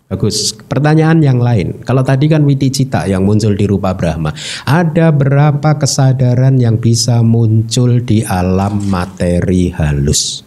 bagus. 0.09 0.57
Pertanyaan 0.65 1.21
yang 1.21 1.37
lain. 1.37 1.85
Kalau 1.85 2.01
tadi 2.01 2.25
kan 2.25 2.41
witi 2.41 2.73
cita 2.73 3.05
yang 3.05 3.21
muncul 3.21 3.53
di 3.53 3.69
rupa 3.69 3.93
Brahma. 3.93 4.33
Ada 4.65 5.13
berapa 5.13 5.77
kesadaran 5.77 6.57
yang 6.57 6.81
bisa 6.81 7.21
muncul 7.21 8.01
di 8.01 8.25
alam 8.25 8.81
materi 8.89 9.69
halus? 9.69 10.41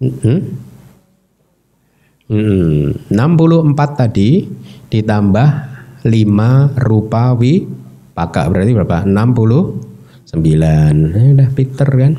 Hmm? 0.00 0.40
Hmm, 2.28 2.92
64 3.08 4.00
tadi 4.00 4.44
ditambah 4.88 5.48
5 6.04 6.84
rupa 6.84 7.32
wi 7.36 7.64
paka 8.12 8.48
berarti 8.52 8.72
berapa? 8.76 9.04
69. 10.32 11.16
Eh, 11.16 11.28
udah 11.36 11.48
Peter 11.56 11.88
kan? 11.88 12.12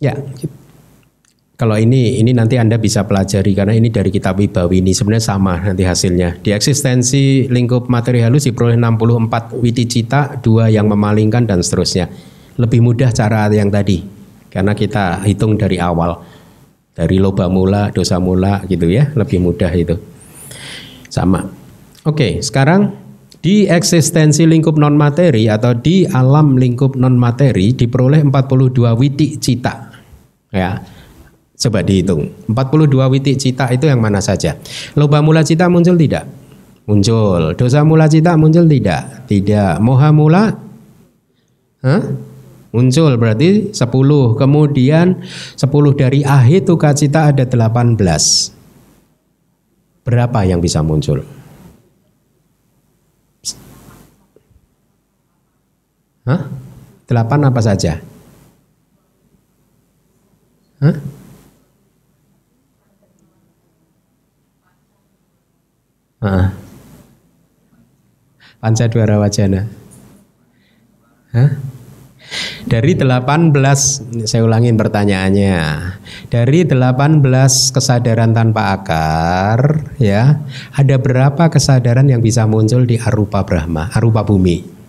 Ya, 0.00 0.16
kalau 1.60 1.76
ini 1.76 2.16
ini 2.16 2.32
nanti 2.32 2.56
Anda 2.56 2.80
bisa 2.80 3.04
pelajari 3.04 3.52
karena 3.52 3.76
ini 3.76 3.92
dari 3.92 4.08
kitab 4.08 4.40
Wibawi 4.40 4.80
ini 4.80 4.96
sebenarnya 4.96 5.36
sama 5.36 5.60
nanti 5.60 5.84
hasilnya. 5.84 6.40
Di 6.40 6.56
eksistensi 6.56 7.52
lingkup 7.52 7.84
materi 7.92 8.24
halus 8.24 8.48
diperoleh 8.48 8.80
64 8.80 9.60
witi 9.60 9.84
cita, 9.84 10.40
dua 10.40 10.72
yang 10.72 10.88
memalingkan 10.88 11.44
dan 11.44 11.60
seterusnya. 11.60 12.08
Lebih 12.56 12.80
mudah 12.80 13.12
cara 13.12 13.44
yang 13.52 13.68
tadi 13.68 14.00
karena 14.48 14.72
kita 14.72 15.20
hitung 15.28 15.60
dari 15.60 15.76
awal. 15.76 16.24
Dari 16.96 17.20
loba 17.20 17.52
mula, 17.52 17.92
dosa 17.92 18.16
mula 18.16 18.64
gitu 18.64 18.88
ya, 18.88 19.12
lebih 19.12 19.44
mudah 19.44 19.68
itu. 19.76 20.00
Sama. 21.12 21.44
Oke, 22.08 22.40
sekarang 22.40 22.88
di 23.40 23.64
eksistensi 23.64 24.44
lingkup 24.44 24.76
non 24.76 24.96
materi 24.96 25.48
atau 25.48 25.72
di 25.72 26.04
alam 26.04 26.60
lingkup 26.60 26.96
non 26.96 27.16
materi 27.16 27.72
diperoleh 27.72 28.20
42 28.28 29.00
witi 29.00 29.40
cita 29.40 29.90
Ya. 30.50 30.82
Coba 31.60 31.84
dihitung. 31.84 32.32
42 32.48 33.12
witik 33.12 33.36
cita 33.38 33.68
itu 33.70 33.86
yang 33.86 34.00
mana 34.02 34.18
saja? 34.18 34.56
Loba 34.96 35.20
mula 35.22 35.44
cita 35.44 35.68
muncul 35.70 35.94
tidak? 35.94 36.26
Muncul. 36.88 37.54
Dosa 37.54 37.84
mula 37.86 38.08
cita 38.10 38.34
muncul 38.34 38.66
tidak? 38.66 39.28
Tidak. 39.28 39.78
Moha 39.78 40.10
mula? 40.10 40.56
Hah? 41.84 42.02
Muncul 42.70 43.12
berarti 43.20 43.76
10. 43.76 44.40
Kemudian 44.40 45.20
10 45.20 46.00
dari 46.00 46.24
ahituka 46.24 46.96
cita 46.96 47.28
ada 47.30 47.44
18. 47.44 48.00
Berapa 50.00 50.40
yang 50.48 50.64
bisa 50.64 50.80
muncul? 50.80 51.20
Hah? 56.28 56.42
8 57.08 57.48
apa 57.48 57.60
saja? 57.64 58.00
Hah? 60.80 60.96
Ah. 66.20 66.52
Pancadwara 68.60 69.16
Wajana. 69.16 69.64
Hah? 71.32 71.50
Dari 72.68 72.92
18 72.92 73.56
saya 74.28 74.42
ulangin 74.44 74.76
pertanyaannya. 74.76 75.56
Dari 76.28 76.68
18 76.68 77.24
kesadaran 77.72 78.36
tanpa 78.36 78.76
akar 78.76 79.90
ya, 79.96 80.44
ada 80.76 80.96
berapa 81.00 81.48
kesadaran 81.48 82.06
yang 82.12 82.20
bisa 82.20 82.44
muncul 82.44 82.84
di 82.84 83.00
arupa 83.00 83.42
Brahma, 83.42 83.88
arupa 83.96 84.20
bumi? 84.22 84.79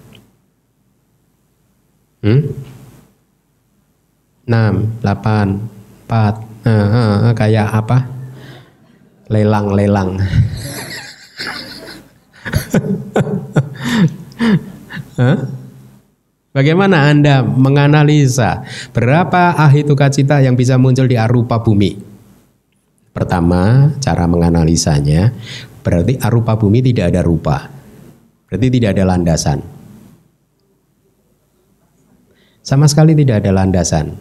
Hmm? 2.22 2.42
6, 4.46 5.02
8, 5.02 5.58
4, 6.06 6.52
Eh, 6.62 6.70
eh, 6.70 7.34
kayak 7.34 7.74
apa? 7.74 8.06
Lelang-lelang. 9.34 10.14
Hah? 15.22 15.38
Bagaimana 16.52 17.10
Anda 17.10 17.42
menganalisa 17.42 18.62
berapa 18.94 19.56
ahituka 19.58 20.12
cita 20.12 20.44
yang 20.44 20.54
bisa 20.54 20.78
muncul 20.78 21.08
di 21.10 21.18
arupa 21.18 21.64
bumi? 21.64 21.96
Pertama, 23.10 23.96
cara 23.98 24.28
menganalisanya 24.30 25.34
berarti 25.82 26.20
arupa 26.22 26.60
bumi 26.60 26.84
tidak 26.86 27.10
ada 27.16 27.26
rupa. 27.26 27.72
Berarti 28.46 28.68
tidak 28.70 29.00
ada 29.00 29.16
landasan. 29.16 29.81
Sama 32.72 32.88
sekali 32.88 33.12
tidak 33.12 33.44
ada 33.44 33.52
landasan. 33.52 34.16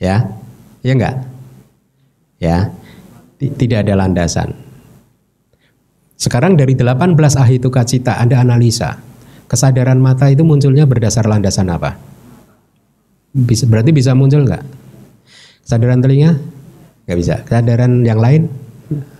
Ya? 0.00 0.24
Ya 0.80 0.92
enggak? 0.96 1.20
Ya. 2.40 2.72
Tidak 3.36 3.84
ada 3.84 3.92
landasan. 3.92 4.56
Sekarang 6.16 6.56
dari 6.56 6.72
18 6.72 7.12
ahituka 7.36 7.84
cita 7.84 8.16
Anda 8.16 8.40
analisa. 8.40 8.96
Kesadaran 9.52 10.00
mata 10.00 10.32
itu 10.32 10.48
munculnya 10.48 10.88
berdasar 10.88 11.28
landasan 11.28 11.68
apa? 11.68 12.00
Bisa, 13.36 13.68
berarti 13.68 13.92
bisa 13.92 14.16
muncul 14.16 14.48
nggak? 14.48 14.64
Kesadaran 15.68 16.00
telinga? 16.00 16.40
Nggak 17.04 17.18
bisa. 17.20 17.34
Kesadaran 17.44 18.00
yang 18.00 18.16
lain? 18.16 18.48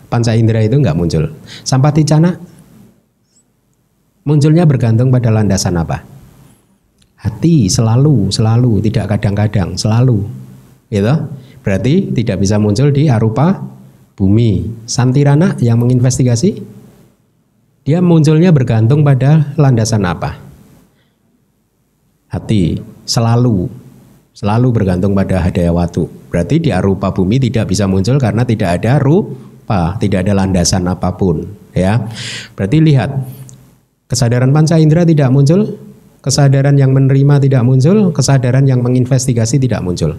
Panca 0.08 0.32
indera 0.32 0.64
itu 0.64 0.80
nggak 0.80 0.96
muncul. 0.96 1.36
Sampati 1.68 2.00
cana? 2.00 2.32
Munculnya 4.24 4.64
bergantung 4.64 5.12
pada 5.12 5.28
landasan 5.28 5.76
apa? 5.76 6.16
Hati 7.18 7.66
selalu, 7.66 8.30
selalu, 8.30 8.78
tidak 8.86 9.18
kadang-kadang, 9.18 9.74
selalu. 9.74 10.22
Gitu? 10.86 11.14
Berarti 11.66 12.14
tidak 12.14 12.40
bisa 12.40 12.56
muncul 12.62 12.94
di 12.94 13.10
arupa 13.10 13.58
bumi. 14.14 14.82
Santirana 14.86 15.58
yang 15.58 15.82
menginvestigasi 15.82 16.62
dia 17.82 17.98
munculnya 18.04 18.54
bergantung 18.54 19.02
pada 19.02 19.50
landasan 19.58 20.04
apa? 20.06 20.38
Hati 22.28 22.78
selalu 23.08 23.66
selalu 24.38 24.68
bergantung 24.70 25.18
pada 25.18 25.42
hadaya 25.42 25.74
watu. 25.74 26.06
Berarti 26.30 26.62
di 26.62 26.70
arupa 26.70 27.10
bumi 27.10 27.42
tidak 27.42 27.74
bisa 27.74 27.90
muncul 27.90 28.22
karena 28.22 28.46
tidak 28.46 28.78
ada 28.78 29.02
rupa, 29.02 29.98
tidak 29.98 30.22
ada 30.22 30.38
landasan 30.38 30.86
apa 30.86 31.10
pun, 31.18 31.42
ya. 31.74 32.06
Berarti 32.54 32.78
lihat 32.78 33.10
kesadaran 34.06 34.54
panca 34.54 34.78
indera 34.78 35.02
tidak 35.02 35.34
muncul, 35.34 35.74
kesadaran 36.20 36.78
yang 36.78 36.94
menerima 36.94 37.42
tidak 37.42 37.62
muncul, 37.66 38.10
kesadaran 38.14 38.64
yang 38.64 38.80
menginvestigasi 38.80 39.58
tidak 39.58 39.82
muncul. 39.82 40.18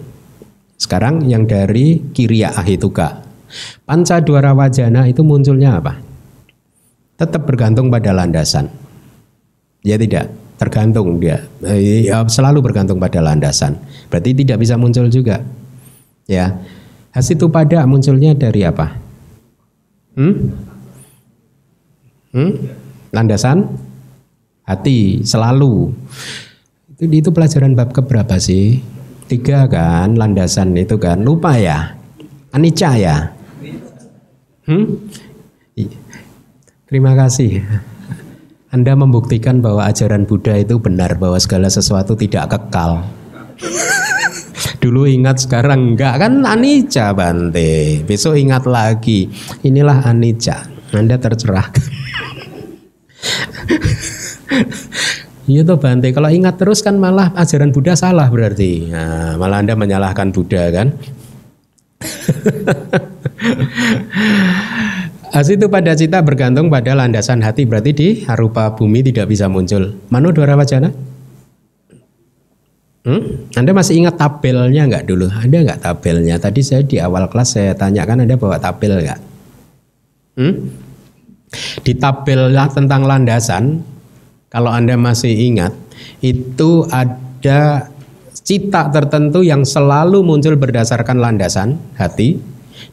Sekarang 0.80 1.24
yang 1.28 1.44
dari 1.44 2.00
kiriya 2.12 2.56
ahituka. 2.56 3.24
Panca 3.84 4.22
dwara 4.22 4.54
wajana 4.54 5.10
itu 5.10 5.20
munculnya 5.26 5.76
apa? 5.76 6.10
tetap 7.20 7.44
bergantung 7.44 7.92
pada 7.92 8.16
landasan. 8.16 8.72
Ya 9.84 10.00
tidak, 10.00 10.32
tergantung 10.56 11.20
dia. 11.20 11.44
Eh, 11.68 12.08
ya, 12.08 12.24
selalu 12.24 12.64
bergantung 12.64 12.96
pada 12.96 13.20
landasan. 13.20 13.76
Berarti 14.08 14.32
tidak 14.32 14.64
bisa 14.64 14.80
muncul 14.80 15.12
juga. 15.12 15.44
Ya. 16.24 16.56
Hasitu 17.12 17.52
pada 17.52 17.84
munculnya 17.84 18.32
dari 18.32 18.64
apa? 18.64 18.96
Hmm? 20.16 20.48
Hmm? 22.32 22.52
Landasan 23.12 23.68
hati 24.70 25.26
selalu. 25.26 25.90
Itu 26.94 27.04
itu 27.10 27.30
pelajaran 27.34 27.74
bab 27.74 27.90
keberapa 27.90 28.38
sih? 28.38 28.78
Tiga 29.26 29.66
kan, 29.66 30.14
landasan 30.14 30.74
itu 30.78 30.98
kan. 30.98 31.22
Lupa 31.26 31.58
ya? 31.58 31.98
Anicca 32.50 32.94
ya? 32.98 33.30
Hmm? 34.66 34.98
Terima 36.90 37.14
kasih. 37.14 37.62
Anda 38.70 38.94
membuktikan 38.94 39.58
bahwa 39.58 39.86
ajaran 39.86 40.26
Buddha 40.26 40.54
itu 40.58 40.78
benar 40.78 41.18
bahwa 41.18 41.38
segala 41.42 41.66
sesuatu 41.66 42.14
tidak 42.14 42.54
kekal. 42.54 43.02
Dulu 44.78 45.06
ingat 45.10 45.42
sekarang 45.42 45.94
enggak 45.94 46.22
kan 46.22 46.42
anicca 46.46 47.12
Bante. 47.12 48.02
Besok 48.06 48.38
ingat 48.38 48.64
lagi. 48.70 49.26
Inilah 49.66 50.06
anicca. 50.06 50.66
Anda 50.94 51.18
tercerahkan. 51.18 51.86
Iya 55.50 55.66
tuh 55.66 55.82
Bante, 55.82 56.14
kalau 56.14 56.30
ingat 56.30 56.62
terus 56.62 56.78
kan 56.78 56.94
malah 56.94 57.34
ajaran 57.34 57.74
Buddha 57.74 57.98
salah 57.98 58.30
berarti. 58.30 58.86
Nah, 58.86 59.34
malah 59.34 59.58
Anda 59.58 59.74
menyalahkan 59.74 60.30
Buddha 60.30 60.70
kan. 60.70 60.94
Asitu 65.30 65.70
pada 65.70 65.94
cita 65.94 66.22
bergantung 66.26 66.70
pada 66.70 66.94
landasan 66.94 67.42
hati 67.42 67.66
berarti 67.66 67.92
di 67.94 68.24
harupa 68.26 68.70
bumi 68.74 69.02
tidak 69.02 69.28
bisa 69.30 69.48
muncul. 69.50 69.94
Manu 70.10 70.32
dwara 70.34 70.56
wajana? 70.58 70.90
Hmm? 73.06 73.48
Anda 73.56 73.72
masih 73.72 73.96
ingat 74.06 74.18
tabelnya 74.20 74.86
nggak 74.90 75.06
dulu? 75.06 75.30
Ada 75.30 75.58
nggak 75.66 75.80
tabelnya? 75.86 76.38
Tadi 76.38 76.62
saya 76.62 76.82
di 76.86 76.98
awal 76.98 77.28
kelas 77.30 77.48
saya 77.58 77.74
tanyakan 77.74 78.20
Anda 78.26 78.36
bawa 78.38 78.58
tabel 78.58 79.02
nggak? 79.02 79.20
Hmm? 80.38 80.54
Di 81.82 81.92
tabel 81.98 82.54
tentang 82.70 83.02
landasan, 83.06 83.82
kalau 84.50 84.74
Anda 84.74 84.98
masih 84.98 85.30
ingat, 85.30 85.70
itu 86.18 86.82
ada 86.90 87.86
cita 88.34 88.90
tertentu 88.90 89.46
yang 89.46 89.62
selalu 89.62 90.26
muncul 90.26 90.58
berdasarkan 90.58 91.22
landasan 91.22 91.78
hati 91.94 92.42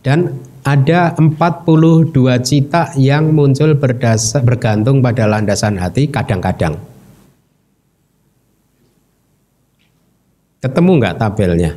dan 0.05 0.37
ada 0.61 1.17
42 1.17 2.13
cita 2.45 2.93
yang 2.93 3.33
muncul 3.33 3.73
berdasar, 3.73 4.45
bergantung 4.45 5.01
pada 5.01 5.25
landasan 5.25 5.81
hati 5.81 6.13
kadang-kadang. 6.13 6.77
Ketemu 10.61 10.91
nggak 11.01 11.17
tabelnya? 11.17 11.71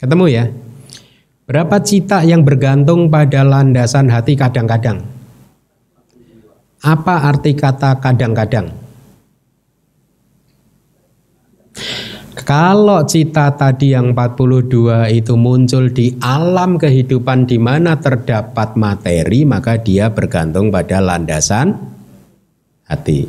Ketemu 0.00 0.24
ya? 0.32 0.44
Berapa 1.44 1.76
cita 1.84 2.24
yang 2.24 2.40
bergantung 2.40 3.12
pada 3.12 3.44
landasan 3.44 4.08
hati 4.08 4.32
kadang-kadang? 4.32 5.15
Apa 6.84 7.32
arti 7.32 7.56
kata 7.56 7.96
kadang-kadang? 8.00 8.86
Kalau 12.46 13.02
cita 13.02 13.50
tadi 13.58 13.90
yang 13.90 14.14
42 14.14 15.10
itu 15.10 15.34
muncul 15.34 15.90
di 15.90 16.14
alam 16.22 16.78
kehidupan 16.78 17.48
di 17.48 17.58
mana 17.58 17.98
terdapat 17.98 18.78
materi, 18.78 19.42
maka 19.42 19.80
dia 19.80 20.12
bergantung 20.14 20.70
pada 20.70 21.02
landasan 21.02 21.74
hati. 22.86 23.26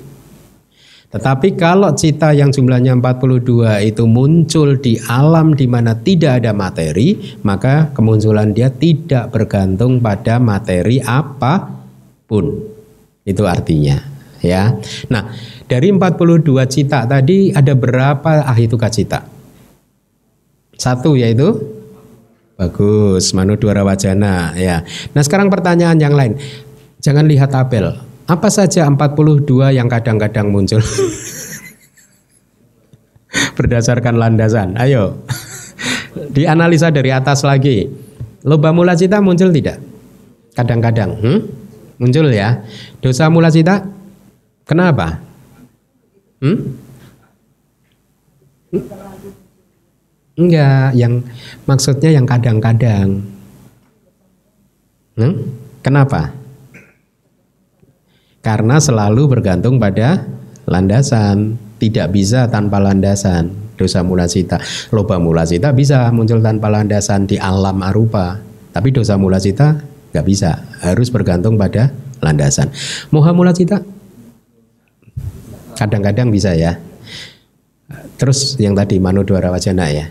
Tetapi 1.08 1.58
kalau 1.58 1.98
cita 1.98 2.36
yang 2.36 2.54
jumlahnya 2.54 3.00
42 3.00 3.90
itu 3.90 4.04
muncul 4.06 4.78
di 4.78 5.02
alam 5.08 5.56
di 5.56 5.66
mana 5.66 5.98
tidak 5.98 6.46
ada 6.46 6.54
materi, 6.54 7.40
maka 7.42 7.90
kemunculan 7.98 8.54
dia 8.54 8.70
tidak 8.70 9.34
bergantung 9.34 9.98
pada 9.98 10.38
materi 10.38 11.02
apa 11.02 11.74
pun. 12.30 12.77
Itu 13.28 13.44
artinya, 13.44 14.00
ya. 14.40 14.72
Nah, 15.12 15.36
dari 15.68 15.92
42 15.92 16.48
cita 16.72 17.04
tadi 17.04 17.52
ada 17.52 17.76
berapa 17.76 18.48
ahituka 18.48 18.88
cita? 18.88 19.28
Satu 20.80 21.20
yaitu 21.20 21.60
bagus, 22.56 23.36
manu 23.36 23.60
dwara 23.60 23.84
wajana 23.84 24.56
ya. 24.56 24.88
Nah, 25.12 25.22
sekarang 25.28 25.52
pertanyaan 25.52 26.00
yang 26.00 26.16
lain. 26.16 26.40
Jangan 27.04 27.28
lihat 27.28 27.52
tabel. 27.52 28.00
Apa 28.32 28.48
saja 28.48 28.88
42 28.88 29.76
yang 29.76 29.92
kadang-kadang 29.92 30.48
muncul? 30.48 30.80
Berdasarkan 33.60 34.16
landasan. 34.16 34.80
Ayo. 34.80 35.20
Dianalisa 36.36 36.96
dari 36.96 37.12
atas 37.12 37.44
lagi. 37.44 37.92
Loba 38.48 38.72
mula 38.72 38.96
cita 38.96 39.20
muncul 39.20 39.52
tidak? 39.52 39.84
Kadang-kadang. 40.56 41.12
Hmm? 41.20 41.67
Muncul 41.98 42.30
ya. 42.30 42.62
Dosa 43.02 43.30
mula 43.30 43.50
cita? 43.50 43.82
Kenapa? 44.66 45.18
Hmm? 46.38 46.78
Enggak, 50.38 50.94
yang 50.94 51.26
maksudnya 51.66 52.14
yang 52.14 52.30
kadang-kadang. 52.30 53.26
Hmm? 55.18 55.34
Kenapa? 55.82 56.30
Karena 58.46 58.78
selalu 58.78 59.26
bergantung 59.26 59.82
pada 59.82 60.30
landasan, 60.70 61.58
tidak 61.82 62.14
bisa 62.14 62.46
tanpa 62.46 62.78
landasan. 62.78 63.50
Dosa 63.78 64.02
mula 64.02 64.26
cita, 64.26 64.58
loba 64.90 65.22
mula 65.22 65.46
cita 65.46 65.70
bisa 65.70 66.10
muncul 66.10 66.42
tanpa 66.42 66.66
landasan 66.66 67.30
di 67.30 67.38
alam 67.38 67.78
arupa, 67.86 68.42
tapi 68.74 68.90
dosa 68.90 69.22
mula 69.22 69.38
cita 69.38 69.78
nggak 70.12 70.26
bisa, 70.26 70.64
harus 70.84 71.08
bergantung 71.10 71.56
pada 71.60 71.92
landasan. 72.24 72.70
Moha 73.14 73.32
mula 73.32 73.54
cita 73.54 73.84
Kadang-kadang 75.78 76.34
bisa 76.34 76.58
ya. 76.58 76.74
Terus 78.18 78.58
yang 78.58 78.74
tadi 78.74 78.98
manu 78.98 79.22
dwara 79.22 79.54
wajana 79.54 79.94
ya. 79.94 80.10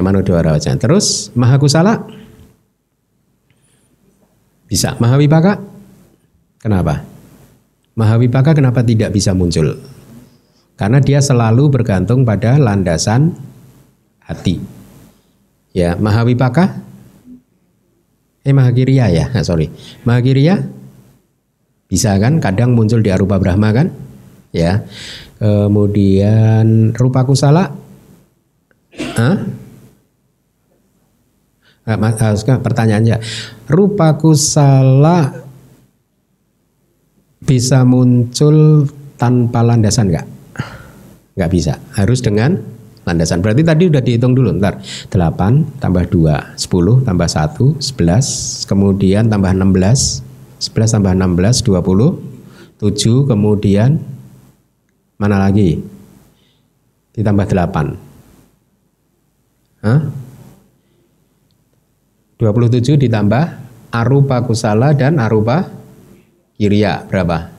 Manodwara 0.00 0.56
Wacana. 0.56 0.80
Terus 0.80 1.30
Mahakusala 1.36 2.00
bisa. 4.70 4.96
Mahawipaka 4.96 5.60
kenapa? 6.62 7.04
Mahawipaka 7.98 8.56
kenapa 8.56 8.80
tidak 8.86 9.12
bisa 9.12 9.36
muncul? 9.36 9.76
Karena 10.78 11.02
dia 11.02 11.20
selalu 11.20 11.68
bergantung 11.68 12.24
pada 12.24 12.56
landasan 12.56 13.36
hati. 14.24 14.62
Ya, 15.76 15.98
Mahawipaka 16.00 16.80
eh 18.46 18.54
Mahagiriya 18.54 19.06
ya, 19.12 19.26
nah, 19.30 19.44
sorry. 19.44 19.68
Mahagiriya 20.04 20.60
bisa 21.90 22.14
kan 22.22 22.38
kadang 22.38 22.78
muncul 22.78 23.02
di 23.02 23.10
arupa 23.10 23.36
Brahma 23.42 23.74
kan? 23.74 23.90
Ya. 24.54 24.86
Kemudian 25.40 26.92
rupa 26.92 27.24
kusala 27.24 27.72
Hah? 28.98 29.36
Nah, 31.90 31.96
pertanyaannya, 32.62 33.16
rupa 33.66 34.14
kusala 34.14 35.42
bisa 37.42 37.82
muncul 37.82 38.86
tanpa 39.18 39.64
landasan 39.64 40.12
nggak? 40.12 40.26
Nggak 41.34 41.50
bisa, 41.50 41.74
harus 41.98 42.22
dengan 42.22 42.62
landasan. 43.04 43.40
Berarti 43.40 43.62
tadi 43.64 43.88
udah 43.88 44.02
dihitung 44.04 44.36
dulu, 44.36 44.52
ntar 44.60 44.80
8 45.08 45.80
tambah 45.80 46.04
2, 46.08 46.56
10 46.56 47.06
tambah 47.06 47.28
1, 47.28 47.80
11, 47.80 48.68
kemudian 48.68 49.28
tambah 49.32 49.52
16, 49.52 50.22
11 50.60 50.94
tambah 51.00 51.12
16, 51.16 51.64
20, 51.64 52.20
7, 52.80 53.30
kemudian 53.30 54.00
mana 55.20 55.36
lagi? 55.36 55.80
Ditambah 57.12 57.46
8. 57.48 58.10
Hah? 59.84 60.00
27 62.40 62.96
ditambah 62.96 63.44
arupa 63.92 64.40
kusala 64.40 64.96
dan 64.96 65.20
arupa 65.20 65.68
kiriya 66.56 67.04
berapa? 67.04 67.52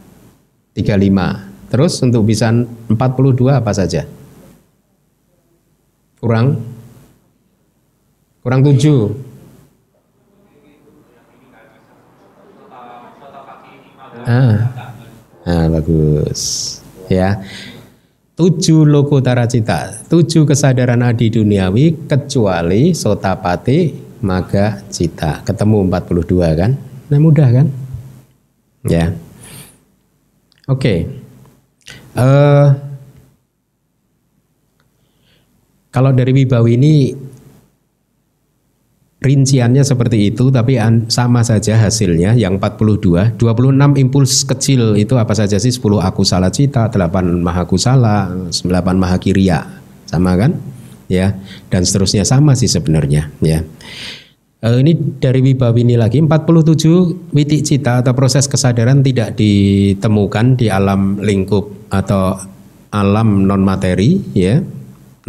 35. 0.74 1.70
Terus 1.70 1.94
untuk 2.02 2.26
bisa 2.26 2.50
42 2.90 3.62
apa 3.62 3.72
saja? 3.78 4.10
Kurang 6.22 6.62
kurang 8.46 8.62
7. 8.62 9.10
Ah. 14.22 14.70
Nah, 15.42 15.66
bagus. 15.74 16.78
Ya. 17.10 17.42
Tujuh 18.38 18.86
lokotara 18.86 19.50
cita, 19.50 20.06
tujuh 20.10 20.46
kesadaran 20.46 21.02
adi 21.02 21.30
duniawi 21.30 22.10
kecuali 22.10 22.94
sotapati 22.94 24.12
maga 24.22 24.86
cita 24.94 25.42
ketemu 25.42 25.90
42 25.90 26.62
kan 26.62 26.72
nah 27.10 27.20
mudah 27.20 27.50
kan 27.50 27.68
ya 28.86 29.10
oke 30.70 30.78
okay. 30.78 30.98
uh, 32.14 32.22
eh, 32.22 32.68
kalau 35.92 36.16
dari 36.16 36.32
Wibawi 36.32 36.80
ini 36.80 36.94
rinciannya 39.22 39.86
seperti 39.86 40.34
itu 40.34 40.50
tapi 40.50 40.82
sama 41.14 41.46
saja 41.46 41.78
hasilnya 41.78 42.34
yang 42.34 42.58
42 42.58 43.38
26 43.38 44.02
impuls 44.02 44.34
kecil 44.50 44.98
itu 44.98 45.14
apa 45.20 45.38
saja 45.38 45.62
sih? 45.62 45.70
10 45.70 46.02
aku 46.02 46.26
salah 46.26 46.50
cita 46.50 46.90
8 46.90 46.98
mahaku 47.44 47.78
salah 47.78 48.34
8 48.50 48.66
mahakiriya 48.98 49.68
sama 50.10 50.34
kan? 50.40 50.58
Ya 51.06 51.38
dan 51.70 51.86
seterusnya 51.86 52.26
sama 52.26 52.58
sih 52.58 52.72
sebenarnya 52.72 53.30
ya. 53.44 53.62
Uh, 54.62 54.78
ini 54.78 54.94
dari 54.94 55.42
Wibawini 55.42 55.98
lagi 55.98 56.22
47 56.22 57.34
witik 57.34 57.66
cita 57.66 58.06
atau 58.06 58.14
proses 58.14 58.46
kesadaran 58.46 59.02
tidak 59.02 59.34
ditemukan 59.34 60.54
di 60.54 60.70
alam 60.70 61.18
lingkup 61.18 61.90
atau 61.90 62.38
alam 62.94 63.50
non 63.50 63.66
materi 63.66 64.22
ya 64.38 64.62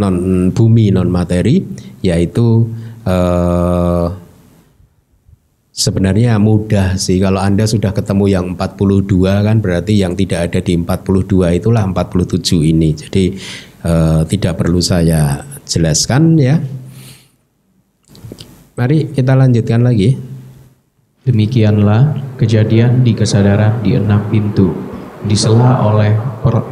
non 0.00 0.48
bumi 0.54 0.88
non 0.88 1.12
materi 1.12 1.60
yaitu 2.00 2.64
uh, 3.04 4.08
sebenarnya 5.72 6.36
mudah 6.36 7.00
sih. 7.00 7.18
Kalau 7.18 7.40
Anda 7.40 7.64
sudah 7.64 7.90
ketemu 7.96 8.24
yang 8.28 8.44
42 8.54 9.08
kan 9.20 9.56
berarti 9.58 9.92
yang 9.98 10.12
tidak 10.14 10.52
ada 10.52 10.60
di 10.60 10.76
42 10.76 11.58
itulah 11.58 11.82
47 11.88 12.72
ini. 12.72 12.92
Jadi 12.92 13.24
uh, 13.88 14.22
tidak 14.28 14.60
perlu 14.60 14.78
saya 14.78 15.42
jelaskan 15.64 16.36
ya. 16.36 16.60
Mari 18.76 19.12
kita 19.12 19.36
lanjutkan 19.36 19.84
lagi. 19.84 20.16
Demikianlah 21.22 22.18
kejadian 22.34 23.06
di 23.06 23.14
kesadaran 23.14 23.78
di 23.78 23.94
enam 23.94 24.26
pintu, 24.26 24.74
disela 25.22 25.78
oleh 25.86 26.18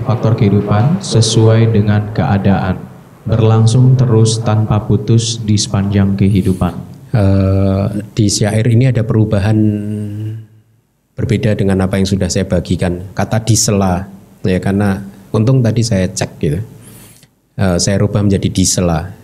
faktor 0.03 0.35
kehidupan 0.35 0.99
sesuai 0.99 1.71
dengan 1.71 2.11
keadaan, 2.11 2.90
berlangsung 3.25 3.97
terus 3.97 4.41
tanpa 4.41 4.81
putus 4.85 5.41
di 5.41 5.57
sepanjang 5.57 6.17
kehidupan. 6.17 6.75
Uh, 7.11 7.91
di 8.15 8.31
syair 8.31 8.63
ini 8.71 8.87
ada 8.87 9.03
perubahan 9.03 9.59
berbeda 11.19 11.59
dengan 11.59 11.85
apa 11.85 11.99
yang 11.99 12.07
sudah 12.07 12.31
saya 12.31 12.47
bagikan. 12.47 13.11
Kata 13.13 13.43
disela, 13.43 14.07
ya 14.47 14.63
karena 14.63 15.03
untung 15.35 15.61
tadi 15.61 15.83
saya 15.83 16.07
cek 16.07 16.31
gitu. 16.41 16.61
Uh, 17.61 17.77
saya 17.77 18.01
rubah 18.01 18.25
menjadi 18.25 18.49
disela 18.49 19.21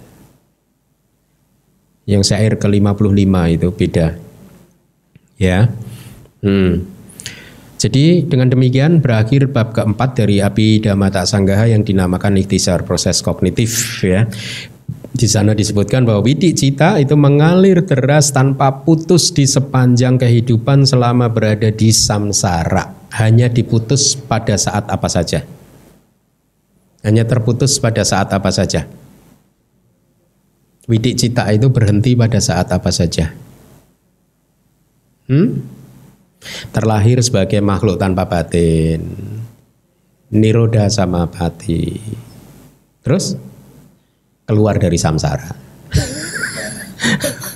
yang 2.06 2.22
syair 2.22 2.54
ke-55 2.56 3.34
itu 3.50 3.68
beda. 3.74 4.06
Ya. 5.36 5.68
Hmm. 6.40 6.95
Jadi 7.76 8.24
dengan 8.24 8.48
demikian 8.48 9.04
berakhir 9.04 9.52
bab 9.52 9.76
keempat 9.76 10.16
dari 10.16 10.40
Api 10.40 10.80
Damata 10.80 11.28
Sanggaha 11.28 11.68
yang 11.68 11.84
dinamakan 11.84 12.40
ikhtisar 12.40 12.88
proses 12.88 13.20
kognitif 13.20 14.00
ya. 14.00 14.24
Di 15.16 15.28
sana 15.28 15.56
disebutkan 15.56 16.04
bahwa 16.04 16.24
widik 16.24 16.56
cita 16.56 17.00
itu 17.00 17.16
mengalir 17.16 17.84
deras 17.84 18.32
tanpa 18.32 18.84
putus 18.84 19.32
di 19.32 19.48
sepanjang 19.48 20.20
kehidupan 20.20 20.84
selama 20.84 21.32
berada 21.32 21.72
di 21.72 21.88
samsara. 21.92 22.96
Hanya 23.16 23.48
diputus 23.48 24.12
pada 24.12 24.56
saat 24.60 24.88
apa 24.92 25.08
saja. 25.08 25.40
Hanya 27.00 27.24
terputus 27.24 27.80
pada 27.80 28.04
saat 28.04 28.28
apa 28.32 28.52
saja. 28.52 28.84
Widik 30.88 31.16
cita 31.16 31.48
itu 31.52 31.68
berhenti 31.72 32.12
pada 32.12 32.40
saat 32.40 32.68
apa 32.72 32.88
saja? 32.92 33.32
Hmm? 35.28 35.75
Terlahir 36.70 37.22
sebagai 37.22 37.58
makhluk 37.64 37.96
tanpa 37.96 38.26
batin. 38.28 39.02
Niroda 40.32 40.90
sama 40.90 41.30
pati. 41.30 41.96
Terus 43.02 43.38
keluar 44.46 44.78
dari 44.78 44.98
samsara. 44.98 45.54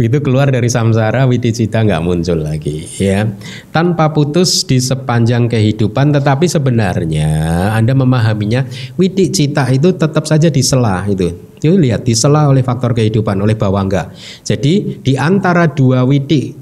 Begitu 0.00 0.24
keluar 0.24 0.48
dari 0.48 0.72
samsara, 0.72 1.28
widicita 1.28 1.84
nggak 1.84 2.00
muncul 2.00 2.40
lagi, 2.40 2.88
ya. 2.96 3.28
Tanpa 3.68 4.08
putus 4.16 4.64
di 4.64 4.80
sepanjang 4.80 5.44
kehidupan, 5.44 6.16
tetapi 6.16 6.48
sebenarnya 6.48 7.28
Anda 7.76 7.92
memahaminya, 7.92 8.64
widicita 8.96 9.68
itu 9.68 9.92
tetap 9.92 10.24
saja 10.24 10.48
disela 10.48 11.04
itu. 11.04 11.36
Itu 11.60 11.76
lihat 11.76 12.08
disela 12.08 12.48
oleh 12.48 12.64
faktor 12.64 12.96
kehidupan, 12.96 13.44
oleh 13.44 13.52
bawangga. 13.52 14.08
Jadi 14.40 15.04
di 15.04 15.20
antara 15.20 15.68
dua 15.68 16.08
widik, 16.08 16.56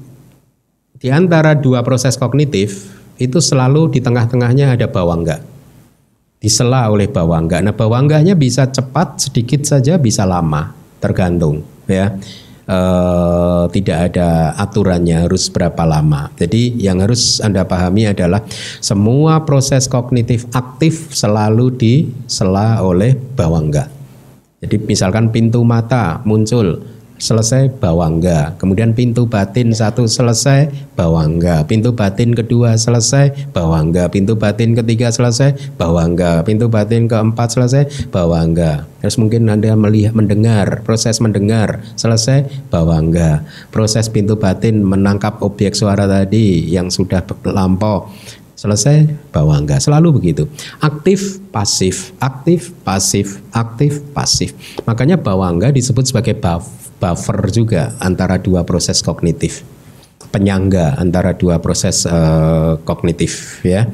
di 0.99 1.09
antara 1.09 1.55
dua 1.55 1.81
proses 1.81 2.19
kognitif 2.19 2.91
itu 3.19 3.39
selalu 3.39 3.91
di 3.95 3.99
tengah-tengahnya 3.99 4.75
ada 4.75 4.87
bawangga 4.87 5.41
disela 6.39 6.87
oleh 6.87 7.11
bawangga. 7.11 7.59
Nah, 7.59 7.75
bawangganya 7.75 8.31
bisa 8.31 8.71
cepat 8.71 9.19
sedikit 9.19 9.67
saja, 9.67 9.99
bisa 9.99 10.23
lama, 10.23 10.71
tergantung 11.03 11.67
ya 11.89 12.15
uh, 12.69 13.65
tidak 13.73 14.13
ada 14.13 14.53
aturannya 14.55 15.25
harus 15.25 15.49
berapa 15.49 15.83
lama. 15.83 16.29
Jadi 16.37 16.77
yang 16.77 17.01
harus 17.01 17.41
Anda 17.41 17.65
pahami 17.65 18.13
adalah 18.13 18.45
semua 18.79 19.43
proses 19.43 19.89
kognitif 19.89 20.45
aktif 20.53 21.11
selalu 21.11 21.73
disela 21.73 22.79
oleh 22.85 23.17
bawangga. 23.17 23.89
Jadi 24.59 24.75
misalkan 24.85 25.33
pintu 25.33 25.65
mata 25.65 26.21
muncul 26.27 26.83
selesai 27.19 27.69
bawangga. 27.77 28.55
Kemudian 28.57 28.95
pintu 28.95 29.27
batin 29.27 29.75
satu 29.75 30.07
selesai 30.07 30.71
bawangga. 30.95 31.67
Pintu 31.67 31.93
batin 31.93 32.31
kedua 32.33 32.79
selesai 32.79 33.51
bawangga. 33.51 34.07
Pintu 34.09 34.39
batin 34.39 34.73
ketiga 34.73 35.11
selesai 35.11 35.75
bawangga. 35.75 36.41
Pintu 36.47 36.71
batin 36.71 37.05
keempat 37.05 37.53
selesai 37.53 38.09
bawangga. 38.09 38.87
Terus 39.03 39.15
mungkin 39.19 39.47
Anda 39.47 39.75
melihat 39.75 40.15
mendengar, 40.15 40.83
proses 40.83 41.19
mendengar 41.19 41.83
selesai 41.99 42.71
bawangga. 42.71 43.43
Proses 43.69 44.07
pintu 44.07 44.39
batin 44.39 44.81
menangkap 44.81 45.43
objek 45.43 45.75
suara 45.75 46.07
tadi 46.07 46.67
yang 46.71 46.87
sudah 46.87 47.23
lampau 47.47 48.11
selesai 48.59 49.07
bawangga 49.31 49.79
selalu 49.79 50.19
begitu 50.19 50.43
aktif 50.83 51.39
pasif 51.47 52.11
aktif 52.19 52.75
pasif 52.83 53.39
aktif 53.55 54.03
pasif 54.11 54.51
makanya 54.83 55.15
bawangga 55.15 55.71
disebut 55.71 56.11
sebagai 56.11 56.35
buffer 56.99 57.39
juga 57.49 57.95
antara 58.03 58.37
dua 58.37 58.67
proses 58.67 58.99
kognitif. 58.99 59.63
Penyangga 60.29 60.99
antara 60.99 61.33
dua 61.33 61.57
proses 61.57 62.05
uh, 62.05 62.77
kognitif 62.85 63.63
ya. 63.65 63.89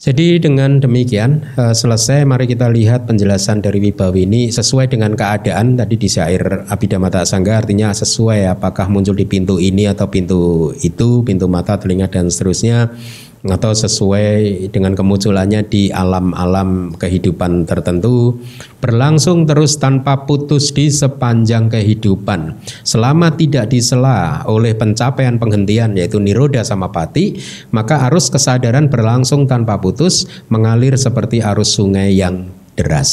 Jadi 0.00 0.40
dengan 0.40 0.80
demikian 0.80 1.44
uh, 1.60 1.76
selesai 1.76 2.24
mari 2.24 2.48
kita 2.48 2.72
lihat 2.72 3.04
penjelasan 3.04 3.60
dari 3.60 3.84
Wibawi 3.84 4.24
ini. 4.24 4.48
Sesuai 4.48 4.88
dengan 4.88 5.12
keadaan 5.12 5.76
tadi 5.76 6.00
di 6.00 6.08
syair 6.08 6.40
Abhidhamma 6.72 7.12
Sangga 7.28 7.60
artinya 7.60 7.92
sesuai 7.92 8.48
apakah 8.48 8.88
muncul 8.88 9.12
di 9.12 9.28
pintu 9.28 9.60
ini 9.60 9.84
atau 9.84 10.08
pintu 10.08 10.72
itu 10.80 11.20
pintu 11.20 11.52
mata 11.52 11.76
telinga 11.76 12.08
dan 12.08 12.32
seterusnya 12.32 12.96
atau 13.40 13.72
sesuai 13.72 14.68
dengan 14.68 14.92
kemunculannya 14.92 15.64
di 15.64 15.88
alam-alam 15.88 16.92
kehidupan 16.92 17.64
tertentu 17.64 18.36
berlangsung 18.84 19.48
terus 19.48 19.80
tanpa 19.80 20.28
putus 20.28 20.76
di 20.76 20.92
sepanjang 20.92 21.72
kehidupan. 21.72 22.60
Selama 22.84 23.32
tidak 23.32 23.72
disela 23.72 24.44
oleh 24.44 24.76
pencapaian 24.76 25.40
penghentian 25.40 25.96
yaitu 25.96 26.20
niroda 26.20 26.60
sama 26.60 26.92
pati 26.92 27.40
maka 27.72 28.04
arus 28.12 28.28
kesadaran 28.28 28.92
berlangsung 28.92 29.48
tanpa 29.48 29.80
putus 29.80 30.28
mengalir 30.52 31.00
seperti 31.00 31.40
arus 31.40 31.72
sungai 31.80 32.12
yang 32.12 32.44
deras. 32.76 33.08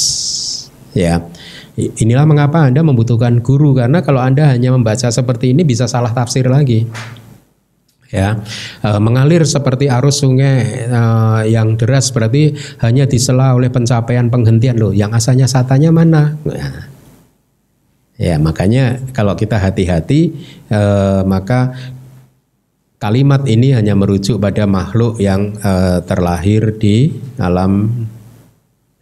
Ya 0.91 1.23
inilah 1.77 2.25
mengapa 2.25 2.67
Anda 2.67 2.81
membutuhkan 2.81 3.39
guru 3.45 3.77
karena 3.77 4.01
kalau 4.01 4.19
Anda 4.19 4.49
hanya 4.49 4.73
membaca 4.73 5.07
seperti 5.07 5.53
ini 5.53 5.61
bisa 5.61 5.85
salah 5.85 6.09
tafsir 6.09 6.49
lagi 6.49 6.89
ya. 8.11 8.39
E, 8.83 8.89
mengalir 8.99 9.43
seperti 9.43 9.91
arus 9.91 10.23
sungai 10.23 10.87
e, 10.87 11.01
yang 11.51 11.75
deras 11.75 12.11
berarti 12.11 12.55
hanya 12.83 13.07
disela 13.07 13.55
oleh 13.55 13.71
pencapaian 13.71 14.27
penghentian 14.31 14.77
loh. 14.79 14.93
Yang 14.95 15.23
asalnya 15.23 15.47
satanya 15.47 15.91
mana? 15.91 16.35
Ya 18.17 18.41
makanya 18.41 18.97
kalau 19.13 19.37
kita 19.37 19.61
hati-hati 19.61 20.33
e, 20.67 20.81
maka 21.29 21.77
kalimat 22.97 23.45
ini 23.45 23.77
hanya 23.77 23.93
merujuk 23.93 24.41
pada 24.41 24.65
makhluk 24.65 25.21
yang 25.21 25.53
e, 25.57 26.01
terlahir 26.05 26.73
di 26.81 27.13
alam 27.37 28.05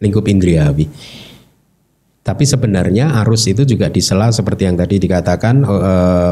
lingkup 0.00 0.28
indriawi 0.28 0.84
tapi 2.26 2.42
sebenarnya 2.42 3.22
arus 3.22 3.46
itu 3.46 3.62
juga 3.62 3.86
disela 3.86 4.34
seperti 4.34 4.66
yang 4.66 4.74
tadi 4.74 4.98
dikatakan 4.98 5.62
e, 5.62 5.80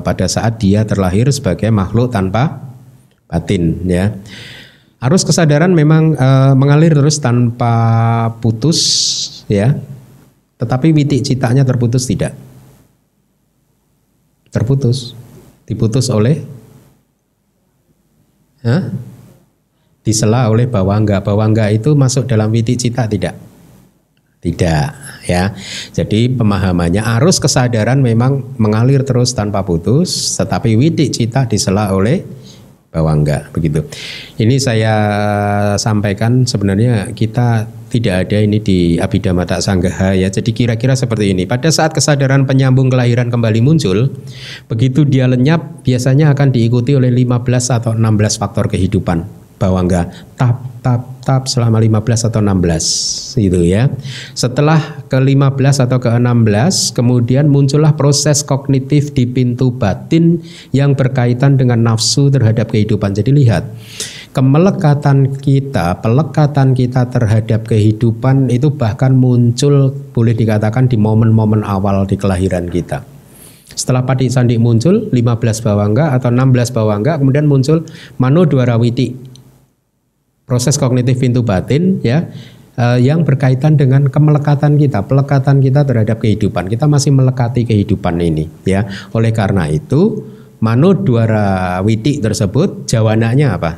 pada 0.02 0.26
saat 0.26 0.58
dia 0.58 0.82
terlahir 0.82 1.30
sebagai 1.30 1.70
makhluk 1.70 2.10
tanpa 2.10 2.66
batin 3.30 3.78
ya. 3.86 4.10
Arus 4.98 5.22
kesadaran 5.22 5.70
memang 5.70 6.18
e, 6.18 6.28
mengalir 6.58 6.98
terus 6.98 7.22
tanpa 7.22 8.26
putus 8.42 8.82
ya. 9.46 9.78
Tetapi 10.58 10.90
witik 10.90 11.22
citanya 11.22 11.62
terputus 11.62 12.10
tidak. 12.10 12.34
Terputus. 14.50 15.14
Diputus 15.62 16.10
oleh 16.10 16.42
Hah? 18.66 18.90
Disela 20.02 20.50
oleh 20.50 20.66
bawangga. 20.66 21.22
Bawangga 21.22 21.70
itu 21.70 21.94
masuk 21.94 22.26
dalam 22.26 22.50
witik 22.50 22.82
cita 22.82 23.06
tidak? 23.06 23.38
Tidak 24.42 25.03
ya. 25.24 25.52
Jadi 25.92 26.32
pemahamannya 26.32 27.02
arus 27.18 27.40
kesadaran 27.40 28.00
memang 28.00 28.56
mengalir 28.60 29.02
terus 29.02 29.32
tanpa 29.32 29.64
putus, 29.64 30.36
tetapi 30.38 30.76
widik 30.78 31.12
cita 31.12 31.48
disela 31.48 31.90
oleh 31.92 32.24
bawangga 32.94 33.50
begitu. 33.50 33.82
Ini 34.38 34.56
saya 34.62 34.94
sampaikan 35.82 36.46
sebenarnya 36.46 37.10
kita 37.10 37.66
tidak 37.90 38.26
ada 38.26 38.38
ini 38.42 38.58
di 38.58 38.98
Abhidhamma 38.98 39.46
Tak 39.46 39.62
Sanggaha 39.62 40.18
ya. 40.18 40.26
Jadi 40.30 40.50
kira-kira 40.50 40.98
seperti 40.98 41.30
ini. 41.30 41.46
Pada 41.46 41.70
saat 41.70 41.94
kesadaran 41.94 42.42
penyambung 42.42 42.90
kelahiran 42.90 43.30
kembali 43.30 43.62
muncul, 43.62 44.10
begitu 44.66 45.06
dia 45.06 45.30
lenyap 45.30 45.86
biasanya 45.86 46.34
akan 46.34 46.50
diikuti 46.50 46.98
oleh 46.98 47.14
15 47.14 47.78
atau 47.82 47.94
16 47.94 48.42
faktor 48.42 48.66
kehidupan 48.66 49.26
bawangga. 49.62 50.10
Tap 50.34 50.73
tap 50.84 51.24
tap 51.24 51.48
selama 51.48 51.80
15 51.80 52.28
atau 52.28 52.44
16 52.44 53.40
gitu 53.40 53.64
ya. 53.64 53.88
Setelah 54.36 55.08
ke-15 55.08 55.88
atau 55.88 55.96
ke-16 55.96 56.92
kemudian 56.92 57.48
muncullah 57.48 57.96
proses 57.96 58.44
kognitif 58.44 59.16
di 59.16 59.24
pintu 59.24 59.72
batin 59.72 60.44
yang 60.76 60.92
berkaitan 60.92 61.56
dengan 61.56 61.80
nafsu 61.80 62.28
terhadap 62.28 62.68
kehidupan. 62.68 63.16
Jadi 63.16 63.32
lihat 63.32 63.64
kemelekatan 64.36 65.40
kita, 65.40 66.04
pelekatan 66.04 66.76
kita 66.76 67.08
terhadap 67.08 67.64
kehidupan 67.64 68.52
itu 68.52 68.68
bahkan 68.68 69.16
muncul 69.16 69.96
boleh 70.12 70.36
dikatakan 70.36 70.92
di 70.92 71.00
momen-momen 71.00 71.64
awal 71.64 72.04
di 72.04 72.20
kelahiran 72.20 72.68
kita. 72.68 73.00
Setelah 73.74 74.06
Padi 74.06 74.30
Sandi 74.30 74.60
muncul 74.60 75.10
15 75.10 75.64
bawangga 75.64 76.14
atau 76.14 76.30
16 76.30 76.76
bawangga 76.76 77.18
kemudian 77.18 77.48
muncul 77.50 77.82
Mano 78.22 78.46
Dwarawiti 78.46 79.33
proses 80.44 80.76
kognitif 80.76 81.16
pintu 81.20 81.40
batin 81.40 82.00
ya 82.04 82.28
uh, 82.78 82.98
yang 83.00 83.24
berkaitan 83.24 83.78
dengan 83.78 84.08
kemelekatan 84.08 84.76
kita, 84.76 85.04
pelekatan 85.04 85.60
kita 85.60 85.84
terhadap 85.84 86.20
kehidupan. 86.20 86.68
Kita 86.68 86.86
masih 86.86 87.10
melekati 87.14 87.64
kehidupan 87.64 88.20
ini 88.20 88.48
ya. 88.68 88.86
Oleh 89.16 89.32
karena 89.32 89.66
itu, 89.70 90.24
mano 90.60 90.92
dwara 90.94 91.80
witi 91.82 92.20
tersebut 92.20 92.86
jawananya 92.88 93.56
apa? 93.56 93.72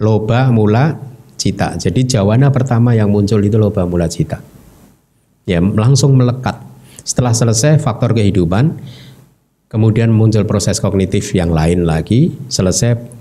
Loba 0.00 0.48
mula 0.48 0.96
cita. 1.36 1.76
Jadi 1.76 2.08
jawana 2.08 2.48
pertama 2.48 2.96
yang 2.96 3.12
muncul 3.12 3.40
itu 3.40 3.56
loba 3.60 3.84
mula 3.84 4.08
cita. 4.08 4.40
Ya, 5.48 5.60
langsung 5.60 6.16
melekat. 6.16 6.56
Setelah 7.00 7.32
selesai 7.32 7.80
faktor 7.80 8.12
kehidupan, 8.12 8.76
kemudian 9.72 10.12
muncul 10.12 10.44
proses 10.44 10.78
kognitif 10.78 11.32
yang 11.32 11.52
lain 11.52 11.88
lagi, 11.88 12.32
selesai 12.48 13.19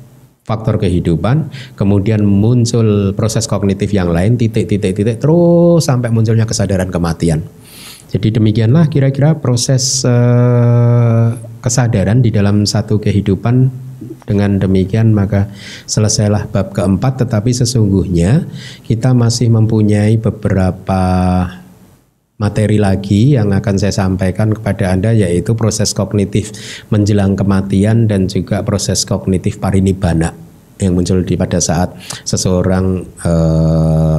faktor 0.49 0.81
kehidupan, 0.81 1.53
kemudian 1.77 2.25
muncul 2.25 3.13
proses 3.13 3.45
kognitif 3.45 3.93
yang 3.93 4.09
lain, 4.09 4.33
titik-titik-titik, 4.41 5.21
terus 5.21 5.85
sampai 5.85 6.09
munculnya 6.09 6.49
kesadaran 6.49 6.89
kematian. 6.89 7.45
Jadi 8.09 8.41
demikianlah 8.41 8.89
kira-kira 8.89 9.37
proses 9.37 10.01
uh, 10.01 11.37
kesadaran 11.61 12.25
di 12.25 12.33
dalam 12.33 12.65
satu 12.65 12.97
kehidupan. 12.97 13.85
Dengan 14.29 14.61
demikian 14.61 15.09
maka 15.09 15.49
selesailah 15.89 16.53
bab 16.53 16.69
keempat, 16.69 17.25
tetapi 17.25 17.49
sesungguhnya 17.49 18.45
kita 18.85 19.17
masih 19.17 19.49
mempunyai 19.49 20.21
beberapa 20.21 21.01
materi 22.39 22.79
lagi 22.79 23.35
yang 23.35 23.51
akan 23.51 23.75
saya 23.75 23.91
sampaikan 23.91 24.55
kepada 24.55 24.95
Anda 24.95 25.11
yaitu 25.11 25.53
proses 25.59 25.91
kognitif 25.91 26.55
menjelang 26.87 27.35
kematian 27.35 28.07
dan 28.07 28.31
juga 28.31 28.63
proses 28.63 29.03
kognitif 29.03 29.59
parinibbana 29.59 30.31
yang 30.79 30.95
muncul 30.95 31.19
di 31.21 31.35
pada 31.35 31.59
saat 31.59 31.91
seseorang 32.23 33.03
e, 33.03 33.33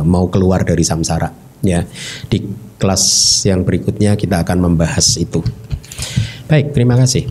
mau 0.04 0.28
keluar 0.28 0.60
dari 0.60 0.84
samsara 0.84 1.32
ya. 1.64 1.80
Di 2.28 2.44
kelas 2.76 3.04
yang 3.48 3.64
berikutnya 3.64 4.14
kita 4.20 4.44
akan 4.44 4.68
membahas 4.68 5.16
itu. 5.16 5.40
Baik 6.44 6.76
terima 6.76 7.00
kasih. 7.00 7.24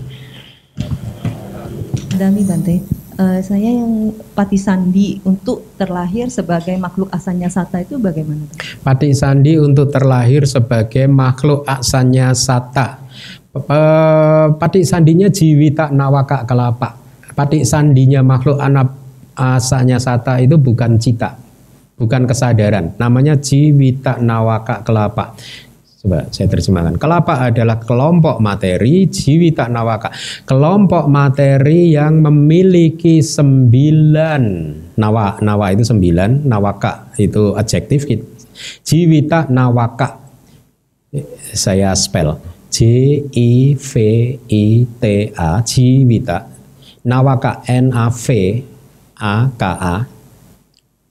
Dami 2.18 2.42
Bante 2.44 2.99
uh, 3.20 3.40
saya 3.44 3.70
yang 3.76 4.16
Pati 4.34 4.56
Sandi 4.56 5.20
untuk 5.28 5.76
terlahir 5.76 6.32
sebagai 6.32 6.74
makhluk 6.80 7.12
asalnya 7.12 7.52
sata 7.52 7.84
itu 7.84 8.00
bagaimana? 8.00 8.48
Pati 8.82 9.12
Sandi 9.12 9.60
untuk 9.60 9.92
terlahir 9.92 10.48
sebagai 10.48 11.06
makhluk 11.12 11.68
asalnya 11.68 12.32
sata. 12.32 13.04
Pati 14.56 14.88
Sandinya 14.88 15.28
jiwita 15.28 15.92
nawaka 15.92 16.48
kelapa. 16.48 16.96
Pati 17.36 17.68
Sandinya 17.68 18.24
makhluk 18.24 18.62
anak 18.62 18.96
asalnya 19.36 20.00
sata 20.00 20.40
itu 20.40 20.56
bukan 20.56 20.96
cita, 20.96 21.36
bukan 22.00 22.24
kesadaran. 22.30 22.96
Namanya 22.96 23.36
jiwita 23.36 24.22
nawaka 24.24 24.86
kelapa. 24.86 25.36
Coba 26.00 26.24
saya 26.32 26.48
terjemahkan. 26.48 26.96
Kelapa 26.96 27.52
adalah 27.52 27.76
kelompok 27.76 28.40
materi 28.40 29.12
jiwita 29.12 29.68
nawaka. 29.68 30.16
Kelompok 30.48 31.12
materi 31.12 31.92
yang 31.92 32.24
memiliki 32.24 33.20
sembilan 33.20 34.44
nawa. 34.96 35.44
Nawa 35.44 35.76
itu 35.76 35.84
sembilan, 35.84 36.48
nawaka 36.48 37.12
itu 37.20 37.52
adjektif. 37.52 38.08
Jiwita 38.88 39.52
nawaka. 39.52 40.24
Saya 41.52 41.92
spell. 42.00 42.40
J 42.72 42.78
I 43.36 43.76
V 43.76 43.92
I 44.48 44.66
T 44.88 45.04
A 45.36 45.60
jiwita. 45.60 46.48
Nawaka 47.12 47.60
N 47.68 47.92
A 47.92 48.08
V 48.08 48.28
A 49.20 49.52
K 49.52 49.64
A. 49.68 49.96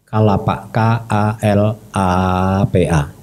Kalapa 0.08 0.72
K 0.72 0.78
A 1.12 1.36
L 1.44 1.76
A 1.92 2.08
P 2.72 2.88
A 2.88 3.17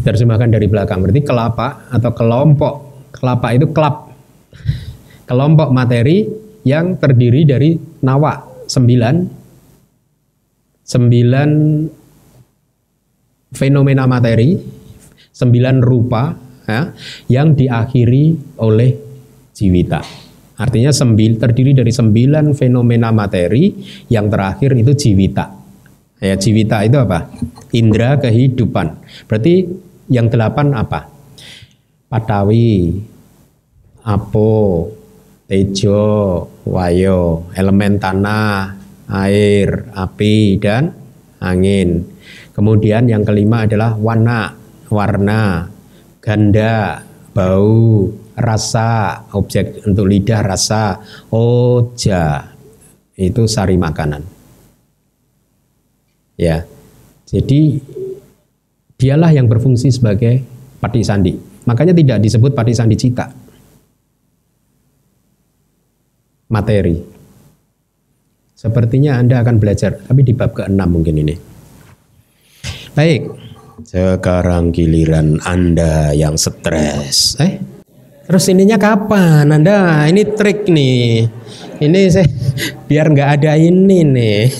terjemahkan 0.00 0.48
dari 0.48 0.66
belakang 0.66 1.04
berarti 1.04 1.22
kelapa 1.22 1.88
atau 1.92 2.10
kelompok 2.16 2.74
kelapa 3.12 3.48
itu 3.52 3.66
kelap 3.70 4.10
kelompok 5.28 5.68
materi 5.70 6.26
yang 6.64 6.96
terdiri 6.96 7.44
dari 7.48 7.76
nawa 8.04 8.64
sembilan 8.68 9.16
sembilan 10.84 11.50
fenomena 13.54 14.04
materi 14.06 14.80
sembilan 15.30 15.76
rupa 15.80 16.22
ya, 16.68 16.82
yang 17.32 17.56
diakhiri 17.56 18.24
oleh 18.60 18.90
jiwita. 19.56 20.00
Artinya 20.60 20.92
sembil, 20.92 21.40
terdiri 21.40 21.72
dari 21.72 21.88
sembilan 21.88 22.52
fenomena 22.52 23.08
materi 23.08 23.72
yang 24.12 24.28
terakhir 24.28 24.76
itu 24.76 24.92
jiwita. 24.92 25.46
Ya, 26.20 26.36
jiwita 26.36 26.84
itu 26.84 27.00
apa? 27.00 27.32
Indra 27.72 28.20
kehidupan. 28.20 28.86
Berarti 29.24 29.64
yang 30.10 30.26
delapan 30.26 30.74
apa? 30.74 31.06
Patawi, 32.10 32.98
apo, 34.02 34.90
tejo, 35.46 36.50
wayo, 36.66 37.46
elemen 37.54 38.02
tanah, 38.02 38.74
air, 39.06 39.86
api, 39.94 40.58
dan 40.58 40.90
angin. 41.38 42.02
Kemudian 42.50 43.06
yang 43.06 43.22
kelima 43.22 43.64
adalah 43.64 43.94
warna, 43.94 44.58
warna, 44.90 45.70
ganda, 46.18 47.06
bau, 47.30 48.10
rasa, 48.34 49.22
objek 49.34 49.86
untuk 49.86 50.10
lidah 50.10 50.42
rasa, 50.42 50.98
oja, 51.30 52.50
itu 53.14 53.46
sari 53.46 53.78
makanan. 53.78 54.26
Ya, 56.34 56.64
jadi 57.28 57.78
dialah 59.00 59.32
yang 59.32 59.48
berfungsi 59.48 59.88
sebagai 59.88 60.44
pati 60.76 61.00
sandi. 61.00 61.32
Makanya 61.64 61.96
tidak 61.96 62.18
disebut 62.20 62.52
pati 62.52 62.72
sandi 62.76 62.96
cita. 63.00 63.26
Materi. 66.52 67.00
Sepertinya 68.52 69.16
Anda 69.16 69.40
akan 69.40 69.56
belajar, 69.56 70.04
tapi 70.04 70.20
di 70.20 70.36
bab 70.36 70.52
ke-6 70.52 70.84
mungkin 70.84 71.16
ini. 71.16 71.34
Baik, 72.92 73.32
sekarang 73.88 74.68
giliran 74.68 75.40
Anda 75.40 76.12
yang 76.12 76.36
stres. 76.36 77.40
Eh, 77.40 77.56
terus 78.28 78.44
ininya 78.52 78.76
kapan? 78.76 79.48
Anda 79.48 80.04
ini 80.12 80.28
trik 80.36 80.68
nih. 80.68 81.39
Ini 81.80 82.12
saya 82.12 82.28
biar 82.88 83.08
nggak 83.08 83.30
ada 83.40 83.56
ini 83.56 84.04
nih. 84.04 84.44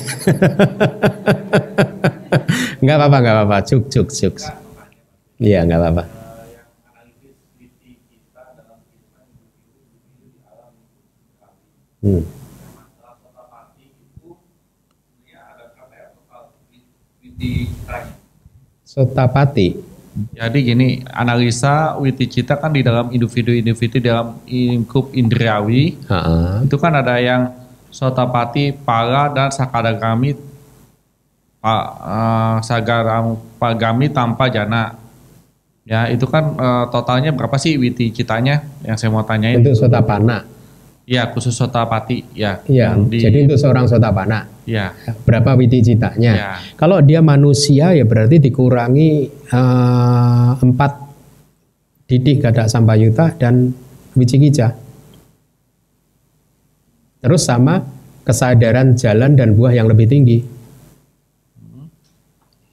nggak 2.81 2.97
apa-apa, 2.97 3.17
nggak 3.21 3.35
apa-apa. 3.37 3.57
Cuk, 3.69 3.93
cuk, 3.93 4.09
cuk. 4.09 4.41
Iya, 5.37 5.69
nggak 5.69 5.81
apa-apa. 5.85 6.05
Hmm. 12.01 12.25
Sotapati. 18.89 19.90
Jadi 20.11 20.59
gini, 20.67 20.89
analisa 21.07 21.95
witi 21.95 22.27
cita 22.27 22.59
kan 22.59 22.75
di 22.75 22.83
dalam 22.83 23.15
individu-individu 23.15 24.03
dalam 24.03 24.43
lingkup 24.43 25.15
indriawi 25.15 25.95
Ha-ha. 26.11 26.67
itu 26.67 26.77
kan 26.83 26.99
ada 26.99 27.15
yang 27.23 27.55
sotapati, 27.95 28.75
pala 28.75 29.31
dan 29.31 29.55
sakadagami 29.55 30.35
pa, 31.63 31.77
eh, 32.03 32.57
sagaram 32.67 33.39
pagami 33.63 34.11
tanpa 34.11 34.51
jana. 34.51 34.99
Ya 35.87 36.11
itu 36.11 36.27
kan 36.27 36.59
eh, 36.59 36.85
totalnya 36.91 37.31
berapa 37.31 37.55
sih 37.55 37.79
witi 37.79 38.11
citanya 38.11 38.67
yang 38.83 38.99
saya 38.99 39.15
mau 39.15 39.23
tanyain? 39.23 39.63
Untuk 39.63 39.79
sotapana. 39.79 40.43
Ya 41.11 41.27
khusus 41.35 41.59
sotapati 41.59 42.23
ya. 42.39 42.63
Iya, 42.71 42.95
di, 42.95 43.19
jadi 43.19 43.43
untuk 43.43 43.59
seorang 43.59 43.91
sotapana. 43.91 44.47
ya 44.63 44.95
Berapa 45.27 45.59
witi 45.59 45.83
citanya? 45.83 46.33
Ya. 46.39 46.51
Kalau 46.79 47.03
dia 47.03 47.19
manusia 47.19 47.91
ya 47.91 48.07
berarti 48.07 48.39
dikurangi 48.39 49.11
eh, 49.27 50.51
empat 50.63 50.93
didik 52.07 52.47
gadak 52.47 52.71
sampayuta 52.71 53.35
dan 53.35 53.75
wicikija. 54.15 54.71
Terus 57.27 57.43
sama 57.43 57.83
kesadaran 58.23 58.95
jalan 58.95 59.35
dan 59.35 59.59
buah 59.59 59.75
yang 59.75 59.91
lebih 59.91 60.07
tinggi. 60.07 60.39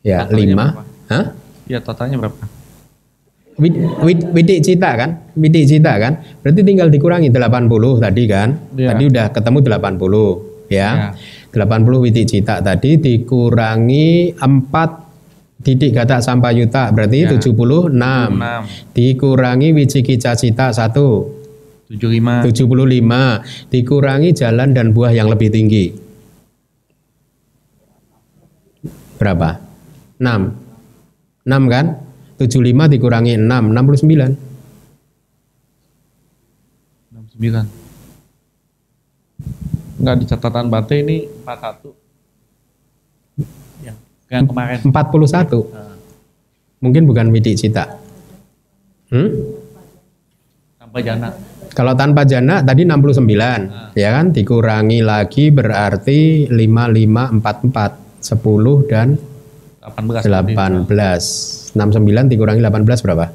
Ya, 0.06 0.30
Totalnya 0.30 0.46
lima. 0.46 0.66
berapa? 0.78 0.84
Hah? 1.10 1.26
ya 1.68 1.80
totalnya 1.84 2.18
berapa? 2.22 2.44
Wid, 3.58 3.74
wid, 4.06 4.20
widik 4.38 4.62
cita 4.62 4.94
kan? 4.94 5.34
Widik 5.34 5.66
cita 5.66 5.98
kan? 5.98 6.22
Berarti 6.46 6.62
tinggal 6.62 6.94
dikurangi 6.94 7.34
80 7.34 8.06
tadi 8.06 8.24
kan? 8.30 8.50
Iya. 8.78 8.94
Tadi 8.94 9.04
udah 9.10 9.26
ketemu 9.34 9.58
80 9.66 10.70
ya. 10.70 10.90
Iya. 10.94 11.10
80 11.58 12.04
widik 12.06 12.26
cita 12.30 12.62
tadi 12.62 13.02
dikurangi 13.02 14.38
4 14.38 15.66
didik 15.66 15.90
gata 15.98 16.22
sampayuta 16.22 16.94
berarti 16.94 17.26
Ya. 17.26 17.34
76. 17.34 17.90
6, 17.90 18.94
Dikurangi 18.94 19.74
wicikica 19.74 20.38
cita 20.38 20.70
1 20.70 21.34
75, 21.90 22.46
75 22.46 23.74
dikurangi 23.74 24.30
jalan 24.38 24.76
dan 24.76 24.94
buah 24.94 25.16
yang 25.16 25.32
lebih 25.32 25.50
tinggi. 25.50 25.96
Berapa? 29.18 29.58
6. 30.22 31.48
6 31.48 31.74
kan? 31.74 31.86
75 32.38 32.94
dikurangi 32.94 33.34
6, 33.36 33.46
69. 33.46 34.38
69. 37.14 37.66
Enggak 39.98 40.16
di 40.22 40.26
catatan 40.30 40.70
Bante 40.70 41.02
ini 41.02 41.26
41. 41.46 41.94
Yang, 43.82 43.98
yang 44.30 44.46
kemarin. 44.46 44.78
41. 44.86 45.74
Nah, 45.74 45.98
Mungkin 46.78 47.10
bukan 47.10 47.34
widik 47.34 47.58
cita. 47.58 47.98
Hmm? 49.10 49.58
tanpa 50.98 51.04
jana. 51.04 51.30
Kalau 51.76 51.94
tanpa 51.94 52.26
jana 52.26 52.66
tadi 52.66 52.82
69, 52.82 53.94
ya 53.94 54.10
kan? 54.18 54.34
Dikurangi 54.34 55.06
lagi 55.06 55.54
berarti 55.54 56.50
5544, 56.50 58.24
10 58.24 58.90
dan 58.90 59.14
18. 59.86 60.26
18. 60.26 61.57
69 61.74 62.32
dikurangi 62.32 62.62
18 62.64 63.04
berapa? 63.04 63.26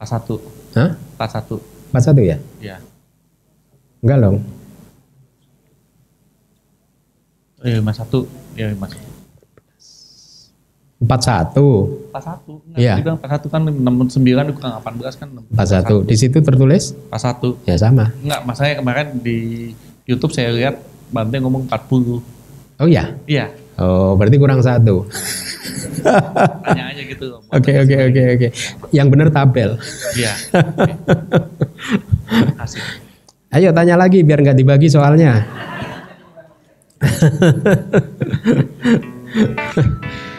41. 0.00 0.40
Hah? 0.74 0.90
41. 1.18 1.60
41 1.92 2.22
ya? 2.24 2.36
Ya. 2.62 2.76
Enggak 4.00 4.18
dong. 4.22 4.36
Eh, 7.60 7.76
51. 7.78 8.24
Ya, 8.56 8.72
51. 8.72 9.10
41. 11.00 12.08
41. 12.12 12.60
Enggak, 12.64 12.78
Iya. 12.80 12.94
dibilang 13.00 13.18
41 13.20 13.48
kan 13.48 13.60
69 13.64 14.46
dikurang 14.52 14.72
18 14.80 15.14
kan 15.16 15.28
41. 15.32 16.04
Di 16.04 16.16
situ 16.16 16.38
tertulis 16.40 16.92
41. 17.12 17.56
ya 17.68 17.76
sama. 17.76 18.12
Enggak, 18.20 18.40
masanya 18.44 18.74
kemarin 18.80 19.06
di 19.20 19.38
YouTube 20.04 20.32
saya 20.32 20.52
lihat 20.52 20.76
Bante 21.10 21.42
ngomong 21.42 21.66
40. 21.66 22.22
Oh 22.78 22.86
ya. 22.88 23.12
Iya, 23.26 23.50
Oh, 23.80 24.12
berarti 24.12 24.36
kurang 24.36 24.60
satu. 24.60 25.08
tanya 26.68 26.92
aja 26.92 27.00
gitu. 27.00 27.40
Oke, 27.48 27.72
oke, 27.80 27.96
oke, 28.12 28.22
oke. 28.36 28.48
Yang 28.92 29.08
benar 29.08 29.32
tabel. 29.32 29.80
Iya. 30.16 30.32
Asik. 32.60 32.84
Ayo 33.50 33.74
tanya 33.74 33.96
lagi 33.96 34.22
biar 34.22 34.44
nggak 34.44 34.60
dibagi 34.60 34.92
soalnya. 34.92 35.48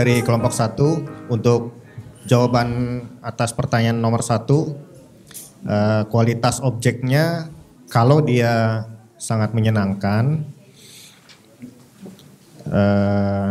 dari 0.00 0.24
kelompok 0.24 0.48
satu 0.48 1.04
untuk 1.28 1.76
jawaban 2.24 3.04
atas 3.20 3.52
pertanyaan 3.52 4.00
nomor 4.00 4.24
satu, 4.24 4.72
eh, 5.68 6.08
kualitas 6.08 6.64
objeknya 6.64 7.52
kalau 7.92 8.24
dia 8.24 8.88
sangat 9.20 9.52
menyenangkan, 9.52 10.40
eh, 12.64 13.48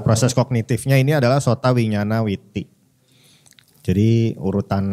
proses 0.00 0.32
kognitifnya 0.32 0.96
ini 0.96 1.12
adalah 1.12 1.36
sota 1.36 1.68
winyana 1.76 2.24
witi. 2.24 2.64
Jadi 3.84 4.40
urutan 4.40 4.84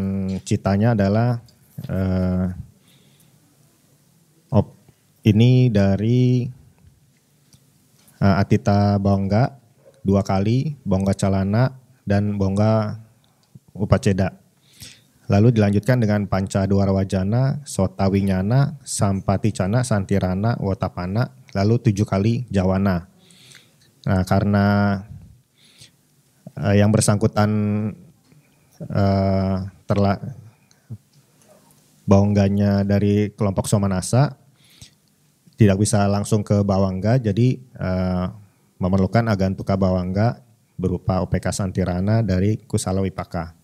citanya 0.43 0.91
adalah 0.91 1.39
eh, 1.88 2.47
op, 4.51 4.75
ini 5.23 5.71
dari 5.71 6.43
eh, 8.19 8.35
Atita 8.43 8.99
Bangga 8.99 9.66
dua 10.07 10.23
kali, 10.23 10.79
Bangga 10.88 11.11
Calana 11.11 11.75
dan 12.07 12.39
Bangga 12.39 13.03
Upaceda. 13.75 14.39
Lalu 15.27 15.59
dilanjutkan 15.59 15.99
dengan 15.99 16.23
Panca 16.23 16.63
Dwara 16.63 16.95
Wajana, 16.95 17.59
Sota 17.67 18.07
Winyana, 18.07 18.79
Sampaticana, 18.88 19.84
Santirana, 19.84 20.55
Wotapana, 20.63 21.35
lalu 21.51 21.84
tujuh 21.84 22.07
kali 22.07 22.47
Jawana. 22.47 23.11
Nah 24.07 24.23
karena 24.23 24.65
eh, 26.55 26.79
yang 26.79 26.95
bersangkutan 26.95 27.51
eh, 28.88 29.57
terla 29.84 30.13
bawangganya 32.07 32.88
dari 32.88 33.35
kelompok 33.35 33.67
Somanasa 33.67 34.39
tidak 35.59 35.84
bisa 35.84 36.07
langsung 36.07 36.39
ke 36.39 36.63
Bawangga, 36.63 37.19
jadi 37.19 37.59
eh, 37.59 38.27
memerlukan 38.77 39.25
agantuka 39.29 39.73
Bawangga 39.73 40.41
berupa 40.77 41.25
OPK 41.25 41.49
Santirana 41.49 42.21
dari 42.21 42.61
Kusala 42.61 43.01
Wipaka. 43.01 43.57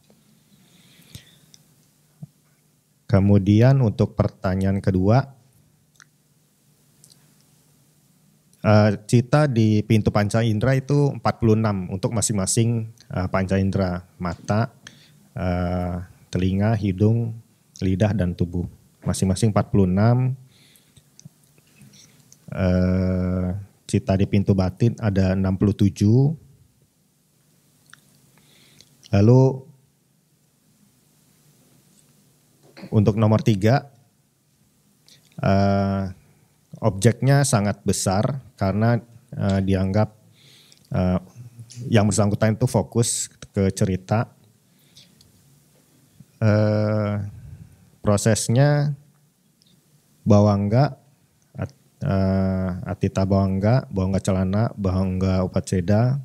Kemudian 3.06 3.78
untuk 3.86 4.18
pertanyaan 4.18 4.82
kedua, 4.82 5.22
eh, 8.66 8.92
cita 9.06 9.46
di 9.46 9.86
pintu 9.86 10.10
panca 10.10 10.42
indera 10.42 10.74
itu 10.74 11.14
46 11.22 11.94
untuk 11.94 12.10
masing-masing 12.10 12.90
eh, 13.14 13.28
panca 13.30 13.62
indera, 13.62 14.02
mata, 14.18 14.74
eh, 15.38 16.02
telinga, 16.34 16.74
hidung, 16.74 17.38
lidah 17.78 18.18
dan 18.18 18.34
tubuh. 18.34 18.66
Masing-masing 19.06 19.54
46. 19.54 20.34
Eh, 22.50 23.50
cita 23.94 24.18
di 24.18 24.26
pintu 24.26 24.58
batin 24.58 24.98
ada 24.98 25.38
67. 25.38 26.34
Lalu 29.14 29.42
untuk 32.90 33.14
nomor 33.22 33.46
tiga, 33.46 33.94
eh, 35.38 36.10
objeknya 36.82 37.46
sangat 37.46 37.86
besar 37.86 38.42
karena 38.58 38.98
eh, 39.38 39.60
dianggap 39.62 40.10
eh, 40.90 41.22
yang 41.94 42.10
bersangkutan 42.10 42.58
itu 42.58 42.66
fokus 42.66 43.30
ke 43.54 43.70
cerita. 43.70 44.34
Eh, 46.42 47.14
prosesnya 48.02 48.98
bawangga, 50.26 51.03
eh, 52.04 52.70
atita 52.84 53.24
bawangga, 53.24 53.88
bawangga 53.88 54.20
celana, 54.20 54.70
bawangga 54.76 55.48
upaceda, 55.48 56.20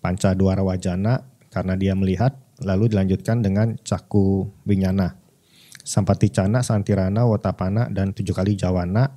panca 0.00 0.32
duara 0.32 0.64
wajana 0.64 1.28
karena 1.52 1.76
dia 1.76 1.92
melihat, 1.92 2.32
lalu 2.64 2.88
dilanjutkan 2.88 3.44
dengan 3.44 3.76
caku 3.84 4.48
winyana. 4.64 5.20
Sampaticana, 5.84 6.60
Santirana, 6.60 7.24
Wotapana, 7.24 7.88
dan 7.88 8.12
tujuh 8.12 8.36
kali 8.36 8.56
Jawana, 8.56 9.08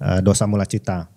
eh, 0.00 0.20
dosa 0.20 0.44
mula 0.48 0.68
cita. 0.68 1.08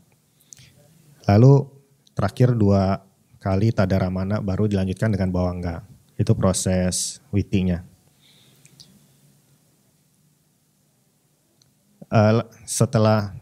Lalu 1.28 1.68
terakhir 2.16 2.56
dua 2.56 3.04
kali 3.44 3.72
Tadaramana 3.72 4.40
baru 4.40 4.68
dilanjutkan 4.68 5.12
dengan 5.12 5.32
Bawangga. 5.32 5.84
Itu 6.20 6.36
proses 6.36 7.24
witinya. 7.32 7.84
Eh, 12.08 12.34
setelah 12.64 13.36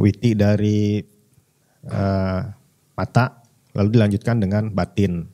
witi 0.00 0.32
dari 0.32 0.96
eh, 1.84 2.40
mata, 2.96 3.24
lalu 3.76 3.88
dilanjutkan 4.00 4.40
dengan 4.40 4.72
batin. 4.72 5.28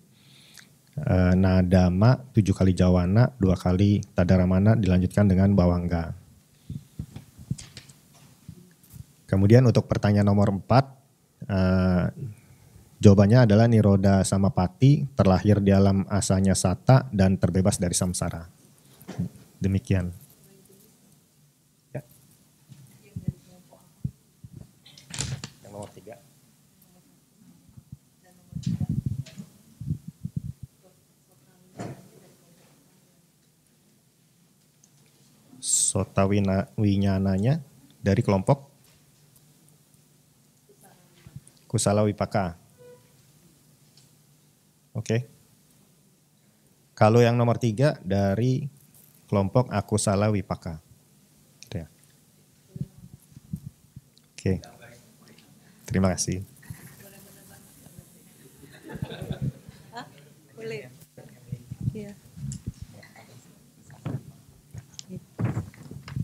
Eh, 0.96 1.32
Nadama 1.38 2.18
tujuh 2.34 2.50
kali 2.50 2.74
Jawana, 2.74 3.30
dua 3.38 3.54
kali 3.54 4.02
Tadaramana 4.02 4.74
dilanjutkan 4.74 5.30
dengan 5.30 5.54
Bawangga. 5.54 6.10
Kemudian 9.26 9.66
untuk 9.66 9.86
pertanyaan 9.86 10.26
nomor 10.26 10.50
empat, 10.50 10.84
eh, 11.46 12.06
jawabannya 12.98 13.46
adalah 13.46 13.70
Niroda 13.70 14.26
Samapati, 14.26 15.06
terlahir 15.14 15.62
di 15.62 15.70
alam 15.70 16.02
asanya 16.10 16.58
Sata 16.58 17.06
dan 17.14 17.38
terbebas 17.38 17.78
dari 17.78 17.94
samsara. 17.94 18.50
Demikian. 19.62 20.25
Sota 35.96 36.28
wina, 36.28 36.68
winyananya 36.76 37.64
dari 38.04 38.20
kelompok 38.20 38.68
Kusala 41.64 42.04
Wipaka. 42.04 42.52
Oke. 44.92 45.24
Kalau 46.92 47.24
yang 47.24 47.40
nomor 47.40 47.56
tiga 47.56 47.96
dari 48.04 48.68
kelompok 49.24 49.72
Akusala 49.72 50.28
Wipaka. 50.28 50.84
Gitu 51.64 51.80
ya. 51.80 51.88
Oke. 54.36 54.52
Terima 55.88 56.12
kasih. 56.12 56.44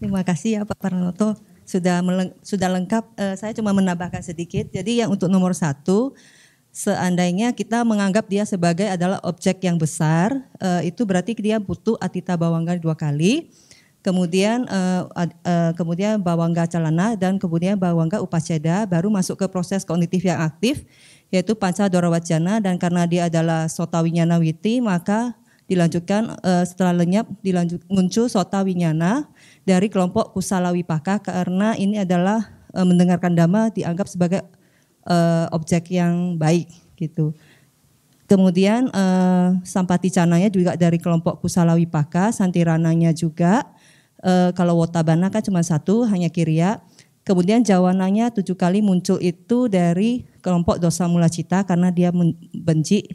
Terima 0.02 0.26
kasih 0.26 0.50
ya 0.58 0.60
Pak 0.66 0.82
Pranoto 0.82 1.38
sudah 1.62 2.02
sudah 2.42 2.68
lengkap. 2.74 3.04
Eh, 3.14 3.34
saya 3.38 3.54
cuma 3.54 3.70
menambahkan 3.70 4.18
sedikit. 4.18 4.66
Jadi 4.74 4.98
yang 4.98 5.14
untuk 5.14 5.30
nomor 5.30 5.54
satu, 5.54 6.18
seandainya 6.74 7.54
kita 7.54 7.86
menganggap 7.86 8.26
dia 8.26 8.42
sebagai 8.42 8.90
adalah 8.90 9.22
objek 9.22 9.62
yang 9.62 9.78
besar, 9.78 10.42
eh, 10.58 10.90
itu 10.90 11.06
berarti 11.06 11.38
dia 11.38 11.62
butuh 11.62 11.94
atita 12.02 12.34
bawangga 12.34 12.82
dua 12.82 12.98
kali. 12.98 13.46
Kemudian 14.02 14.66
ad- 15.14 15.38
eh, 15.46 15.70
kemudian 15.78 16.18
bawangga 16.18 16.66
calana 16.66 17.14
dan 17.14 17.38
kemudian 17.38 17.78
bawangga 17.78 18.18
upaceda 18.18 18.82
baru 18.90 19.06
masuk 19.06 19.38
ke 19.38 19.46
proses 19.46 19.86
kognitif 19.86 20.26
yang 20.26 20.42
aktif 20.42 20.82
yaitu 21.30 21.54
panca 21.54 21.86
dorawacana 21.86 22.58
dan 22.58 22.82
karena 22.82 23.06
dia 23.06 23.30
adalah 23.30 23.70
sota 23.70 24.02
winyana 24.02 24.42
witi 24.42 24.82
maka 24.82 25.38
dilanjutkan 25.70 26.34
eh, 26.42 26.64
setelah 26.66 26.90
lenyap 26.98 27.30
dilanjut 27.46 27.78
muncul 27.86 28.26
sota 28.26 28.66
winyana 28.66 29.30
dari 29.62 29.86
kelompok 29.86 30.34
kusala 30.34 30.74
wipaka 30.74 31.22
karena 31.22 31.78
ini 31.78 32.02
adalah 32.02 32.42
eh, 32.74 32.86
mendengarkan 32.86 33.34
dhamma 33.34 33.70
dianggap 33.70 34.06
sebagai 34.10 34.42
eh, 35.06 35.46
objek 35.54 35.90
yang 35.94 36.38
baik 36.38 36.70
gitu. 36.98 37.34
Kemudian 38.30 38.88
eh, 38.88 39.48
sampati 39.66 40.08
cananya 40.08 40.48
juga 40.48 40.72
dari 40.78 40.96
kelompok 40.96 41.44
kusala 41.44 41.76
wipaka, 41.76 42.32
santirananya 42.32 43.12
juga. 43.12 43.66
Eh, 44.22 44.54
kalau 44.56 44.80
wotabana 44.80 45.28
kan 45.28 45.44
cuma 45.44 45.60
satu, 45.60 46.08
hanya 46.08 46.32
kiria. 46.32 46.80
Kemudian 47.22 47.62
jawananya 47.62 48.34
tujuh 48.34 48.58
kali 48.58 48.82
muncul 48.82 49.20
itu 49.22 49.70
dari 49.70 50.26
kelompok 50.42 50.82
dosa 50.82 51.06
mula 51.06 51.30
cita 51.30 51.62
karena 51.62 51.94
dia 51.94 52.10
benci. 52.50 53.06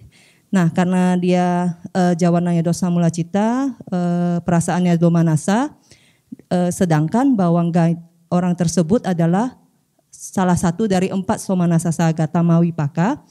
Nah 0.47 0.71
karena 0.71 1.19
dia 1.19 1.75
eh, 1.91 2.13
jawananya 2.15 2.63
dosa 2.63 2.87
mula 2.87 3.11
cita, 3.11 3.75
eh, 3.91 4.37
perasaannya 4.43 4.95
domanasa, 4.95 5.75
eh, 6.51 6.71
sedangkan 6.71 7.35
bawangga 7.35 7.95
orang 8.27 8.53
tersebut 8.55 9.03
adalah 9.07 9.55
salah 10.11 10.57
satu 10.57 10.89
dari 10.89 11.13
empat 11.13 11.39
somanasa 11.39 11.93
sagata 11.93 12.41
mawipaka. 12.41 13.21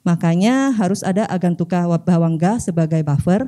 Makanya 0.00 0.72
harus 0.72 1.04
ada 1.04 1.28
agantuka 1.28 1.84
bawangga 2.00 2.56
sebagai 2.56 3.04
buffer 3.04 3.44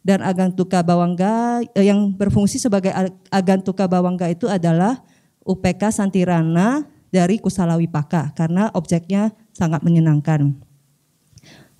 dan 0.00 0.24
agantuka 0.24 0.80
bawangga 0.80 1.60
eh, 1.76 1.86
yang 1.92 2.08
berfungsi 2.16 2.56
sebagai 2.56 2.90
ag- 2.90 3.12
agantuka 3.28 3.84
bawangga 3.84 4.32
itu 4.32 4.48
adalah 4.48 5.04
UPK 5.44 5.92
Santirana 5.92 6.88
dari 7.12 7.36
kusala 7.36 7.76
wipaka 7.76 8.32
karena 8.32 8.72
objeknya 8.72 9.34
sangat 9.52 9.84
menyenangkan. 9.84 10.56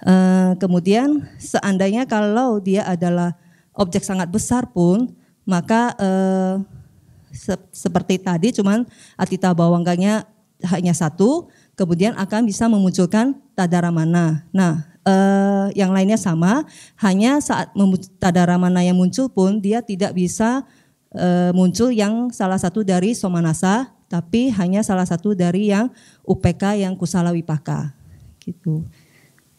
Eh, 0.00 0.52
kemudian 0.60 1.28
seandainya 1.36 2.04
kalau 2.04 2.60
dia 2.60 2.84
adalah 2.84 3.36
objek 3.72 4.04
sangat 4.04 4.28
besar 4.28 4.68
pun, 4.68 5.16
maka 5.48 5.96
eh, 5.96 6.54
se- 7.30 7.68
seperti 7.70 8.18
tadi 8.20 8.50
cuman 8.54 8.86
atita 9.18 9.50
bawangganya 9.54 10.26
hanya 10.68 10.92
satu, 10.92 11.48
kemudian 11.72 12.12
akan 12.20 12.44
bisa 12.44 12.68
memunculkan 12.68 13.32
tadaramana. 13.56 14.44
Nah, 14.52 14.84
eh, 15.08 15.66
yang 15.72 15.94
lainnya 15.96 16.20
sama, 16.20 16.68
hanya 17.00 17.40
saat 17.40 17.72
tadaramana 18.20 18.84
yang 18.84 18.96
muncul 18.96 19.32
pun 19.32 19.56
dia 19.56 19.80
tidak 19.80 20.12
bisa 20.12 20.68
eh, 21.16 21.50
muncul 21.56 21.90
yang 21.90 22.28
salah 22.30 22.60
satu 22.60 22.84
dari 22.84 23.16
somanasa, 23.16 23.90
tapi 24.06 24.50
hanya 24.52 24.84
salah 24.84 25.06
satu 25.06 25.32
dari 25.32 25.72
yang 25.72 25.88
UPK 26.26 26.82
yang 26.82 26.94
kusala 26.94 27.32
wipaka. 27.32 27.94
Gitu. 28.42 28.84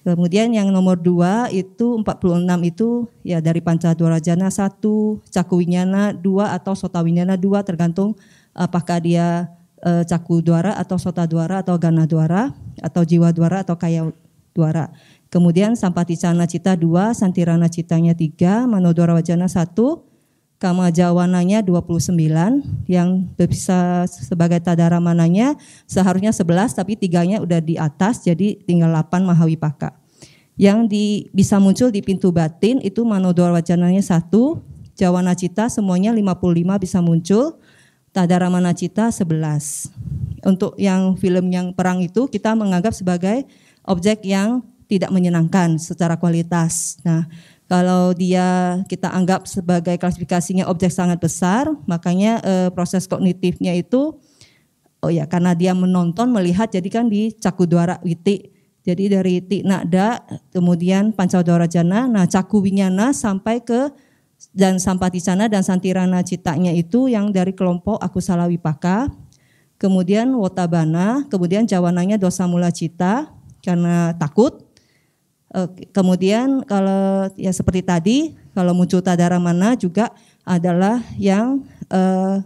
Kemudian 0.01 0.49
yang 0.49 0.73
nomor 0.73 0.97
dua 0.97 1.45
itu 1.53 2.01
46 2.01 2.41
itu 2.65 3.05
ya 3.21 3.37
dari 3.37 3.61
Pancadwarajana 3.61 4.49
satu, 4.49 5.21
Cakuwinyana 5.29 6.17
dua 6.17 6.57
atau 6.57 6.73
Sotawinyana 6.73 7.37
dua 7.37 7.61
tergantung 7.61 8.17
apakah 8.57 8.97
dia 8.97 9.53
eh, 9.85 10.01
Caku 10.01 10.41
Dwara 10.41 10.73
atau 10.73 10.97
Sota 10.97 11.29
Dwara 11.29 11.61
atau 11.61 11.77
Gana 11.77 12.09
Dwara 12.09 12.49
atau 12.81 13.05
Jiwa 13.05 13.29
Dwara 13.29 13.61
atau 13.61 13.77
Kaya 13.77 14.09
Dwara. 14.57 14.89
Kemudian 15.31 15.79
Sampaticana 15.79 16.43
Cita 16.43 16.75
dua, 16.75 17.15
Santirana 17.15 17.71
Citanya 17.71 18.11
tiga, 18.11 18.67
Manodwara 18.67 19.15
Wajana 19.15 19.47
satu, 19.47 20.03
Kama 20.61 20.93
Jawananya 20.93 21.65
29 21.65 22.13
yang 22.85 23.25
bisa 23.33 24.05
sebagai 24.05 24.61
tadara 24.61 25.01
mananya 25.01 25.57
seharusnya 25.89 26.29
11 26.29 26.77
tapi 26.77 26.93
tiganya 26.93 27.41
udah 27.41 27.57
di 27.57 27.81
atas 27.81 28.21
jadi 28.21 28.61
tinggal 28.61 28.93
8 28.93 29.25
Mahawipaka. 29.25 29.97
Yang 30.61 30.79
di, 30.85 31.05
bisa 31.33 31.57
muncul 31.57 31.89
di 31.89 32.05
pintu 32.05 32.29
batin 32.29 32.77
itu 32.85 33.01
Manodwara 33.01 33.57
Wajananya 33.57 34.05
1, 34.05 34.29
Jawana 34.93 35.33
Cita 35.33 35.65
semuanya 35.65 36.13
55 36.13 36.29
bisa 36.77 37.01
muncul, 37.01 37.57
Tadara 38.13 38.45
Manacita 38.45 39.09
11. 39.09 40.45
Untuk 40.45 40.77
yang 40.77 41.17
film 41.17 41.49
yang 41.49 41.73
perang 41.73 42.05
itu 42.05 42.29
kita 42.29 42.53
menganggap 42.53 42.93
sebagai 42.93 43.49
objek 43.81 44.21
yang 44.29 44.61
tidak 44.85 45.09
menyenangkan 45.09 45.79
secara 45.81 46.19
kualitas. 46.19 46.99
Nah, 47.07 47.25
kalau 47.71 48.11
dia 48.11 48.83
kita 48.91 49.07
anggap 49.07 49.47
sebagai 49.47 49.95
klasifikasinya 49.95 50.67
objek 50.67 50.91
sangat 50.91 51.23
besar, 51.23 51.71
makanya 51.87 52.43
eh, 52.43 52.69
proses 52.75 53.07
kognitifnya 53.07 53.71
itu 53.71 54.19
oh 54.99 55.07
ya 55.07 55.23
karena 55.23 55.55
dia 55.55 55.71
menonton 55.71 56.35
melihat 56.35 56.67
jadi 56.67 56.89
kan 56.91 57.07
di 57.07 57.31
cakudwara 57.31 58.03
witi. 58.03 58.51
Jadi 58.83 59.13
dari 59.13 59.39
ti 59.39 59.63
nakda 59.63 60.19
kemudian 60.51 61.15
pancadwara 61.15 61.63
jana, 61.63 62.11
nah 62.11 62.27
caku 62.27 62.59
winyana 62.59 63.15
sampai 63.15 63.63
ke 63.63 63.87
dan 64.51 64.75
sampaticana 64.75 65.47
dan 65.47 65.63
santirana 65.63 66.25
citanya 66.27 66.75
itu 66.75 67.07
yang 67.07 67.31
dari 67.31 67.55
kelompok 67.55 68.03
akusala 68.03 68.51
wipaka. 68.51 69.07
Kemudian 69.79 70.27
wotabana, 70.35 71.23
kemudian 71.31 71.63
jawananya 71.63 72.19
dosa 72.19 72.51
mula 72.51 72.67
cita 72.67 73.31
karena 73.63 74.11
takut. 74.19 74.70
Kemudian 75.91 76.63
kalau 76.63 77.27
ya 77.35 77.51
seperti 77.51 77.83
tadi, 77.83 78.17
kalau 78.55 78.71
muncul 78.71 79.03
tadara 79.03 79.35
mana 79.35 79.75
juga 79.75 80.15
adalah 80.47 81.03
yang 81.19 81.67
eh, 81.91 82.39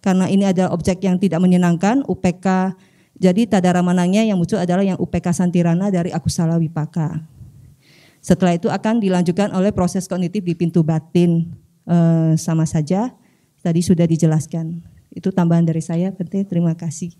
karena 0.00 0.26
ini 0.32 0.48
adalah 0.48 0.72
objek 0.72 1.04
yang 1.04 1.20
tidak 1.20 1.44
menyenangkan, 1.44 2.00
UPK. 2.08 2.72
Jadi 3.18 3.50
tadara 3.50 3.84
mananya 3.84 4.24
yang 4.24 4.40
muncul 4.40 4.56
adalah 4.56 4.80
yang 4.80 4.96
UPK 4.96 5.34
Santirana 5.34 5.92
dari 5.92 6.08
Akusala 6.08 6.56
Wipaka. 6.56 7.20
Setelah 8.24 8.56
itu 8.56 8.72
akan 8.72 9.02
dilanjutkan 9.02 9.52
oleh 9.52 9.74
proses 9.74 10.08
kognitif 10.08 10.40
di 10.40 10.54
pintu 10.56 10.80
batin 10.80 11.52
Eh, 11.88 12.32
sama 12.36 12.68
saja. 12.68 13.16
Tadi 13.64 13.80
sudah 13.80 14.04
dijelaskan. 14.04 14.84
Itu 15.08 15.32
tambahan 15.32 15.64
dari 15.64 15.80
saya, 15.80 16.12
Bente. 16.12 16.44
Terima 16.44 16.76
kasih. 16.76 17.16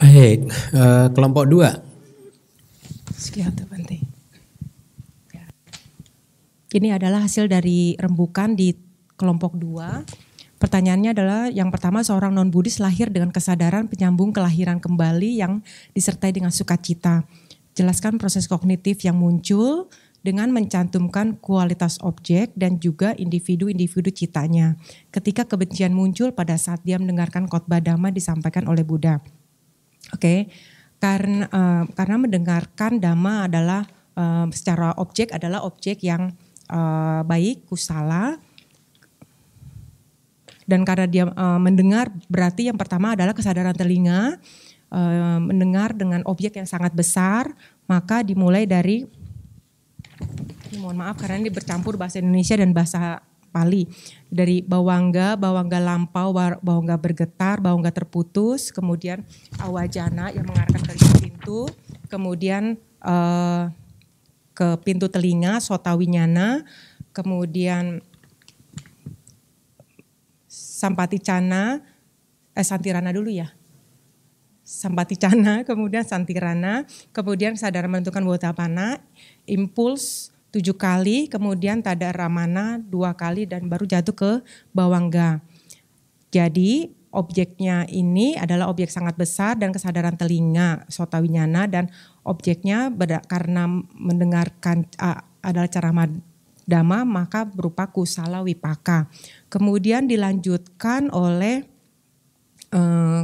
Baik, 0.00 0.48
eh, 0.48 1.06
kelompok 1.12 1.44
dua. 1.44 1.91
Sekian 3.22 3.54
Bante. 3.54 4.02
Ya. 5.30 5.46
Ini 6.74 6.98
adalah 6.98 7.22
hasil 7.22 7.46
dari 7.46 7.94
rembukan 7.94 8.58
di 8.58 8.74
kelompok 9.14 9.54
dua. 9.54 10.02
Pertanyaannya 10.58 11.10
adalah 11.14 11.42
yang 11.46 11.70
pertama 11.70 12.02
seorang 12.02 12.34
non 12.34 12.50
Buddhis 12.50 12.82
lahir 12.82 13.14
dengan 13.14 13.30
kesadaran 13.30 13.86
penyambung 13.86 14.34
kelahiran 14.34 14.82
kembali 14.82 15.38
yang 15.38 15.62
disertai 15.94 16.34
dengan 16.34 16.50
sukacita. 16.50 17.22
Jelaskan 17.78 18.18
proses 18.18 18.50
kognitif 18.50 19.06
yang 19.06 19.22
muncul 19.22 19.86
dengan 20.22 20.50
mencantumkan 20.54 21.38
kualitas 21.38 21.98
objek 22.02 22.54
dan 22.54 22.78
juga 22.78 23.14
individu-individu 23.14 24.10
citanya. 24.14 24.78
Ketika 25.10 25.46
kebencian 25.46 25.94
muncul 25.94 26.30
pada 26.34 26.54
saat 26.58 26.82
dia 26.86 26.98
mendengarkan 26.98 27.50
khotbah 27.50 27.82
dhamma 27.82 28.14
disampaikan 28.14 28.70
oleh 28.70 28.86
Buddha. 28.86 29.18
Oke, 30.14 30.50
karena 31.02 31.50
eh, 31.50 31.84
karena 31.98 32.16
mendengarkan 32.22 33.02
dhamma 33.02 33.50
adalah 33.50 33.82
eh, 34.14 34.46
secara 34.54 34.94
objek 35.02 35.34
adalah 35.34 35.66
objek 35.66 36.06
yang 36.06 36.30
eh, 36.70 37.20
baik, 37.26 37.66
kusala. 37.66 38.38
Dan 40.62 40.86
karena 40.86 41.10
dia 41.10 41.26
eh, 41.26 41.58
mendengar 41.58 42.14
berarti 42.30 42.70
yang 42.70 42.78
pertama 42.78 43.18
adalah 43.18 43.34
kesadaran 43.34 43.74
telinga 43.74 44.38
eh, 44.94 45.40
mendengar 45.42 45.90
dengan 45.98 46.22
objek 46.30 46.54
yang 46.62 46.70
sangat 46.70 46.94
besar, 46.94 47.50
maka 47.90 48.22
dimulai 48.22 48.62
dari 48.62 49.02
mohon 50.78 51.02
maaf 51.02 51.18
karena 51.18 51.42
ini 51.42 51.50
bercampur 51.50 51.98
bahasa 51.98 52.22
Indonesia 52.22 52.54
dan 52.54 52.70
bahasa 52.70 53.20
Pali. 53.52 53.84
Dari 54.32 54.64
bawangga, 54.64 55.36
bawangga 55.36 55.76
lampau, 55.76 56.32
ba- 56.32 56.58
bawangga 56.64 56.96
bergetar, 56.96 57.60
bawangga 57.60 57.92
terputus, 57.92 58.72
kemudian 58.72 59.20
awajana 59.60 60.32
yang 60.32 60.48
mengarahkan 60.48 60.80
ke 60.80 60.94
pintu, 61.20 61.68
kemudian 62.08 62.80
eh, 63.04 63.64
ke 64.56 64.68
pintu 64.80 65.12
telinga, 65.12 65.60
sotawinyana, 65.60 66.64
kemudian 67.12 68.00
sampaticana, 70.48 71.84
eh 72.56 72.64
santirana 72.64 73.12
dulu 73.12 73.28
ya. 73.28 73.52
Sampaticana, 74.64 75.60
kemudian 75.68 76.04
santirana, 76.08 76.88
kemudian 77.12 77.54
sadar 77.60 77.84
menentukan 77.84 78.24
wotapana, 78.24 79.04
impuls 79.44 80.31
tujuh 80.52 80.76
kali, 80.76 81.32
kemudian 81.32 81.80
tada 81.80 82.12
ramana 82.12 82.76
dua 82.76 83.16
kali 83.16 83.48
dan 83.48 83.66
baru 83.66 83.88
jatuh 83.88 84.12
ke 84.12 84.32
bawangga. 84.76 85.40
Jadi 86.28 86.92
objeknya 87.12 87.84
ini 87.88 88.36
adalah 88.36 88.68
objek 88.72 88.88
sangat 88.88 89.16
besar 89.16 89.56
dan 89.56 89.72
kesadaran 89.72 90.16
telinga 90.16 90.84
sotawinyana 90.88 91.68
dan 91.68 91.88
objeknya 92.24 92.88
berda- 92.88 93.24
karena 93.28 93.68
mendengarkan 93.96 94.88
ah, 94.96 95.24
adalah 95.44 95.68
cara 95.68 95.92
dhamma 96.64 97.04
maka 97.04 97.44
berupa 97.44 97.88
kusala 97.88 98.40
wipaka. 98.40 99.08
Kemudian 99.52 100.08
dilanjutkan 100.08 101.12
oleh 101.12 101.64
eh, 102.72 103.22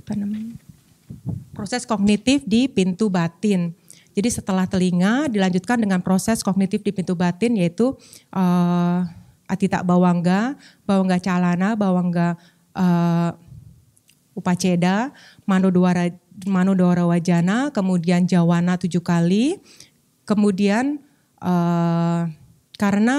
apa 0.00 0.12
namanya? 0.16 0.56
proses 1.52 1.84
kognitif 1.84 2.44
di 2.46 2.70
pintu 2.70 3.12
batin. 3.12 3.79
Jadi 4.10 4.28
setelah 4.28 4.66
telinga 4.66 5.30
dilanjutkan 5.30 5.78
dengan 5.78 6.02
proses 6.02 6.42
kognitif 6.42 6.82
di 6.82 6.90
pintu 6.90 7.14
batin 7.14 7.54
yaitu 7.54 7.94
eh, 8.34 9.00
atita 9.46 9.82
bawangga, 9.82 10.58
bawangga 10.86 11.18
calana, 11.22 11.78
bawangga 11.78 12.38
eh, 12.74 13.30
upaceda, 14.34 15.10
manodwara 15.46 16.10
manodwara 16.46 17.04
wajana, 17.04 17.70
kemudian 17.74 18.24
jawana 18.26 18.78
tujuh 18.78 19.02
kali, 19.02 19.58
kemudian 20.26 20.98
eh, 21.42 22.22
karena 22.78 23.16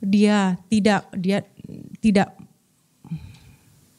dia 0.00 0.56
tidak 0.72 1.04
dia 1.12 1.44
tidak 2.00 2.39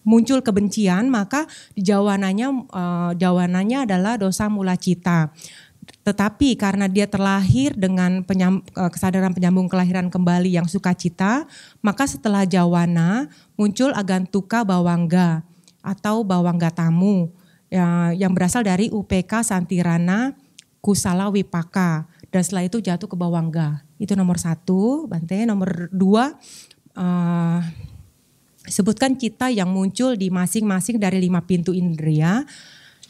muncul 0.01 0.41
kebencian 0.41 1.07
maka 1.09 1.45
jawananya 1.77 2.47
eh, 2.51 3.11
jawananya 3.17 3.85
adalah 3.89 4.17
dosa 4.17 4.49
mula 4.49 4.77
cita. 4.77 5.33
Tetapi 6.01 6.57
karena 6.57 6.89
dia 6.89 7.05
terlahir 7.05 7.73
dengan 7.77 8.25
penyam, 8.25 8.61
eh, 8.61 8.89
kesadaran 8.89 9.33
penyambung 9.33 9.69
kelahiran 9.69 10.09
kembali 10.09 10.49
yang 10.49 10.65
sukacita, 10.65 11.45
maka 11.85 12.09
setelah 12.09 12.45
jawana 12.45 13.29
muncul 13.57 13.93
agantuka 13.93 14.65
bawangga 14.65 15.45
atau 15.81 16.21
bawangga 16.21 16.69
tamu 16.69 17.33
ya, 17.69 18.13
yang 18.13 18.33
berasal 18.33 18.61
dari 18.61 18.89
UPK 18.93 19.41
Santirana 19.41 20.37
Kusala 20.81 21.29
Wipaka 21.29 22.09
dan 22.33 22.41
setelah 22.41 22.65
itu 22.65 22.81
jatuh 22.81 23.05
ke 23.05 23.13
bawangga. 23.13 23.85
Itu 24.01 24.17
nomor 24.17 24.41
satu, 24.41 25.05
Bante. 25.05 25.45
Nomor 25.45 25.93
dua, 25.93 26.33
eh, 26.97 27.59
sebutkan 28.71 29.19
cita 29.19 29.51
yang 29.51 29.67
muncul 29.67 30.15
di 30.15 30.31
masing-masing 30.31 30.95
dari 30.95 31.19
lima 31.19 31.43
pintu 31.43 31.75
indera 31.75 32.47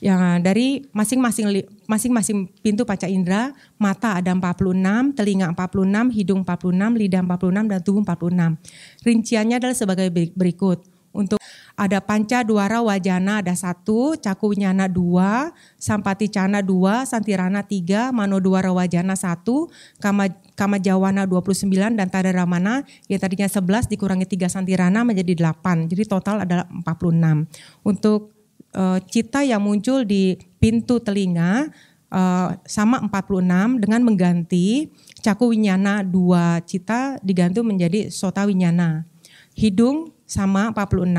yang 0.01 0.41
dari 0.41 0.81
masing-masing 0.89 1.61
masing-masing 1.85 2.49
pintu 2.65 2.81
panca 2.89 3.05
indera 3.05 3.53
mata 3.77 4.17
ada 4.17 4.33
46, 4.33 5.13
telinga 5.13 5.53
46, 5.53 6.09
hidung 6.17 6.41
46, 6.41 6.97
lidah 6.97 7.21
46 7.21 7.69
dan 7.69 7.79
tubuh 7.85 8.01
46. 8.01 9.05
Rinciannya 9.05 9.55
adalah 9.61 9.77
sebagai 9.77 10.09
beri- 10.09 10.33
berikut. 10.33 10.81
Untuk 11.13 11.37
ada 11.75 11.99
panca 12.01 12.41
duara 12.41 12.81
wajana 12.81 13.43
ada 13.43 13.53
satu, 13.53 14.17
caku 14.17 14.55
winyana 14.55 14.89
dua, 14.89 15.51
sampati 15.77 16.31
cana 16.31 16.63
dua, 16.63 17.05
santirana 17.05 17.61
tiga, 17.61 18.09
mano 18.09 18.41
duara 18.41 18.73
wajana 18.73 19.13
satu, 19.13 19.69
kama, 20.01 20.33
kama 20.55 20.77
jawana 20.77 21.25
29 21.25 21.67
dan 21.95 22.07
tada 22.11 22.31
ramana 22.35 22.83
yang 23.07 23.19
tadinya 23.19 23.47
11 23.47 23.87
dikurangi 23.91 24.27
tiga 24.27 24.51
santirana 24.51 25.01
menjadi 25.01 25.33
8. 25.37 25.89
Jadi 25.89 26.03
total 26.05 26.43
adalah 26.43 26.65
46. 26.69 27.47
Untuk 27.87 28.35
eh, 28.75 28.99
cita 29.07 29.41
yang 29.41 29.63
muncul 29.63 30.03
di 30.03 30.35
pintu 30.59 30.99
telinga 31.01 31.71
eh, 32.11 32.49
sama 32.67 33.01
46 33.07 33.81
dengan 33.81 34.01
mengganti 34.05 34.91
caku 35.21 35.53
winyana 35.53 36.01
dua 36.01 36.59
cita 36.65 37.17
diganti 37.21 37.61
menjadi 37.63 38.09
sota 38.11 38.45
winyana. 38.45 39.07
Hidung 39.55 40.11
sama 40.27 40.71
46 40.71 41.11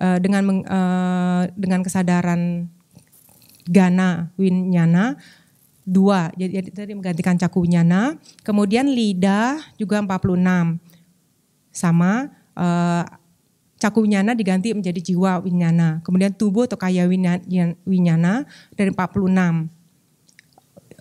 eh, 0.00 0.18
dengan 0.20 0.42
eh, 0.64 1.42
dengan 1.56 1.80
kesadaran 1.84 2.68
gana 3.68 4.32
winyana 4.36 5.16
dua. 5.82 6.30
Jadi, 6.38 6.70
tadi 6.70 6.92
menggantikan 6.94 7.34
caku 7.38 7.66
winyana. 7.66 8.18
Kemudian 8.46 8.86
lidah 8.90 9.58
juga 9.76 9.98
46 10.02 10.78
sama 11.72 12.30
eh, 12.54 13.04
caku 13.80 14.06
winyana 14.06 14.36
diganti 14.36 14.70
menjadi 14.76 15.00
jiwa 15.12 15.42
winyana. 15.42 16.00
Kemudian 16.06 16.30
tubuh 16.34 16.70
atau 16.70 16.78
kaya 16.78 17.08
winya- 17.08 17.42
winyana 17.86 18.46
dari 18.76 18.90
46 18.94 19.70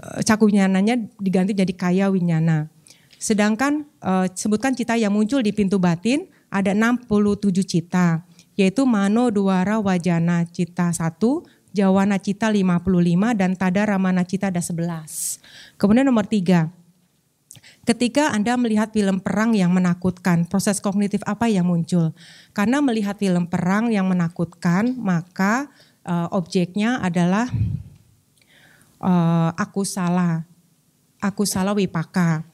Eh, 0.01 0.21
caku 0.25 0.49
winyananya 0.49 0.97
diganti 1.21 1.53
jadi 1.53 1.73
kaya 1.75 2.05
winyana. 2.09 2.71
Sedangkan 3.21 3.85
eh, 4.01 4.27
sebutkan 4.33 4.73
cita 4.73 4.97
yang 4.97 5.13
muncul 5.13 5.45
di 5.45 5.53
pintu 5.53 5.77
batin 5.77 6.25
ada 6.49 6.73
67 6.73 7.61
cita 7.63 8.25
yaitu 8.59 8.83
mano 8.83 9.31
duara 9.31 9.79
wajana 9.79 10.43
cita 10.43 10.91
1 10.91 11.15
Jawana 11.71 12.19
Cita 12.19 12.51
55 12.51 12.83
dan 13.39 13.55
Tada 13.55 13.87
Ramana 13.87 14.27
Cita 14.27 14.51
ada 14.51 14.59
11. 14.59 15.39
Kemudian 15.79 16.03
nomor 16.03 16.27
tiga, 16.27 16.67
ketika 17.87 18.35
Anda 18.35 18.59
melihat 18.59 18.91
film 18.91 19.23
perang 19.23 19.55
yang 19.55 19.71
menakutkan, 19.71 20.45
proses 20.45 20.83
kognitif 20.83 21.23
apa 21.23 21.47
yang 21.47 21.71
muncul? 21.71 22.11
Karena 22.51 22.83
melihat 22.83 23.15
film 23.15 23.47
perang 23.47 23.87
yang 23.87 24.05
menakutkan, 24.11 24.99
maka 24.99 25.71
eh, 26.03 26.27
objeknya 26.35 26.99
adalah 26.99 27.47
eh, 28.99 29.49
aku 29.55 29.87
salah, 29.87 30.43
aku 31.23 31.47
salah 31.47 31.71
wipaka. 31.71 32.50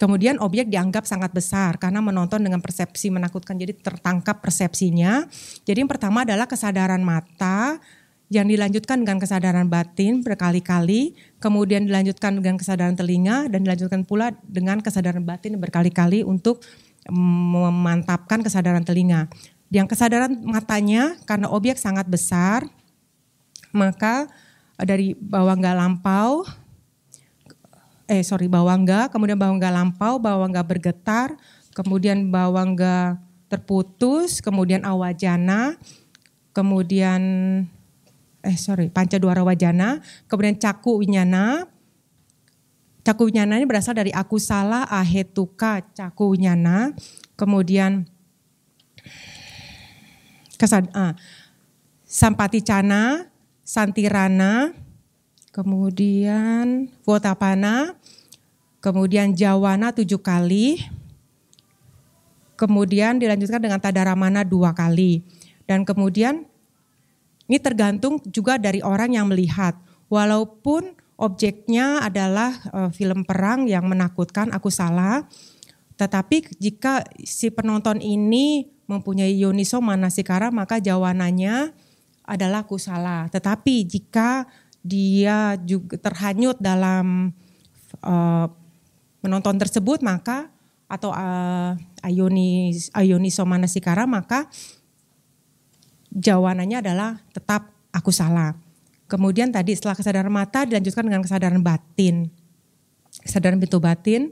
Kemudian 0.00 0.40
objek 0.40 0.72
dianggap 0.72 1.04
sangat 1.04 1.28
besar 1.36 1.76
karena 1.76 2.00
menonton 2.00 2.40
dengan 2.40 2.64
persepsi 2.64 3.12
menakutkan, 3.12 3.60
jadi 3.60 3.76
tertangkap 3.76 4.40
persepsinya. 4.40 5.28
Jadi 5.68 5.84
yang 5.84 5.92
pertama 5.92 6.24
adalah 6.24 6.48
kesadaran 6.48 7.04
mata 7.04 7.76
yang 8.32 8.48
dilanjutkan 8.48 9.04
dengan 9.04 9.20
kesadaran 9.20 9.68
batin 9.68 10.24
berkali-kali, 10.24 11.12
kemudian 11.36 11.84
dilanjutkan 11.84 12.40
dengan 12.40 12.56
kesadaran 12.56 12.96
telinga 12.96 13.52
dan 13.52 13.60
dilanjutkan 13.60 14.08
pula 14.08 14.32
dengan 14.48 14.80
kesadaran 14.80 15.20
batin 15.20 15.60
berkali-kali 15.60 16.24
untuk 16.24 16.64
mm, 17.04 17.44
memantapkan 17.76 18.40
kesadaran 18.40 18.86
telinga. 18.86 19.28
Yang 19.68 19.92
kesadaran 19.92 20.32
matanya 20.48 21.20
karena 21.28 21.52
objek 21.52 21.76
sangat 21.76 22.08
besar, 22.08 22.64
maka 23.76 24.32
dari 24.80 25.12
bawah 25.12 25.60
nggak 25.60 25.76
lampau 25.76 26.48
eh 28.10 28.26
sorry 28.26 28.50
bawangga, 28.50 29.06
kemudian 29.14 29.38
bawangga 29.38 29.70
lampau, 29.70 30.18
bawangga 30.18 30.66
bergetar, 30.66 31.38
kemudian 31.70 32.26
bawangga 32.34 33.22
terputus, 33.46 34.42
kemudian 34.42 34.82
awajana, 34.82 35.78
kemudian 36.50 37.22
eh 38.42 38.58
sorry 38.58 38.90
panca 38.90 39.14
duara 39.14 39.46
wajana, 39.46 40.02
kemudian 40.26 40.58
caku 40.58 40.98
winyana. 40.98 41.70
Caku 43.00 43.30
winyana 43.30 43.56
ini 43.56 43.64
berasal 43.64 43.96
dari 43.96 44.12
aku 44.12 44.36
salah 44.42 44.84
ahetuka 44.90 45.80
caku 45.94 46.34
winyana, 46.34 46.90
kemudian 47.38 48.10
kesad 50.58 50.90
ah, 50.92 51.14
sampati 52.04 52.60
cana, 52.60 53.30
santirana, 53.62 54.74
kemudian 55.50 56.90
Votapana, 57.02 57.98
kemudian 58.78 59.34
Jawana 59.34 59.90
tujuh 59.94 60.18
kali, 60.22 60.82
kemudian 62.54 63.18
dilanjutkan 63.18 63.62
dengan 63.62 63.78
Tadaramana 63.82 64.46
dua 64.46 64.74
kali. 64.74 65.22
Dan 65.66 65.86
kemudian 65.86 66.46
ini 67.46 67.58
tergantung 67.58 68.18
juga 68.26 68.58
dari 68.58 68.82
orang 68.82 69.14
yang 69.14 69.30
melihat. 69.30 69.78
Walaupun 70.10 70.98
objeknya 71.18 72.02
adalah 72.02 72.50
eh, 72.70 72.90
film 72.90 73.22
perang 73.22 73.66
yang 73.70 73.86
menakutkan, 73.86 74.50
aku 74.50 74.70
salah. 74.70 75.26
Tetapi 75.94 76.56
jika 76.58 77.04
si 77.22 77.52
penonton 77.52 78.00
ini 78.00 78.72
mempunyai 78.88 79.36
yoniso 79.38 79.78
manasikara 79.78 80.50
maka 80.50 80.82
jawananya 80.82 81.70
adalah 82.26 82.62
aku 82.62 82.78
salah. 82.78 83.26
Tetapi 83.30 83.86
jika 83.86 84.46
dia 84.80 85.60
juga 85.60 86.00
terhanyut 86.00 86.56
dalam 86.56 87.36
uh, 88.00 88.46
menonton 89.20 89.60
tersebut 89.60 90.00
maka 90.00 90.48
atau 90.90 91.12
uh, 91.14 91.76
ayoni 92.02 92.74
ayoniso 92.96 93.44
manasikara 93.46 94.08
maka 94.08 94.48
jawabannya 96.10 96.82
adalah 96.82 97.22
tetap 97.30 97.70
aku 97.94 98.10
salah. 98.10 98.58
Kemudian 99.06 99.50
tadi 99.50 99.74
setelah 99.74 99.98
kesadaran 99.98 100.30
mata 100.30 100.62
dilanjutkan 100.66 101.06
dengan 101.06 101.22
kesadaran 101.22 101.62
batin. 101.62 102.30
Kesadaran 103.10 103.58
pintu 103.58 103.82
batin, 103.82 104.30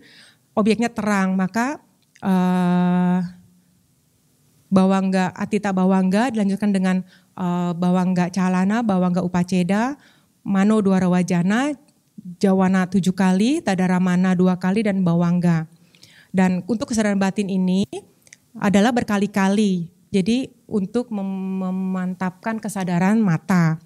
objeknya 0.54 0.86
terang 0.90 1.34
maka 1.34 1.82
uh, 2.22 3.18
bawangga 4.70 5.34
atita 5.34 5.74
bawangga 5.74 6.30
dilanjutkan 6.30 6.70
dengan 6.70 6.96
uh, 7.34 7.74
bawangga 7.74 8.30
calana, 8.30 8.86
bawangga 8.86 9.22
upaceda, 9.26 9.98
Mano 10.48 10.80
dua 10.80 11.04
rawajana, 11.04 11.76
Jawana 12.40 12.88
tujuh 12.88 13.12
kali, 13.12 13.60
Tadaramana 13.60 14.32
dua 14.32 14.56
kali, 14.56 14.80
dan 14.80 15.04
Bawangga. 15.04 15.68
Dan 16.32 16.64
untuk 16.64 16.88
kesadaran 16.88 17.20
batin 17.20 17.52
ini 17.52 17.84
adalah 18.56 18.96
berkali-kali. 18.96 19.92
Jadi 20.08 20.48
untuk 20.64 21.12
mem- 21.12 21.68
memantapkan 21.68 22.56
kesadaran 22.56 23.20
mata. 23.20 23.76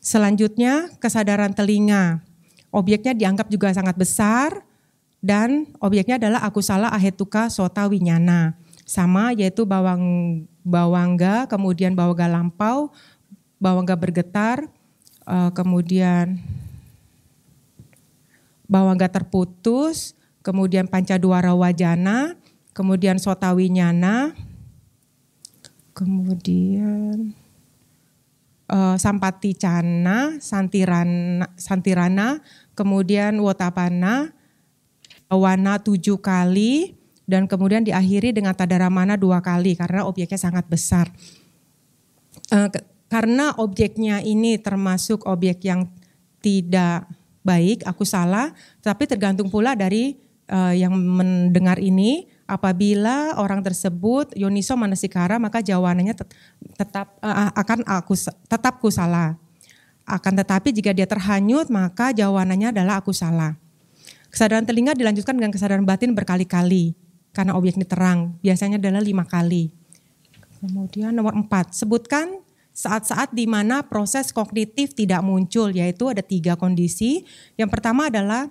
Selanjutnya 0.00 0.88
kesadaran 0.96 1.52
telinga. 1.52 2.24
Objeknya 2.72 3.12
dianggap 3.12 3.52
juga 3.52 3.68
sangat 3.76 4.00
besar 4.00 4.64
dan 5.20 5.68
objeknya 5.84 6.16
adalah 6.16 6.40
aku 6.48 6.64
salah 6.64 6.88
ahetuka 6.96 7.52
sota 7.52 7.84
winyana. 7.84 8.56
Sama 8.88 9.36
yaitu 9.36 9.68
bawang 9.68 10.02
bawangga, 10.64 11.44
kemudian 11.44 11.92
bawangga 11.92 12.26
lampau, 12.26 12.88
bawangga 13.60 13.94
bergetar, 14.00 14.64
Uh, 15.28 15.52
kemudian 15.52 16.40
bawangga 18.70 19.10
terputus, 19.10 20.14
kemudian 20.46 20.86
pancaduara 20.86 21.52
wajana, 21.54 22.38
kemudian 22.70 23.18
sotawinyana, 23.18 24.32
kemudian 25.90 27.34
uh, 28.70 28.96
sampati 28.96 29.58
cana, 29.58 30.38
santirana, 30.38 31.50
santirana, 31.58 32.40
kemudian 32.78 33.36
wotapana, 33.42 34.30
wana 35.28 35.82
tujuh 35.82 36.22
kali, 36.22 36.94
dan 37.26 37.50
kemudian 37.50 37.82
diakhiri 37.86 38.34
dengan 38.34 38.54
tadaramana 38.54 39.18
dua 39.18 39.42
kali 39.42 39.74
karena 39.74 40.06
objeknya 40.06 40.38
sangat 40.38 40.66
besar. 40.66 41.10
Uh, 42.50 42.70
karena 43.10 43.50
objeknya 43.58 44.22
ini 44.22 44.54
termasuk 44.62 45.26
objek 45.26 45.66
yang 45.66 45.90
tidak 46.38 47.10
baik, 47.42 47.82
aku 47.82 48.06
salah, 48.06 48.54
tapi 48.80 49.10
tergantung 49.10 49.50
pula 49.50 49.74
dari 49.74 50.14
uh, 50.46 50.70
yang 50.70 50.94
mendengar 50.94 51.82
ini. 51.82 52.30
Apabila 52.50 53.38
orang 53.38 53.62
tersebut 53.62 54.34
yoniso 54.34 54.74
manasikara, 54.74 55.38
maka 55.38 55.62
jawabannya 55.62 56.18
tet 56.18 56.34
tetap 56.74 57.14
uh, 57.22 57.50
akan 57.54 57.86
aku 57.86 58.14
tetap 58.46 58.82
ku 58.82 58.90
salah. 58.90 59.38
Akan 60.02 60.34
tetapi 60.34 60.74
jika 60.74 60.90
dia 60.90 61.06
terhanyut, 61.06 61.70
maka 61.70 62.10
jawabannya 62.10 62.74
adalah 62.74 62.98
aku 62.98 63.14
salah. 63.14 63.54
Kesadaran 64.34 64.66
telinga 64.66 64.98
dilanjutkan 64.98 65.38
dengan 65.38 65.54
kesadaran 65.54 65.86
batin 65.86 66.14
berkali-kali. 66.14 66.94
karena 67.30 67.54
objek 67.54 67.78
ini 67.78 67.86
terang. 67.86 68.34
Biasanya 68.42 68.82
adalah 68.82 68.98
lima 68.98 69.22
kali. 69.22 69.70
Kemudian 70.58 71.14
nomor 71.14 71.38
empat, 71.38 71.72
sebutkan 71.72 72.42
saat-saat 72.80 73.36
di 73.36 73.44
mana 73.44 73.84
proses 73.84 74.32
kognitif 74.32 74.96
tidak 74.96 75.20
muncul, 75.20 75.68
yaitu 75.68 76.08
ada 76.08 76.24
tiga 76.24 76.56
kondisi. 76.56 77.28
Yang 77.60 77.76
pertama 77.76 78.08
adalah 78.08 78.48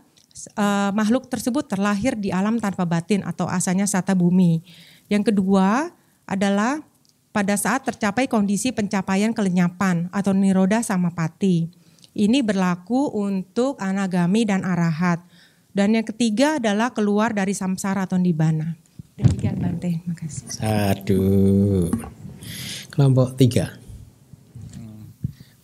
uh, 0.54 0.94
makhluk 0.94 1.26
tersebut 1.26 1.66
terlahir 1.66 2.14
di 2.14 2.30
alam 2.30 2.62
tanpa 2.62 2.86
batin 2.86 3.26
atau 3.26 3.50
asalnya 3.50 3.90
sata 3.90 4.14
bumi. 4.14 4.62
Yang 5.10 5.34
kedua 5.34 5.90
adalah 6.30 6.86
pada 7.34 7.58
saat 7.58 7.82
tercapai 7.90 8.30
kondisi 8.30 8.70
pencapaian 8.70 9.34
kelenyapan 9.34 10.14
atau 10.14 10.30
niroda 10.38 10.86
samapati. 10.86 11.66
Ini 12.14 12.46
berlaku 12.46 13.10
untuk 13.18 13.82
anagami 13.82 14.46
dan 14.46 14.62
arahat. 14.62 15.26
Dan 15.74 15.98
yang 15.98 16.06
ketiga 16.06 16.58
adalah 16.58 16.94
keluar 16.94 17.34
dari 17.34 17.54
samsara 17.54 18.06
atau 18.06 18.18
nibana. 18.18 18.78
Demikian 19.18 19.62
Bante, 19.62 20.02
makasih. 20.06 20.46
Satu. 20.50 21.22
Kelompok 22.90 23.38
tiga. 23.38 23.79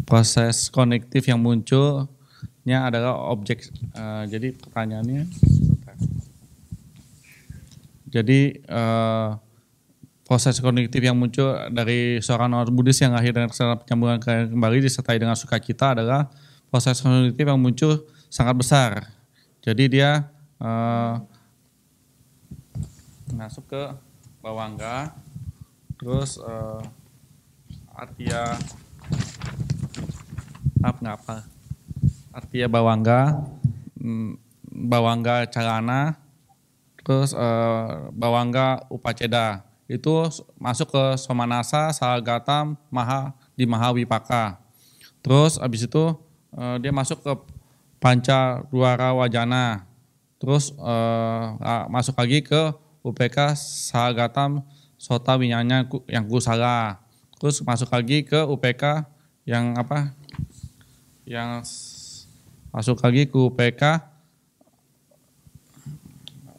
Proses 0.05 0.69
konektif 0.69 1.25
yang 1.25 1.41
munculnya 1.41 2.79
adalah 2.87 3.29
objek. 3.33 3.65
Uh, 3.97 4.23
jadi 4.29 4.53
pertanyaannya, 4.53 5.25
jadi 8.15 8.63
uh, 8.69 9.35
proses 10.25 10.57
kognitif 10.57 11.03
yang 11.03 11.19
muncul 11.19 11.53
dari 11.69 12.17
seorang 12.17 12.49
non 12.49 12.65
Buddhis 12.71 13.03
yang 13.03 13.13
lahir 13.13 13.35
dengan 13.35 13.51
kesadaran 13.51 13.83
penyambungan 13.83 14.19
kembali 14.49 14.81
disertai 14.81 15.21
dengan 15.21 15.37
sukacita 15.37 15.93
adalah 15.93 16.31
proses 16.71 16.97
kognitif 16.97 17.45
yang 17.45 17.61
muncul 17.61 18.07
sangat 18.31 18.55
besar. 18.57 18.91
Jadi 19.61 19.99
dia 19.99 20.25
uh, 20.63 21.21
masuk 23.33 23.69
ke 23.69 23.83
bawangga, 24.41 25.13
terus 25.97 26.37
uh, 26.41 26.81
artia 27.93 28.57
apa 30.85 30.99
ngapa? 31.01 31.35
Artia 32.29 32.69
bawangga, 32.69 33.41
mm, 33.97 34.37
bawangga 34.85 35.49
calana, 35.49 36.19
terus 37.01 37.33
uh, 37.33 38.11
bawangga 38.13 38.85
upaceda 38.91 39.65
itu 39.85 40.09
masuk 40.57 40.89
ke 40.93 41.03
Somanasa, 41.21 41.93
Salagatam, 41.93 42.77
Maha 42.89 43.33
di 43.53 43.69
Mahawipaka. 43.69 44.57
Terus 45.21 45.57
abis 45.61 45.85
itu 45.85 46.17
uh, 46.53 46.77
dia 46.81 46.93
masuk 46.93 47.21
ke 47.21 47.33
Panca 48.01 48.65
Duara 48.69 49.13
Wajana. 49.13 49.85
Terus 50.41 50.73
uh, 50.77 51.57
masuk 51.89 52.13
lagi 52.17 52.45
ke 52.45 52.73
UPK 53.05 53.53
Salagatam 53.57 54.65
Sota 54.97 55.37
Winyanya 55.37 55.85
yang 56.09 56.25
kusala. 56.25 57.01
Terus 57.37 57.61
masuk 57.61 57.93
lagi 57.93 58.25
ke 58.25 58.41
UPK 58.41 59.05
yang 59.45 59.77
apa? 59.77 60.17
Yang 61.25 61.65
masuk 62.69 63.01
lagi 63.01 63.25
ke 63.25 63.33
UPK 63.33 63.81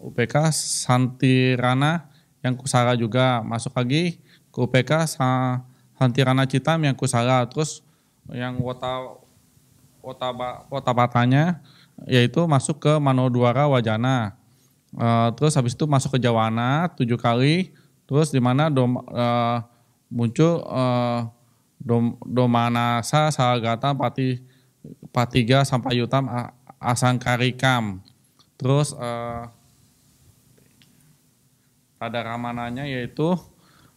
UPK 0.03 0.51
Santirana 0.51 2.11
yang 2.43 2.59
kusara 2.59 2.99
juga 2.99 3.47
masuk 3.47 3.71
lagi 3.79 4.19
ke 4.51 4.59
UPK 4.59 5.07
Santirana 5.07 6.51
Citam 6.51 6.83
yang 6.83 6.99
kusara 6.99 7.47
terus 7.47 7.83
yang 8.31 8.59
wota 8.59 9.23
wota 10.03 10.35
wota 10.67 10.91
batanya 10.91 11.63
yaitu 12.05 12.43
masuk 12.45 12.83
ke 12.83 12.93
Manodwara 12.99 13.71
Wajana. 13.71 14.37
Uh, 14.97 15.31
terus 15.39 15.55
habis 15.55 15.73
itu 15.73 15.87
masuk 15.89 16.17
ke 16.17 16.19
Jawana 16.23 16.93
tujuh 16.93 17.17
kali. 17.17 17.73
Terus 18.07 18.31
di 18.31 18.39
mana 18.39 18.71
dom, 18.71 19.03
uh, 19.03 19.59
muncul 20.13 20.63
uh, 20.63 21.27
dom, 21.81 22.15
Domanasa 22.23 23.35
Salagata 23.35 23.91
Pati 23.97 24.46
Patiga 25.11 25.65
sampai 25.65 25.99
Yutam 25.99 26.29
Asangkarikam 26.77 28.05
terus 28.57 28.93
uh, 28.97 29.49
pada 31.97 32.21
ramananya 32.25 32.85
yaitu 32.85 33.37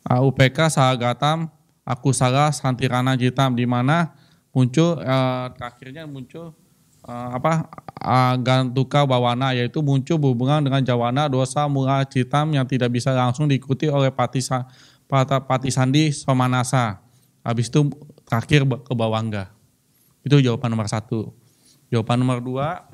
uh, 0.08 0.22
UPK 0.24 0.72
Sahagatam 0.72 1.52
Akusala 1.84 2.54
Santirana 2.56 3.16
Jitam 3.20 3.56
di 3.56 3.68
mana 3.68 4.16
muncul 4.56 5.00
uh, 5.02 5.48
terakhirnya 5.56 6.08
muncul 6.08 6.56
uh, 7.06 7.30
apa 7.36 7.68
Gantuka 8.40 9.04
Bawana 9.04 9.52
yaitu 9.52 9.84
muncul 9.84 10.16
berhubungan 10.16 10.64
dengan 10.64 10.80
Jawana 10.80 11.28
dosa 11.28 11.68
mula 11.68 12.08
Citam 12.08 12.56
yang 12.56 12.64
tidak 12.64 12.96
bisa 12.96 13.12
langsung 13.12 13.52
diikuti 13.52 13.92
oleh 13.92 14.08
Patisa, 14.08 14.64
Pata, 15.04 15.44
Patisandi 15.44 16.16
Somanasa. 16.16 17.04
Habis 17.44 17.68
itu 17.68 17.92
terakhir 18.24 18.64
ke 18.64 18.94
Bawangga. 18.96 19.59
Itu 20.24 20.40
jawaban 20.44 20.74
nomor 20.74 20.88
satu. 20.90 21.32
Jawaban 21.90 22.22
nomor 22.22 22.40
dua, 22.44 22.86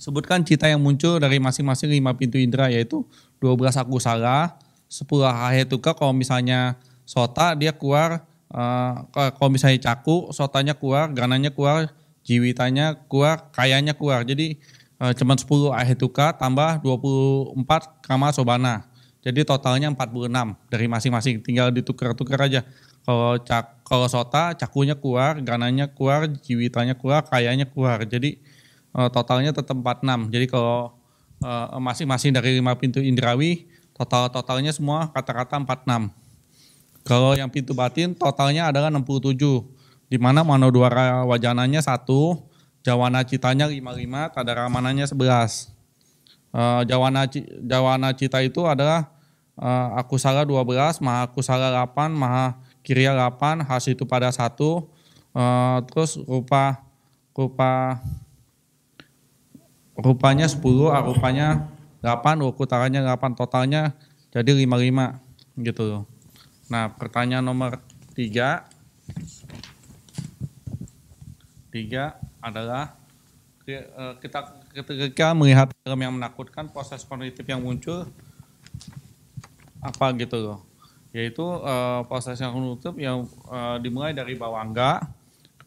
sebutkan 0.00 0.40
cita 0.42 0.66
yang 0.66 0.80
muncul 0.80 1.20
dari 1.20 1.36
masing-masing 1.36 1.92
lima 1.92 2.16
pintu 2.16 2.40
indera 2.40 2.72
yaitu 2.72 3.04
12 3.38 3.76
aku 3.76 4.00
salah, 4.00 4.56
10 4.88 5.06
hahetuka 5.28 5.92
kalau 5.94 6.16
misalnya 6.16 6.80
sota 7.04 7.52
dia 7.54 7.70
keluar, 7.76 8.24
uh, 8.50 9.06
kalau 9.12 9.52
misalnya 9.52 9.78
caku, 9.78 10.32
sotanya 10.32 10.72
keluar, 10.72 11.12
gananya 11.12 11.52
keluar, 11.52 11.92
jiwitanya 12.24 13.06
keluar, 13.06 13.52
kayanya 13.52 13.92
keluar. 13.92 14.24
Jadi 14.24 14.58
uh, 14.98 15.12
cuma 15.12 15.36
10 15.36 15.46
ahetuka 15.76 16.32
tambah 16.36 16.80
24 16.82 17.54
kama 18.04 18.32
sobana. 18.32 18.88
Jadi 19.20 19.44
totalnya 19.44 19.92
46 19.92 20.32
dari 20.72 20.86
masing-masing, 20.88 21.44
tinggal 21.44 21.68
ditukar-tukar 21.68 22.40
aja. 22.40 22.64
Kalau 23.04 23.36
cak, 23.36 23.79
kalau 23.90 24.06
sota 24.06 24.54
cakunya 24.54 24.94
keluar, 24.94 25.42
gananya 25.42 25.90
keluar, 25.90 26.30
jiwitanya 26.30 26.94
keluar, 26.94 27.26
kayanya 27.26 27.66
keluar. 27.66 28.06
Jadi 28.06 28.38
uh, 28.94 29.10
totalnya 29.10 29.50
tetap 29.50 29.74
46. 29.74 30.30
Jadi 30.30 30.46
kalau 30.46 31.00
Eh, 31.40 31.68
masing-masing 31.80 32.36
dari 32.36 32.60
lima 32.60 32.76
pintu 32.76 33.00
indrawi 33.00 33.64
total-totalnya 33.96 34.76
semua 34.76 35.08
kata-kata 35.08 35.56
46. 35.56 36.12
Kalau 37.00 37.32
yang 37.32 37.48
pintu 37.48 37.72
batin 37.72 38.12
totalnya 38.12 38.68
adalah 38.68 38.92
67. 38.92 39.64
Di 40.12 40.20
mana 40.20 40.44
manodwara 40.44 41.24
wajananya 41.24 41.80
satu, 41.80 42.44
jawana 42.84 43.24
citanya 43.24 43.72
55, 43.72 44.28
tadaramananya 44.36 45.08
11. 45.08 45.72
Uh, 46.52 46.84
jawana, 46.84 47.24
jawana 47.64 48.12
cita 48.12 48.44
itu 48.44 48.60
adalah 48.68 49.08
uh, 49.56 49.96
akusala 49.96 50.44
12, 50.44 51.00
maha 51.00 51.24
akusala 51.24 51.72
8, 51.72 52.20
maha 52.20 52.60
kiria 52.80 53.12
8, 53.12 53.64
has 53.66 53.84
itu 53.88 54.04
pada 54.08 54.32
satu, 54.32 54.88
uh, 55.36 55.78
terus 55.88 56.16
rupa 56.24 56.82
rupa 57.36 58.00
rupanya 59.96 60.48
10, 60.48 60.88
ah, 60.92 61.04
rupanya 61.04 61.68
8, 62.00 62.40
ukurannya 62.40 63.04
8, 63.04 63.36
totalnya 63.36 63.92
jadi 64.32 64.56
55 64.56 65.20
gitu. 65.60 66.08
Nah 66.72 66.88
pertanyaan 66.96 67.44
nomor 67.44 67.82
3 68.16 68.64
tiga 71.70 72.18
adalah 72.42 72.98
eh, 73.70 74.14
kita 74.18 74.40
ketika 74.74 75.30
melihat 75.36 75.70
film 75.70 76.00
yang 76.02 76.14
menakutkan 76.18 76.66
proses 76.66 77.06
kognitif 77.06 77.46
yang 77.46 77.62
muncul 77.62 78.10
apa 79.80 80.06
gitu 80.18 80.36
loh 80.36 80.69
yaitu 81.10 81.42
uh, 81.42 82.06
proses 82.06 82.38
yang 82.38 82.54
kognitif 82.54 82.94
yang 82.98 83.26
uh, 83.50 83.76
dimulai 83.82 84.14
dari 84.14 84.38
bawangga 84.38 85.02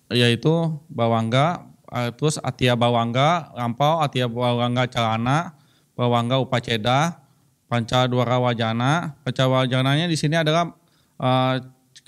yaitu 0.07 0.71
bawangga 0.87 1.73
uh, 1.93 2.09
terus 2.09 2.41
Atia 2.41 2.73
Bawangga 2.73 3.53
Lampau, 3.53 4.01
Atia 4.01 4.25
Bawangga 4.25 4.89
Calana, 4.89 5.53
Bawangga 5.93 6.41
Upaceda, 6.41 7.21
Panca 7.69 8.09
Dwara 8.09 8.41
Wajana. 8.41 9.13
Panca 9.21 9.45
Wajananya 9.45 10.09
di 10.09 10.17
sini 10.17 10.33
adalah 10.33 10.73
uh, 11.21 11.55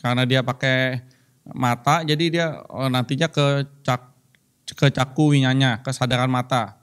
karena 0.01 0.25
dia 0.25 0.41
pakai 0.41 1.05
mata, 1.53 2.01
jadi 2.01 2.25
dia 2.29 2.47
uh, 2.65 2.89
nantinya 2.89 3.29
ke 3.29 3.69
cak 3.85 4.01
ke 4.65 4.89
caku 4.89 5.37
winyanya, 5.37 5.85
kesadaran 5.85 6.29
mata. 6.29 6.81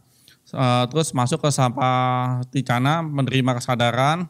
Uh, 0.52 0.84
terus 0.92 1.16
masuk 1.16 1.40
ke 1.42 1.50
sampah 1.50 2.44
ticana 2.52 3.00
menerima 3.00 3.58
kesadaran, 3.58 4.28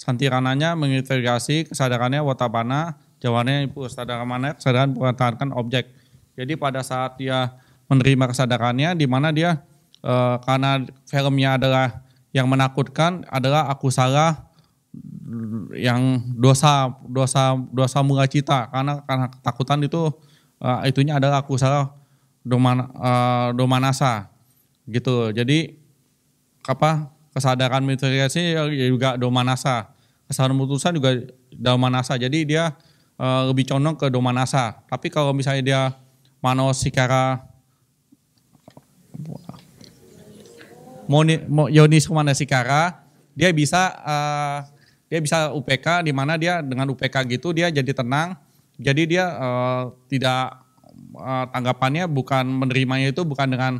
santirananya 0.00 0.72
mengintegrasi 0.80 1.68
kesadarannya 1.68 2.24
watabana, 2.24 2.96
jawabannya 3.20 3.68
ibu 3.68 3.84
kesadaran 3.84 4.56
kesadaran 4.56 4.96
mempertahankan 4.96 5.52
objek. 5.52 5.92
Jadi 6.40 6.56
pada 6.56 6.80
saat 6.80 7.20
dia 7.20 7.52
menerima 7.92 8.32
kesadarannya 8.32 8.96
di 8.96 9.04
mana 9.04 9.28
dia 9.28 9.60
e, 10.00 10.14
karena 10.40 10.80
filmnya 11.04 11.60
adalah 11.60 12.00
yang 12.32 12.48
menakutkan 12.48 13.28
adalah 13.28 13.68
aku 13.68 13.92
salah 13.92 14.48
yang 15.76 16.18
dosa 16.34 16.96
dosa 17.04 17.60
dosa 17.68 18.00
mula 18.00 18.24
cita. 18.24 18.72
Karena 18.72 19.04
karena 19.04 19.26
ketakutan 19.30 19.78
itu 19.84 20.10
uh, 20.62 20.82
itunya 20.86 21.18
adalah 21.18 21.42
aku 21.42 21.54
salah 21.58 21.94
doman 22.42 22.90
uh, 22.98 23.50
domanasa. 23.54 24.30
Gitu. 24.86 25.30
Jadi 25.34 25.78
apa 26.66 27.10
kesadaran 27.34 27.82
mitigasi 27.82 28.54
juga 28.90 29.14
domanasa. 29.14 29.90
Kesadaran 30.26 30.58
putusan 30.58 30.94
juga 30.98 31.14
domanasa. 31.54 32.14
Jadi 32.18 32.46
dia 32.46 32.74
eh, 33.18 33.42
lebih 33.50 33.66
condong 33.66 33.98
ke 33.98 34.06
domanasa. 34.10 34.82
Tapi 34.86 35.10
kalau 35.10 35.34
misalnya 35.34 35.62
dia 35.62 35.82
mano 36.40 36.72
sikara 36.72 37.50
moni, 41.10 41.42
mo, 41.50 41.66
yonis 41.66 42.06
sikara, 42.38 43.02
dia 43.34 43.50
bisa 43.50 43.82
eh, 44.06 44.58
dia 45.10 45.18
bisa 45.18 45.50
UPK 45.50 46.06
di 46.06 46.14
mana 46.14 46.38
dia 46.38 46.62
dengan 46.62 46.86
UPK 46.94 47.26
gitu 47.34 47.50
dia 47.50 47.66
jadi 47.66 47.90
tenang. 47.90 48.38
Jadi 48.78 49.18
dia 49.18 49.26
eh, 49.34 49.82
tidak 50.06 50.62
eh, 51.18 51.44
tanggapannya 51.50 52.06
bukan 52.06 52.46
menerimanya 52.46 53.10
itu 53.10 53.26
bukan 53.26 53.50
dengan 53.50 53.72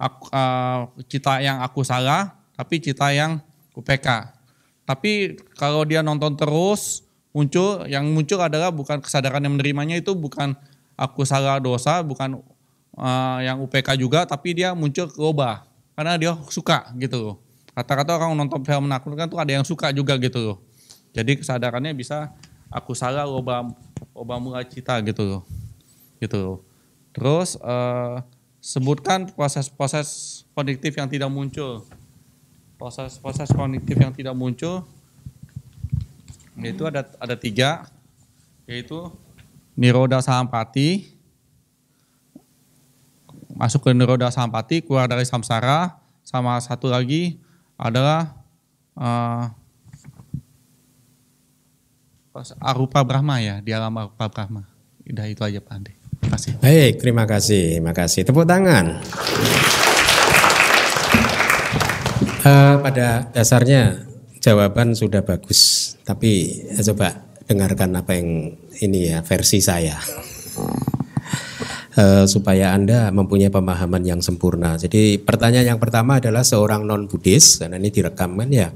aku, 0.00 0.32
eh, 0.32 0.80
cita 1.12 1.44
yang 1.44 1.60
aku 1.60 1.84
salah, 1.84 2.37
tapi 2.58 2.82
cita 2.82 3.14
yang 3.14 3.38
UPK. 3.78 4.34
Tapi 4.82 5.38
kalau 5.54 5.86
dia 5.86 6.02
nonton 6.02 6.34
terus 6.34 7.06
muncul 7.30 7.86
yang 7.86 8.02
muncul 8.10 8.42
adalah 8.42 8.74
bukan 8.74 8.98
kesadaran 8.98 9.38
yang 9.38 9.54
menerimanya 9.54 9.94
itu 9.94 10.10
bukan 10.18 10.58
aku 10.98 11.22
salah 11.22 11.62
dosa, 11.62 12.02
bukan 12.02 12.42
eh, 12.98 13.38
yang 13.46 13.62
UPK 13.62 13.94
juga, 13.94 14.26
tapi 14.26 14.58
dia 14.58 14.74
muncul 14.74 15.06
ke 15.06 15.20
obah 15.22 15.62
karena 15.94 16.18
dia 16.18 16.34
suka 16.50 16.90
gitu 16.98 17.16
loh. 17.22 17.36
Kata-kata 17.78 18.18
orang 18.18 18.34
nonton 18.34 18.58
film 18.66 18.90
menakutkan 18.90 19.30
tuh 19.30 19.38
ada 19.38 19.54
yang 19.54 19.62
suka 19.62 19.94
juga 19.94 20.18
gitu 20.18 20.42
loh. 20.42 20.58
Jadi 21.14 21.38
kesadarannya 21.38 21.94
bisa 21.94 22.34
aku 22.74 22.90
salah 22.90 23.30
obah 23.30 23.70
obah 24.10 24.38
mula 24.42 24.66
cita 24.66 24.98
gitu 25.06 25.22
loh. 25.22 25.42
Gitu 26.18 26.34
loh. 26.34 26.58
Terus 27.14 27.54
eh, 27.54 28.16
sebutkan 28.58 29.30
proses-proses 29.30 30.42
kognitif 30.58 30.98
yang 30.98 31.06
tidak 31.06 31.30
muncul. 31.30 31.86
Proses-proses 32.78 33.50
kognitif 33.50 33.98
yang 33.98 34.14
tidak 34.14 34.38
muncul 34.38 34.86
yaitu 36.58 36.82
ada 36.86 37.06
ada 37.22 37.38
tiga 37.38 37.86
yaitu 38.66 39.14
niroda 39.78 40.18
sampati 40.18 41.14
masuk 43.54 43.86
ke 43.86 43.90
niroda 43.94 44.30
sampati 44.30 44.82
keluar 44.82 45.06
dari 45.06 45.22
samsara 45.22 45.98
sama 46.26 46.58
satu 46.58 46.90
lagi 46.90 47.38
adalah 47.78 48.34
eh, 48.98 49.44
arupa 52.62 53.02
Brahma 53.02 53.42
ya 53.42 53.58
di 53.58 53.74
alam 53.74 53.94
arupa 53.98 54.30
Brahma. 54.30 54.62
Udah 55.02 55.26
itu 55.26 55.42
aja 55.42 55.58
Pak 55.58 55.74
Ande 55.74 55.98
terima 56.28 56.36
kasih. 56.36 56.52
Baik, 56.60 56.92
terima 57.00 57.24
kasih, 57.24 57.64
terima 57.80 57.92
kasih. 57.96 58.20
Tepuk 58.26 58.44
tangan. 58.44 59.00
Eh, 62.48 62.74
pada 62.80 63.28
dasarnya 63.28 64.08
jawaban 64.40 64.96
sudah 64.96 65.20
bagus, 65.20 65.92
tapi 66.08 66.64
eh, 66.64 66.80
coba 66.80 67.28
dengarkan 67.44 67.92
apa 68.00 68.16
yang 68.16 68.56
ini 68.80 69.12
ya 69.12 69.20
versi 69.20 69.60
saya. 69.60 70.00
Eh, 71.98 72.24
supaya 72.24 72.72
Anda 72.72 73.12
mempunyai 73.12 73.52
pemahaman 73.52 74.00
yang 74.00 74.20
sempurna. 74.24 74.80
Jadi 74.80 75.20
pertanyaan 75.20 75.76
yang 75.76 75.80
pertama 75.82 76.24
adalah 76.24 76.40
seorang 76.40 76.88
non 76.88 77.04
Buddhis, 77.10 77.60
karena 77.60 77.76
ini 77.76 77.92
direkam 77.92 78.38
kan 78.40 78.48
ya. 78.48 78.72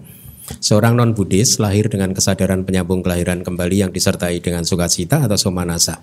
Seorang 0.59 0.99
non 0.99 1.17
Buddhis 1.17 1.57
lahir 1.57 1.89
dengan 1.89 2.13
kesadaran 2.13 2.69
penyambung 2.69 3.01
kelahiran 3.01 3.41
kembali 3.41 3.89
yang 3.89 3.91
disertai 3.95 4.43
dengan 4.45 4.69
sukacita 4.69 5.25
atau 5.25 5.39
somanasa. 5.41 6.03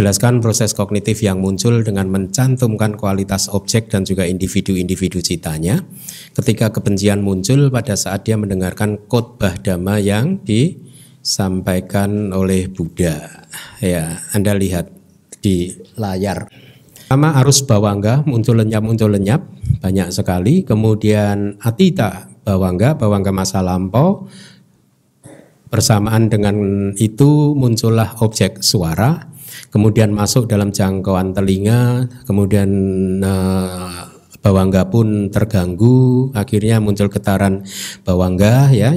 Jelaskan 0.00 0.40
proses 0.40 0.72
kognitif 0.72 1.20
yang 1.20 1.44
muncul 1.44 1.84
dengan 1.84 2.08
mencantumkan 2.08 2.96
kualitas 2.96 3.52
objek 3.52 3.92
dan 3.92 4.00
juga 4.00 4.24
individu-individu 4.24 5.20
citanya. 5.20 5.84
Ketika 6.32 6.72
kebencian 6.72 7.20
muncul 7.20 7.68
pada 7.68 7.92
saat 8.00 8.24
dia 8.24 8.40
mendengarkan 8.40 8.96
khotbah 9.12 9.60
dhamma 9.60 10.00
yang 10.00 10.40
disampaikan 10.40 12.32
oleh 12.32 12.72
Buddha. 12.72 13.44
Ya, 13.84 14.24
Anda 14.32 14.56
lihat 14.56 14.88
di 15.44 15.76
layar. 16.00 16.48
Pertama 16.96 17.36
arus 17.44 17.60
bawangga 17.60 18.24
muncul 18.24 18.56
lenyap 18.56 18.80
muncul 18.80 19.12
lenyap 19.12 19.44
banyak 19.84 20.16
sekali. 20.16 20.64
Kemudian 20.64 21.60
atita 21.60 22.24
bawangga 22.48 22.96
bawangga 22.96 23.36
masa 23.36 23.60
lampau. 23.60 24.32
Bersamaan 25.68 26.32
dengan 26.32 26.56
itu 26.96 27.52
muncullah 27.52 28.16
objek 28.24 28.64
suara 28.64 29.29
kemudian 29.70 30.10
masuk 30.12 30.50
dalam 30.50 30.74
jangkauan 30.74 31.32
telinga, 31.34 32.06
kemudian 32.26 32.70
eh, 33.22 34.10
bawangga 34.40 34.88
pun 34.88 35.28
terganggu, 35.28 36.32
akhirnya 36.32 36.80
muncul 36.80 37.12
getaran 37.12 37.62
bawangga 38.02 38.72
ya. 38.72 38.92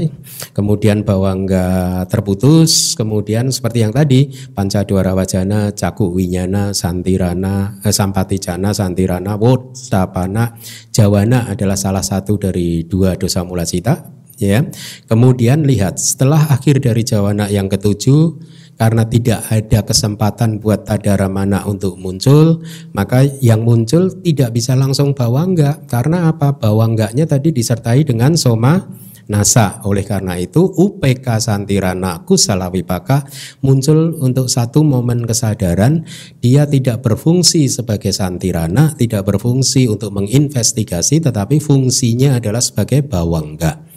Kemudian 0.55 1.03
bawangga 1.03 2.03
terputus, 2.07 2.95
kemudian 2.95 3.51
seperti 3.51 3.83
yang 3.83 3.93
tadi 3.93 4.31
pancadwara 4.55 5.13
wajana, 5.13 5.71
caku 5.75 6.09
winyana, 6.15 6.71
santirana, 6.71 7.79
eh, 7.83 7.93
sampaticana, 7.93 8.71
santirana, 8.71 9.35
wotapana, 9.35 10.57
jawana 10.89 11.51
adalah 11.51 11.77
salah 11.77 12.03
satu 12.03 12.39
dari 12.39 12.87
dua 12.87 13.19
dosa 13.19 13.43
mula 13.43 13.67
cita 13.67 13.99
ya. 14.39 14.63
Kemudian 15.11 15.67
lihat 15.67 15.99
setelah 15.99 16.49
akhir 16.49 16.81
dari 16.81 17.03
jawana 17.03 17.51
yang 17.51 17.67
ketujuh 17.67 18.39
karena 18.77 19.05
tidak 19.05 19.45
ada 19.49 19.79
kesempatan 19.85 20.57
buat 20.57 20.85
tadara 20.89 21.29
mana 21.29 21.63
untuk 21.63 21.95
muncul, 21.95 22.65
maka 22.91 23.23
yang 23.39 23.61
muncul 23.61 24.09
tidak 24.23 24.53
bisa 24.55 24.73
langsung 24.73 25.13
bawangga. 25.13 25.85
Karena 25.85 26.29
apa? 26.29 26.57
Bawangganya 26.57 27.29
tadi 27.29 27.53
disertai 27.53 28.03
dengan 28.03 28.33
soma 28.33 28.81
nasa. 29.27 29.79
Oleh 29.87 30.03
karena 30.03 30.35
itu 30.35 30.67
UPK 30.67 31.39
Santirana 31.39 32.27
Kusalawipaka 32.27 33.23
muncul 33.63 34.19
untuk 34.19 34.51
satu 34.51 34.83
momen 34.83 35.23
kesadaran 35.23 36.03
dia 36.43 36.67
tidak 36.67 37.05
berfungsi 37.05 37.71
sebagai 37.71 38.11
santirana, 38.11 38.91
tidak 38.99 39.23
berfungsi 39.31 39.87
untuk 39.87 40.11
menginvestigasi 40.11 41.23
tetapi 41.23 41.63
fungsinya 41.63 42.41
adalah 42.41 42.59
sebagai 42.59 43.05
bawangga 43.05 43.92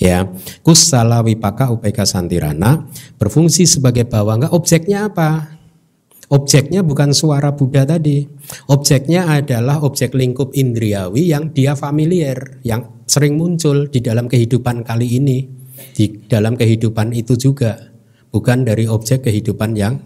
ya. 0.00 0.28
Kusala 0.64 1.20
wipaka 1.24 1.70
upeka 1.70 2.06
santirana. 2.08 2.86
Berfungsi 3.18 3.66
sebagai 3.68 4.06
bawangga. 4.08 4.50
Objeknya 4.52 5.10
apa? 5.10 5.54
Objeknya 6.32 6.80
bukan 6.80 7.12
suara 7.12 7.52
Buddha 7.52 7.84
tadi. 7.84 8.24
Objeknya 8.72 9.28
adalah 9.28 9.84
objek 9.84 10.16
lingkup 10.16 10.56
indriawi 10.56 11.30
yang 11.30 11.52
dia 11.52 11.76
familiar 11.76 12.58
yang 12.64 13.04
sering 13.04 13.36
muncul 13.36 13.86
di 13.92 14.00
dalam 14.00 14.26
kehidupan 14.26 14.82
kali 14.82 15.20
ini 15.20 15.64
di 15.94 16.26
dalam 16.26 16.58
kehidupan 16.58 17.14
itu 17.14 17.38
juga 17.38 17.78
bukan 18.34 18.66
dari 18.66 18.90
objek 18.90 19.26
kehidupan 19.30 19.78
yang 19.78 20.00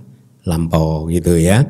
lampau 0.49 1.05
gitu 1.13 1.37
ya. 1.37 1.69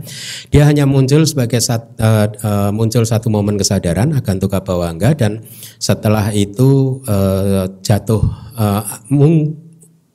Dia 0.55 0.71
hanya 0.71 0.87
muncul 0.87 1.27
sebagai 1.27 1.59
sat, 1.59 1.83
uh, 1.99 2.31
uh, 2.31 2.71
muncul 2.71 3.03
satu 3.03 3.27
momen 3.27 3.59
kesadaran 3.59 4.15
akan 4.15 4.35
tukar 4.39 4.63
bawangga 4.63 5.19
dan 5.19 5.43
setelah 5.83 6.31
itu 6.31 7.03
uh, 7.11 7.67
jatuh 7.83 8.23
uh, 8.55 8.87
mung, 9.11 9.59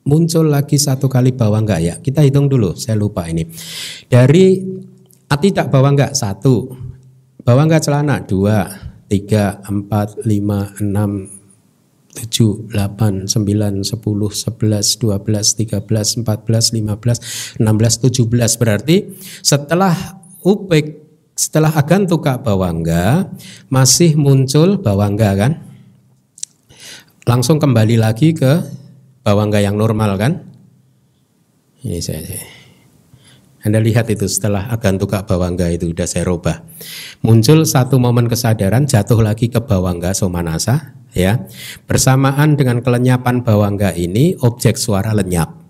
muncul 0.08 0.48
lagi 0.48 0.80
satu 0.80 1.12
kali 1.12 1.36
bawangga 1.36 1.84
ya. 1.84 2.00
Kita 2.00 2.24
hitung 2.24 2.48
dulu, 2.48 2.80
saya 2.80 2.96
lupa 2.96 3.28
ini. 3.28 3.44
Dari 4.08 4.64
atidak 5.28 5.68
bawangga 5.68 6.16
satu, 6.16 6.72
bawangga 7.44 7.84
celana 7.84 8.24
dua, 8.24 8.72
tiga, 9.12 9.60
empat, 9.68 10.24
lima, 10.24 10.72
enam, 10.80 11.43
7, 12.14 12.70
8, 12.70 13.26
9, 13.26 13.82
10, 13.82 13.84
11, 13.84 15.02
12, 15.02 15.58
13, 15.58 16.22
14, 16.22 16.78
15, 16.78 17.58
16, 17.58 17.60
17 17.60 18.62
berarti 18.62 18.98
setelah 19.42 20.22
upek 20.46 21.02
setelah 21.34 21.74
agan 21.74 22.06
tuka 22.06 22.38
bawangga 22.38 23.34
masih 23.74 24.14
muncul 24.14 24.78
bawangga 24.78 25.34
kan? 25.34 25.54
Langsung 27.26 27.58
kembali 27.58 27.98
lagi 27.98 28.38
ke 28.38 28.62
bawangga 29.26 29.64
yang 29.64 29.80
normal 29.80 30.20
kan? 30.22 30.46
Ini 31.84 32.00
saya 32.00 32.63
anda 33.64 33.80
lihat 33.80 34.12
itu 34.12 34.28
setelah 34.28 34.68
agan 34.70 35.00
tuka 35.00 35.24
bawangga 35.24 35.72
itu 35.72 35.90
sudah 35.90 36.08
saya 36.08 36.28
rubah 36.28 36.62
muncul 37.24 37.64
satu 37.64 37.98
momen 37.98 38.28
kesadaran 38.28 38.84
jatuh 38.86 39.24
lagi 39.24 39.48
ke 39.48 39.64
bawangga 39.64 40.12
somanasa 40.12 41.04
ya. 41.16 41.46
Bersamaan 41.86 42.58
dengan 42.58 42.82
kelenyapan 42.82 43.46
bawangga 43.46 43.94
ini 43.94 44.36
objek 44.42 44.76
suara 44.76 45.14
lenyap. 45.14 45.62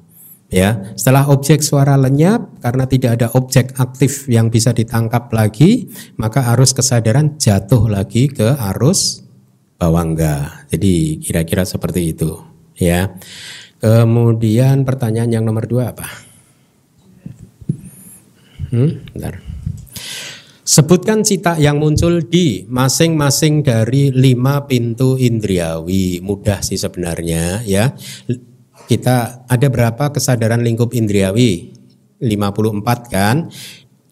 Ya, 0.53 0.93
setelah 0.93 1.33
objek 1.33 1.65
suara 1.65 1.97
lenyap 1.97 2.61
karena 2.61 2.85
tidak 2.85 3.17
ada 3.17 3.27
objek 3.33 3.73
aktif 3.73 4.29
yang 4.29 4.53
bisa 4.53 4.69
ditangkap 4.69 5.33
lagi, 5.33 5.89
maka 6.13 6.45
arus 6.53 6.77
kesadaran 6.77 7.41
jatuh 7.41 7.89
lagi 7.89 8.29
ke 8.29 8.53
arus 8.69 9.25
bawangga. 9.81 10.69
Jadi 10.69 11.17
kira-kira 11.25 11.65
seperti 11.65 12.13
itu, 12.13 12.37
ya. 12.77 13.17
Kemudian 13.81 14.85
pertanyaan 14.85 15.41
yang 15.41 15.43
nomor 15.43 15.65
dua 15.65 15.89
apa? 15.89 16.05
Hmm, 18.73 19.05
bentar. 19.13 19.37
Sebutkan 20.65 21.21
cita 21.21 21.61
yang 21.61 21.77
muncul 21.77 22.25
di 22.25 22.65
masing-masing 22.65 23.61
dari 23.61 24.09
lima 24.09 24.65
pintu 24.65 25.13
indriawi. 25.19 26.17
Mudah 26.25 26.65
sih 26.65 26.81
sebenarnya 26.81 27.61
ya. 27.67 27.93
Kita 28.89 29.45
ada 29.45 29.67
berapa 29.69 30.09
kesadaran 30.09 30.65
lingkup 30.65 30.97
indriawi? 30.97 31.69
54 32.17 33.13
kan. 33.13 33.53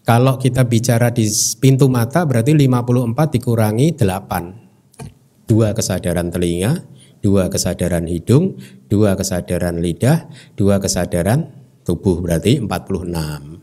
Kalau 0.05 0.38
kita 0.38 0.67
bicara 0.67 1.09
di 1.09 1.25
pintu 1.57 1.89
mata 1.89 2.21
berarti 2.27 2.53
54 2.53 3.33
dikurangi 3.41 3.97
8. 3.97 5.49
Dua 5.49 5.73
kesadaran 5.73 6.29
telinga, 6.29 6.85
dua 7.23 7.49
kesadaran 7.49 8.05
hidung, 8.05 8.59
dua 8.91 9.17
kesadaran 9.17 9.81
lidah, 9.81 10.29
dua 10.53 10.77
kesadaran 10.77 11.49
tubuh 11.81 12.21
berarti 12.21 12.59
46. 12.59 13.60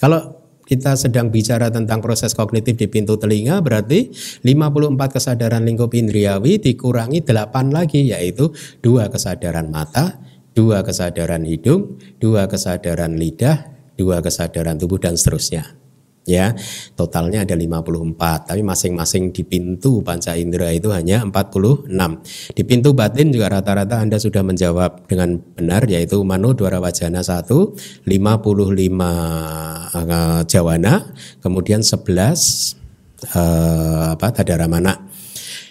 Kalau 0.00 0.40
kita 0.64 0.94
sedang 0.94 1.28
bicara 1.28 1.68
tentang 1.68 2.00
proses 2.00 2.32
kognitif 2.32 2.78
di 2.78 2.86
pintu 2.86 3.18
telinga 3.18 3.58
berarti 3.60 4.08
54 4.46 4.96
kesadaran 5.18 5.66
lingkup 5.66 5.92
indriawi 5.92 6.62
dikurangi 6.62 7.26
8 7.26 7.74
lagi 7.74 8.08
yaitu 8.08 8.54
dua 8.80 9.10
kesadaran 9.10 9.68
mata, 9.68 10.22
dua 10.56 10.80
kesadaran 10.86 11.42
hidung, 11.42 11.98
dua 12.22 12.46
kesadaran 12.46 13.18
lidah, 13.18 13.66
dua 13.98 14.22
kesadaran 14.22 14.78
tubuh 14.78 15.02
dan 15.02 15.18
seterusnya 15.18 15.79
ya 16.28 16.52
totalnya 16.94 17.48
ada 17.48 17.56
54 17.56 18.52
tapi 18.52 18.60
masing-masing 18.60 19.32
di 19.32 19.40
pintu 19.42 20.04
panca 20.04 20.36
indera 20.36 20.68
itu 20.68 20.92
hanya 20.92 21.24
46 21.24 21.88
di 22.52 22.62
pintu 22.62 22.92
batin 22.92 23.32
juga 23.32 23.48
rata-rata 23.48 24.04
Anda 24.04 24.20
sudah 24.20 24.44
menjawab 24.44 25.08
dengan 25.08 25.40
benar 25.56 25.88
yaitu 25.88 26.20
Mano 26.20 26.52
Dwara 26.52 26.76
Wajana 26.78 27.24
1 27.24 28.04
55 28.04 28.06
uh, 28.06 30.44
Jawana 30.44 31.08
kemudian 31.40 31.80
11 31.80 32.04
uh, 33.34 34.14
apa 34.14 34.26
Tadaramana 34.30 35.08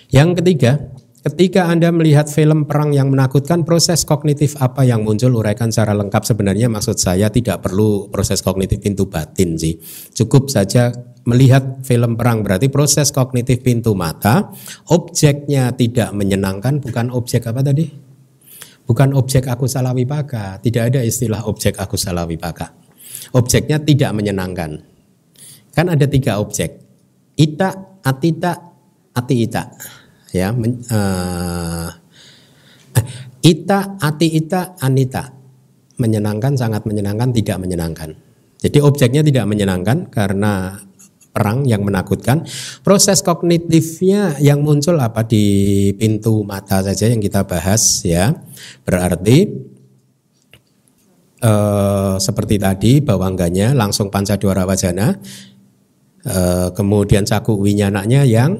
yang 0.09 0.33
ketiga 0.33 0.81
Ketika 1.29 1.69
Anda 1.69 1.93
melihat 1.93 2.25
film 2.25 2.65
perang 2.65 2.89
yang 2.89 3.13
menakutkan, 3.13 3.61
proses 3.61 4.01
kognitif 4.01 4.57
apa 4.57 4.81
yang 4.81 5.05
muncul 5.05 5.37
uraikan 5.37 5.69
secara 5.69 5.93
lengkap 5.93 6.25
sebenarnya 6.25 6.73
maksud 6.73 6.97
saya 6.97 7.29
tidak 7.29 7.61
perlu 7.61 8.09
proses 8.09 8.41
kognitif 8.41 8.81
pintu 8.81 9.05
batin 9.05 9.53
sih. 9.53 9.77
Cukup 10.09 10.49
saja 10.49 10.89
melihat 11.29 11.85
film 11.85 12.17
perang 12.17 12.41
berarti 12.41 12.73
proses 12.73 13.13
kognitif 13.13 13.61
pintu 13.61 13.93
mata, 13.93 14.49
objeknya 14.89 15.69
tidak 15.77 16.17
menyenangkan, 16.17 16.81
bukan 16.81 17.13
objek 17.13 17.45
apa 17.45 17.61
tadi? 17.61 17.85
Bukan 18.89 19.13
objek 19.13 19.45
aku 19.45 19.69
salah 19.69 19.93
wipaka, 19.93 20.57
tidak 20.65 20.89
ada 20.97 21.05
istilah 21.05 21.45
objek 21.45 21.77
aku 21.77 21.93
salah 21.93 22.25
wipaka. 22.25 22.73
Objeknya 23.37 23.77
tidak 23.77 24.17
menyenangkan. 24.17 24.81
Kan 25.77 25.93
ada 25.93 26.09
tiga 26.09 26.41
objek. 26.41 26.81
Ita, 27.37 28.01
atita, 28.01 28.57
ati 29.13 29.35
ita 29.45 29.63
ya 30.35 30.53
men, 30.53 30.81
uh, 30.89 31.89
ita 33.41 33.99
ati 33.99 34.27
ita 34.39 34.77
anita. 34.79 35.35
Menyenangkan 35.99 36.55
sangat 36.55 36.87
menyenangkan 36.87 37.35
tidak 37.35 37.59
menyenangkan. 37.59 38.15
Jadi 38.59 38.79
objeknya 38.79 39.19
tidak 39.19 39.45
menyenangkan 39.51 40.07
karena 40.07 40.79
perang 41.35 41.63
yang 41.67 41.83
menakutkan. 41.83 42.43
Proses 42.83 43.19
kognitifnya 43.23 44.39
yang 44.39 44.63
muncul 44.63 44.95
apa 44.99 45.23
di 45.27 45.91
pintu 45.95 46.43
mata 46.47 46.79
saja 46.83 47.11
yang 47.11 47.19
kita 47.19 47.43
bahas 47.43 48.03
ya. 48.03 48.35
Berarti 48.87 49.47
uh, 51.43 52.15
seperti 52.19 52.55
tadi 52.59 52.91
bawangganya 52.99 53.71
langsung 53.75 54.11
pancadwara 54.11 54.67
wajana 54.67 55.15
uh, 56.27 56.69
kemudian 56.75 57.23
cakup 57.23 57.55
winyananya 57.59 58.27
yang 58.27 58.59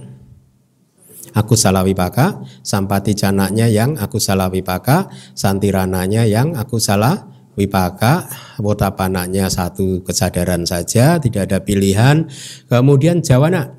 aku 1.33 1.53
salah 1.53 1.85
wipaka, 1.85 2.41
sampati 2.61 3.13
canaknya 3.13 3.69
yang 3.69 3.97
aku 3.97 4.17
salah 4.17 4.49
wipaka, 4.49 5.09
santirananya 5.35 6.25
yang 6.25 6.55
aku 6.55 6.81
salah 6.81 7.29
wipaka, 7.59 8.31
wotapanaknya 8.63 9.51
satu 9.51 9.99
kesadaran 10.07 10.63
saja, 10.63 11.19
tidak 11.19 11.51
ada 11.51 11.59
pilihan. 11.59 12.23
Kemudian 12.71 13.19
jawana. 13.19 13.75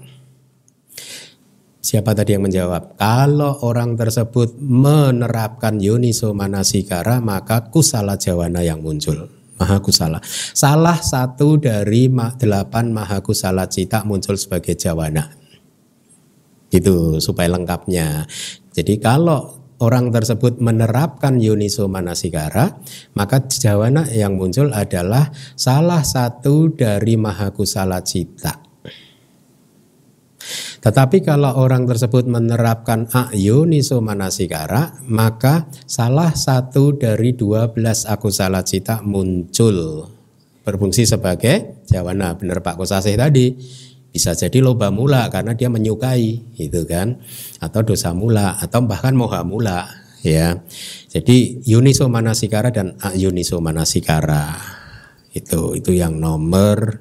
Siapa 1.80 2.12
tadi 2.12 2.36
yang 2.36 2.44
menjawab? 2.44 3.00
Kalau 3.00 3.64
orang 3.64 3.96
tersebut 3.96 4.60
menerapkan 4.60 5.80
yoniso 5.80 6.36
manasikara, 6.36 7.24
maka 7.24 7.72
kusala 7.72 8.20
jawana 8.20 8.60
yang 8.60 8.84
muncul. 8.84 9.32
Maha 9.56 9.80
kusala. 9.80 10.20
Salah 10.56 11.00
satu 11.00 11.56
dari 11.56 12.08
delapan 12.36 12.92
maha 12.92 13.24
kusala 13.24 13.68
cita 13.68 14.04
muncul 14.04 14.36
sebagai 14.36 14.76
jawana 14.76 15.39
gitu 16.70 17.18
supaya 17.18 17.50
lengkapnya. 17.50 18.24
Jadi 18.72 19.02
kalau 19.02 19.60
orang 19.82 20.14
tersebut 20.14 20.62
menerapkan 20.62 21.36
Yuniso 21.42 21.90
Manasikara, 21.90 22.78
maka 23.18 23.42
jawana 23.50 24.06
yang 24.08 24.38
muncul 24.38 24.70
adalah 24.70 25.34
salah 25.58 26.06
satu 26.06 26.70
dari 26.70 27.18
Mahakusala 27.18 28.00
Cita. 28.06 28.70
Tetapi 30.80 31.20
kalau 31.20 31.60
orang 31.60 31.84
tersebut 31.84 32.24
menerapkan 32.24 33.04
Ayuniso 33.12 34.00
Manasikara, 34.00 34.96
maka 35.04 35.68
salah 35.84 36.32
satu 36.32 36.96
dari 36.96 37.36
12 37.36 37.76
akusala 38.08 38.64
cita 38.64 39.04
muncul 39.04 40.08
berfungsi 40.64 41.04
sebagai 41.04 41.84
jawana. 41.84 42.32
Benar 42.32 42.64
Pak 42.64 42.80
Kosasih 42.80 43.20
tadi 43.20 43.52
bisa 44.10 44.34
jadi 44.34 44.58
loba 44.58 44.90
mula 44.90 45.30
karena 45.30 45.54
dia 45.54 45.70
menyukai 45.70 46.58
itu 46.58 46.82
kan? 46.86 47.22
Atau 47.62 47.86
dosa 47.86 48.10
mula 48.10 48.58
atau 48.58 48.82
bahkan 48.82 49.14
moha 49.14 49.46
mula 49.46 49.86
ya. 50.26 50.58
Jadi 51.10 51.62
yuniso 51.66 52.10
manasikara 52.10 52.74
dan 52.74 52.98
ayuniso 53.00 53.62
manasikara. 53.62 54.58
Itu 55.30 55.78
itu 55.78 55.94
yang 55.94 56.18
nomor 56.18 56.98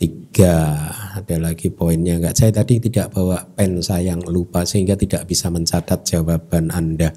tiga. 0.00 0.88
Ada 1.18 1.36
lagi 1.50 1.68
poinnya 1.68 2.16
enggak 2.16 2.38
saya 2.38 2.52
tadi 2.62 2.78
tidak 2.78 3.10
bawa 3.12 3.42
pen 3.52 3.82
sayang 3.82 4.22
lupa 4.24 4.62
sehingga 4.62 4.94
tidak 4.94 5.26
bisa 5.28 5.52
mencatat 5.52 6.06
jawaban 6.08 6.72
anda. 6.72 7.12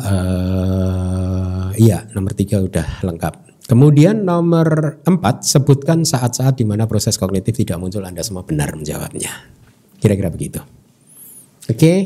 Uh, 0.00 1.68
iya 1.76 2.08
nomor 2.16 2.32
tiga 2.32 2.64
udah 2.64 3.04
lengkap 3.04 3.49
Kemudian 3.70 4.26
nomor 4.26 4.98
empat, 5.06 5.46
sebutkan 5.46 6.02
saat-saat 6.02 6.58
di 6.58 6.66
mana 6.66 6.90
proses 6.90 7.14
kognitif 7.14 7.54
tidak 7.54 7.78
muncul. 7.78 8.02
Anda 8.02 8.26
semua 8.26 8.42
benar 8.42 8.74
menjawabnya. 8.74 9.30
Kira-kira 10.02 10.26
begitu. 10.26 10.58
Oke? 11.70 11.78
Okay? 11.78 11.98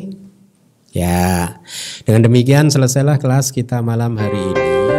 Ya, 0.92 1.56
dengan 2.04 2.28
demikian 2.28 2.68
selesailah 2.68 3.16
kelas 3.16 3.48
kita 3.48 3.80
malam 3.80 4.14
hari 4.20 4.36
ini. 4.36 4.93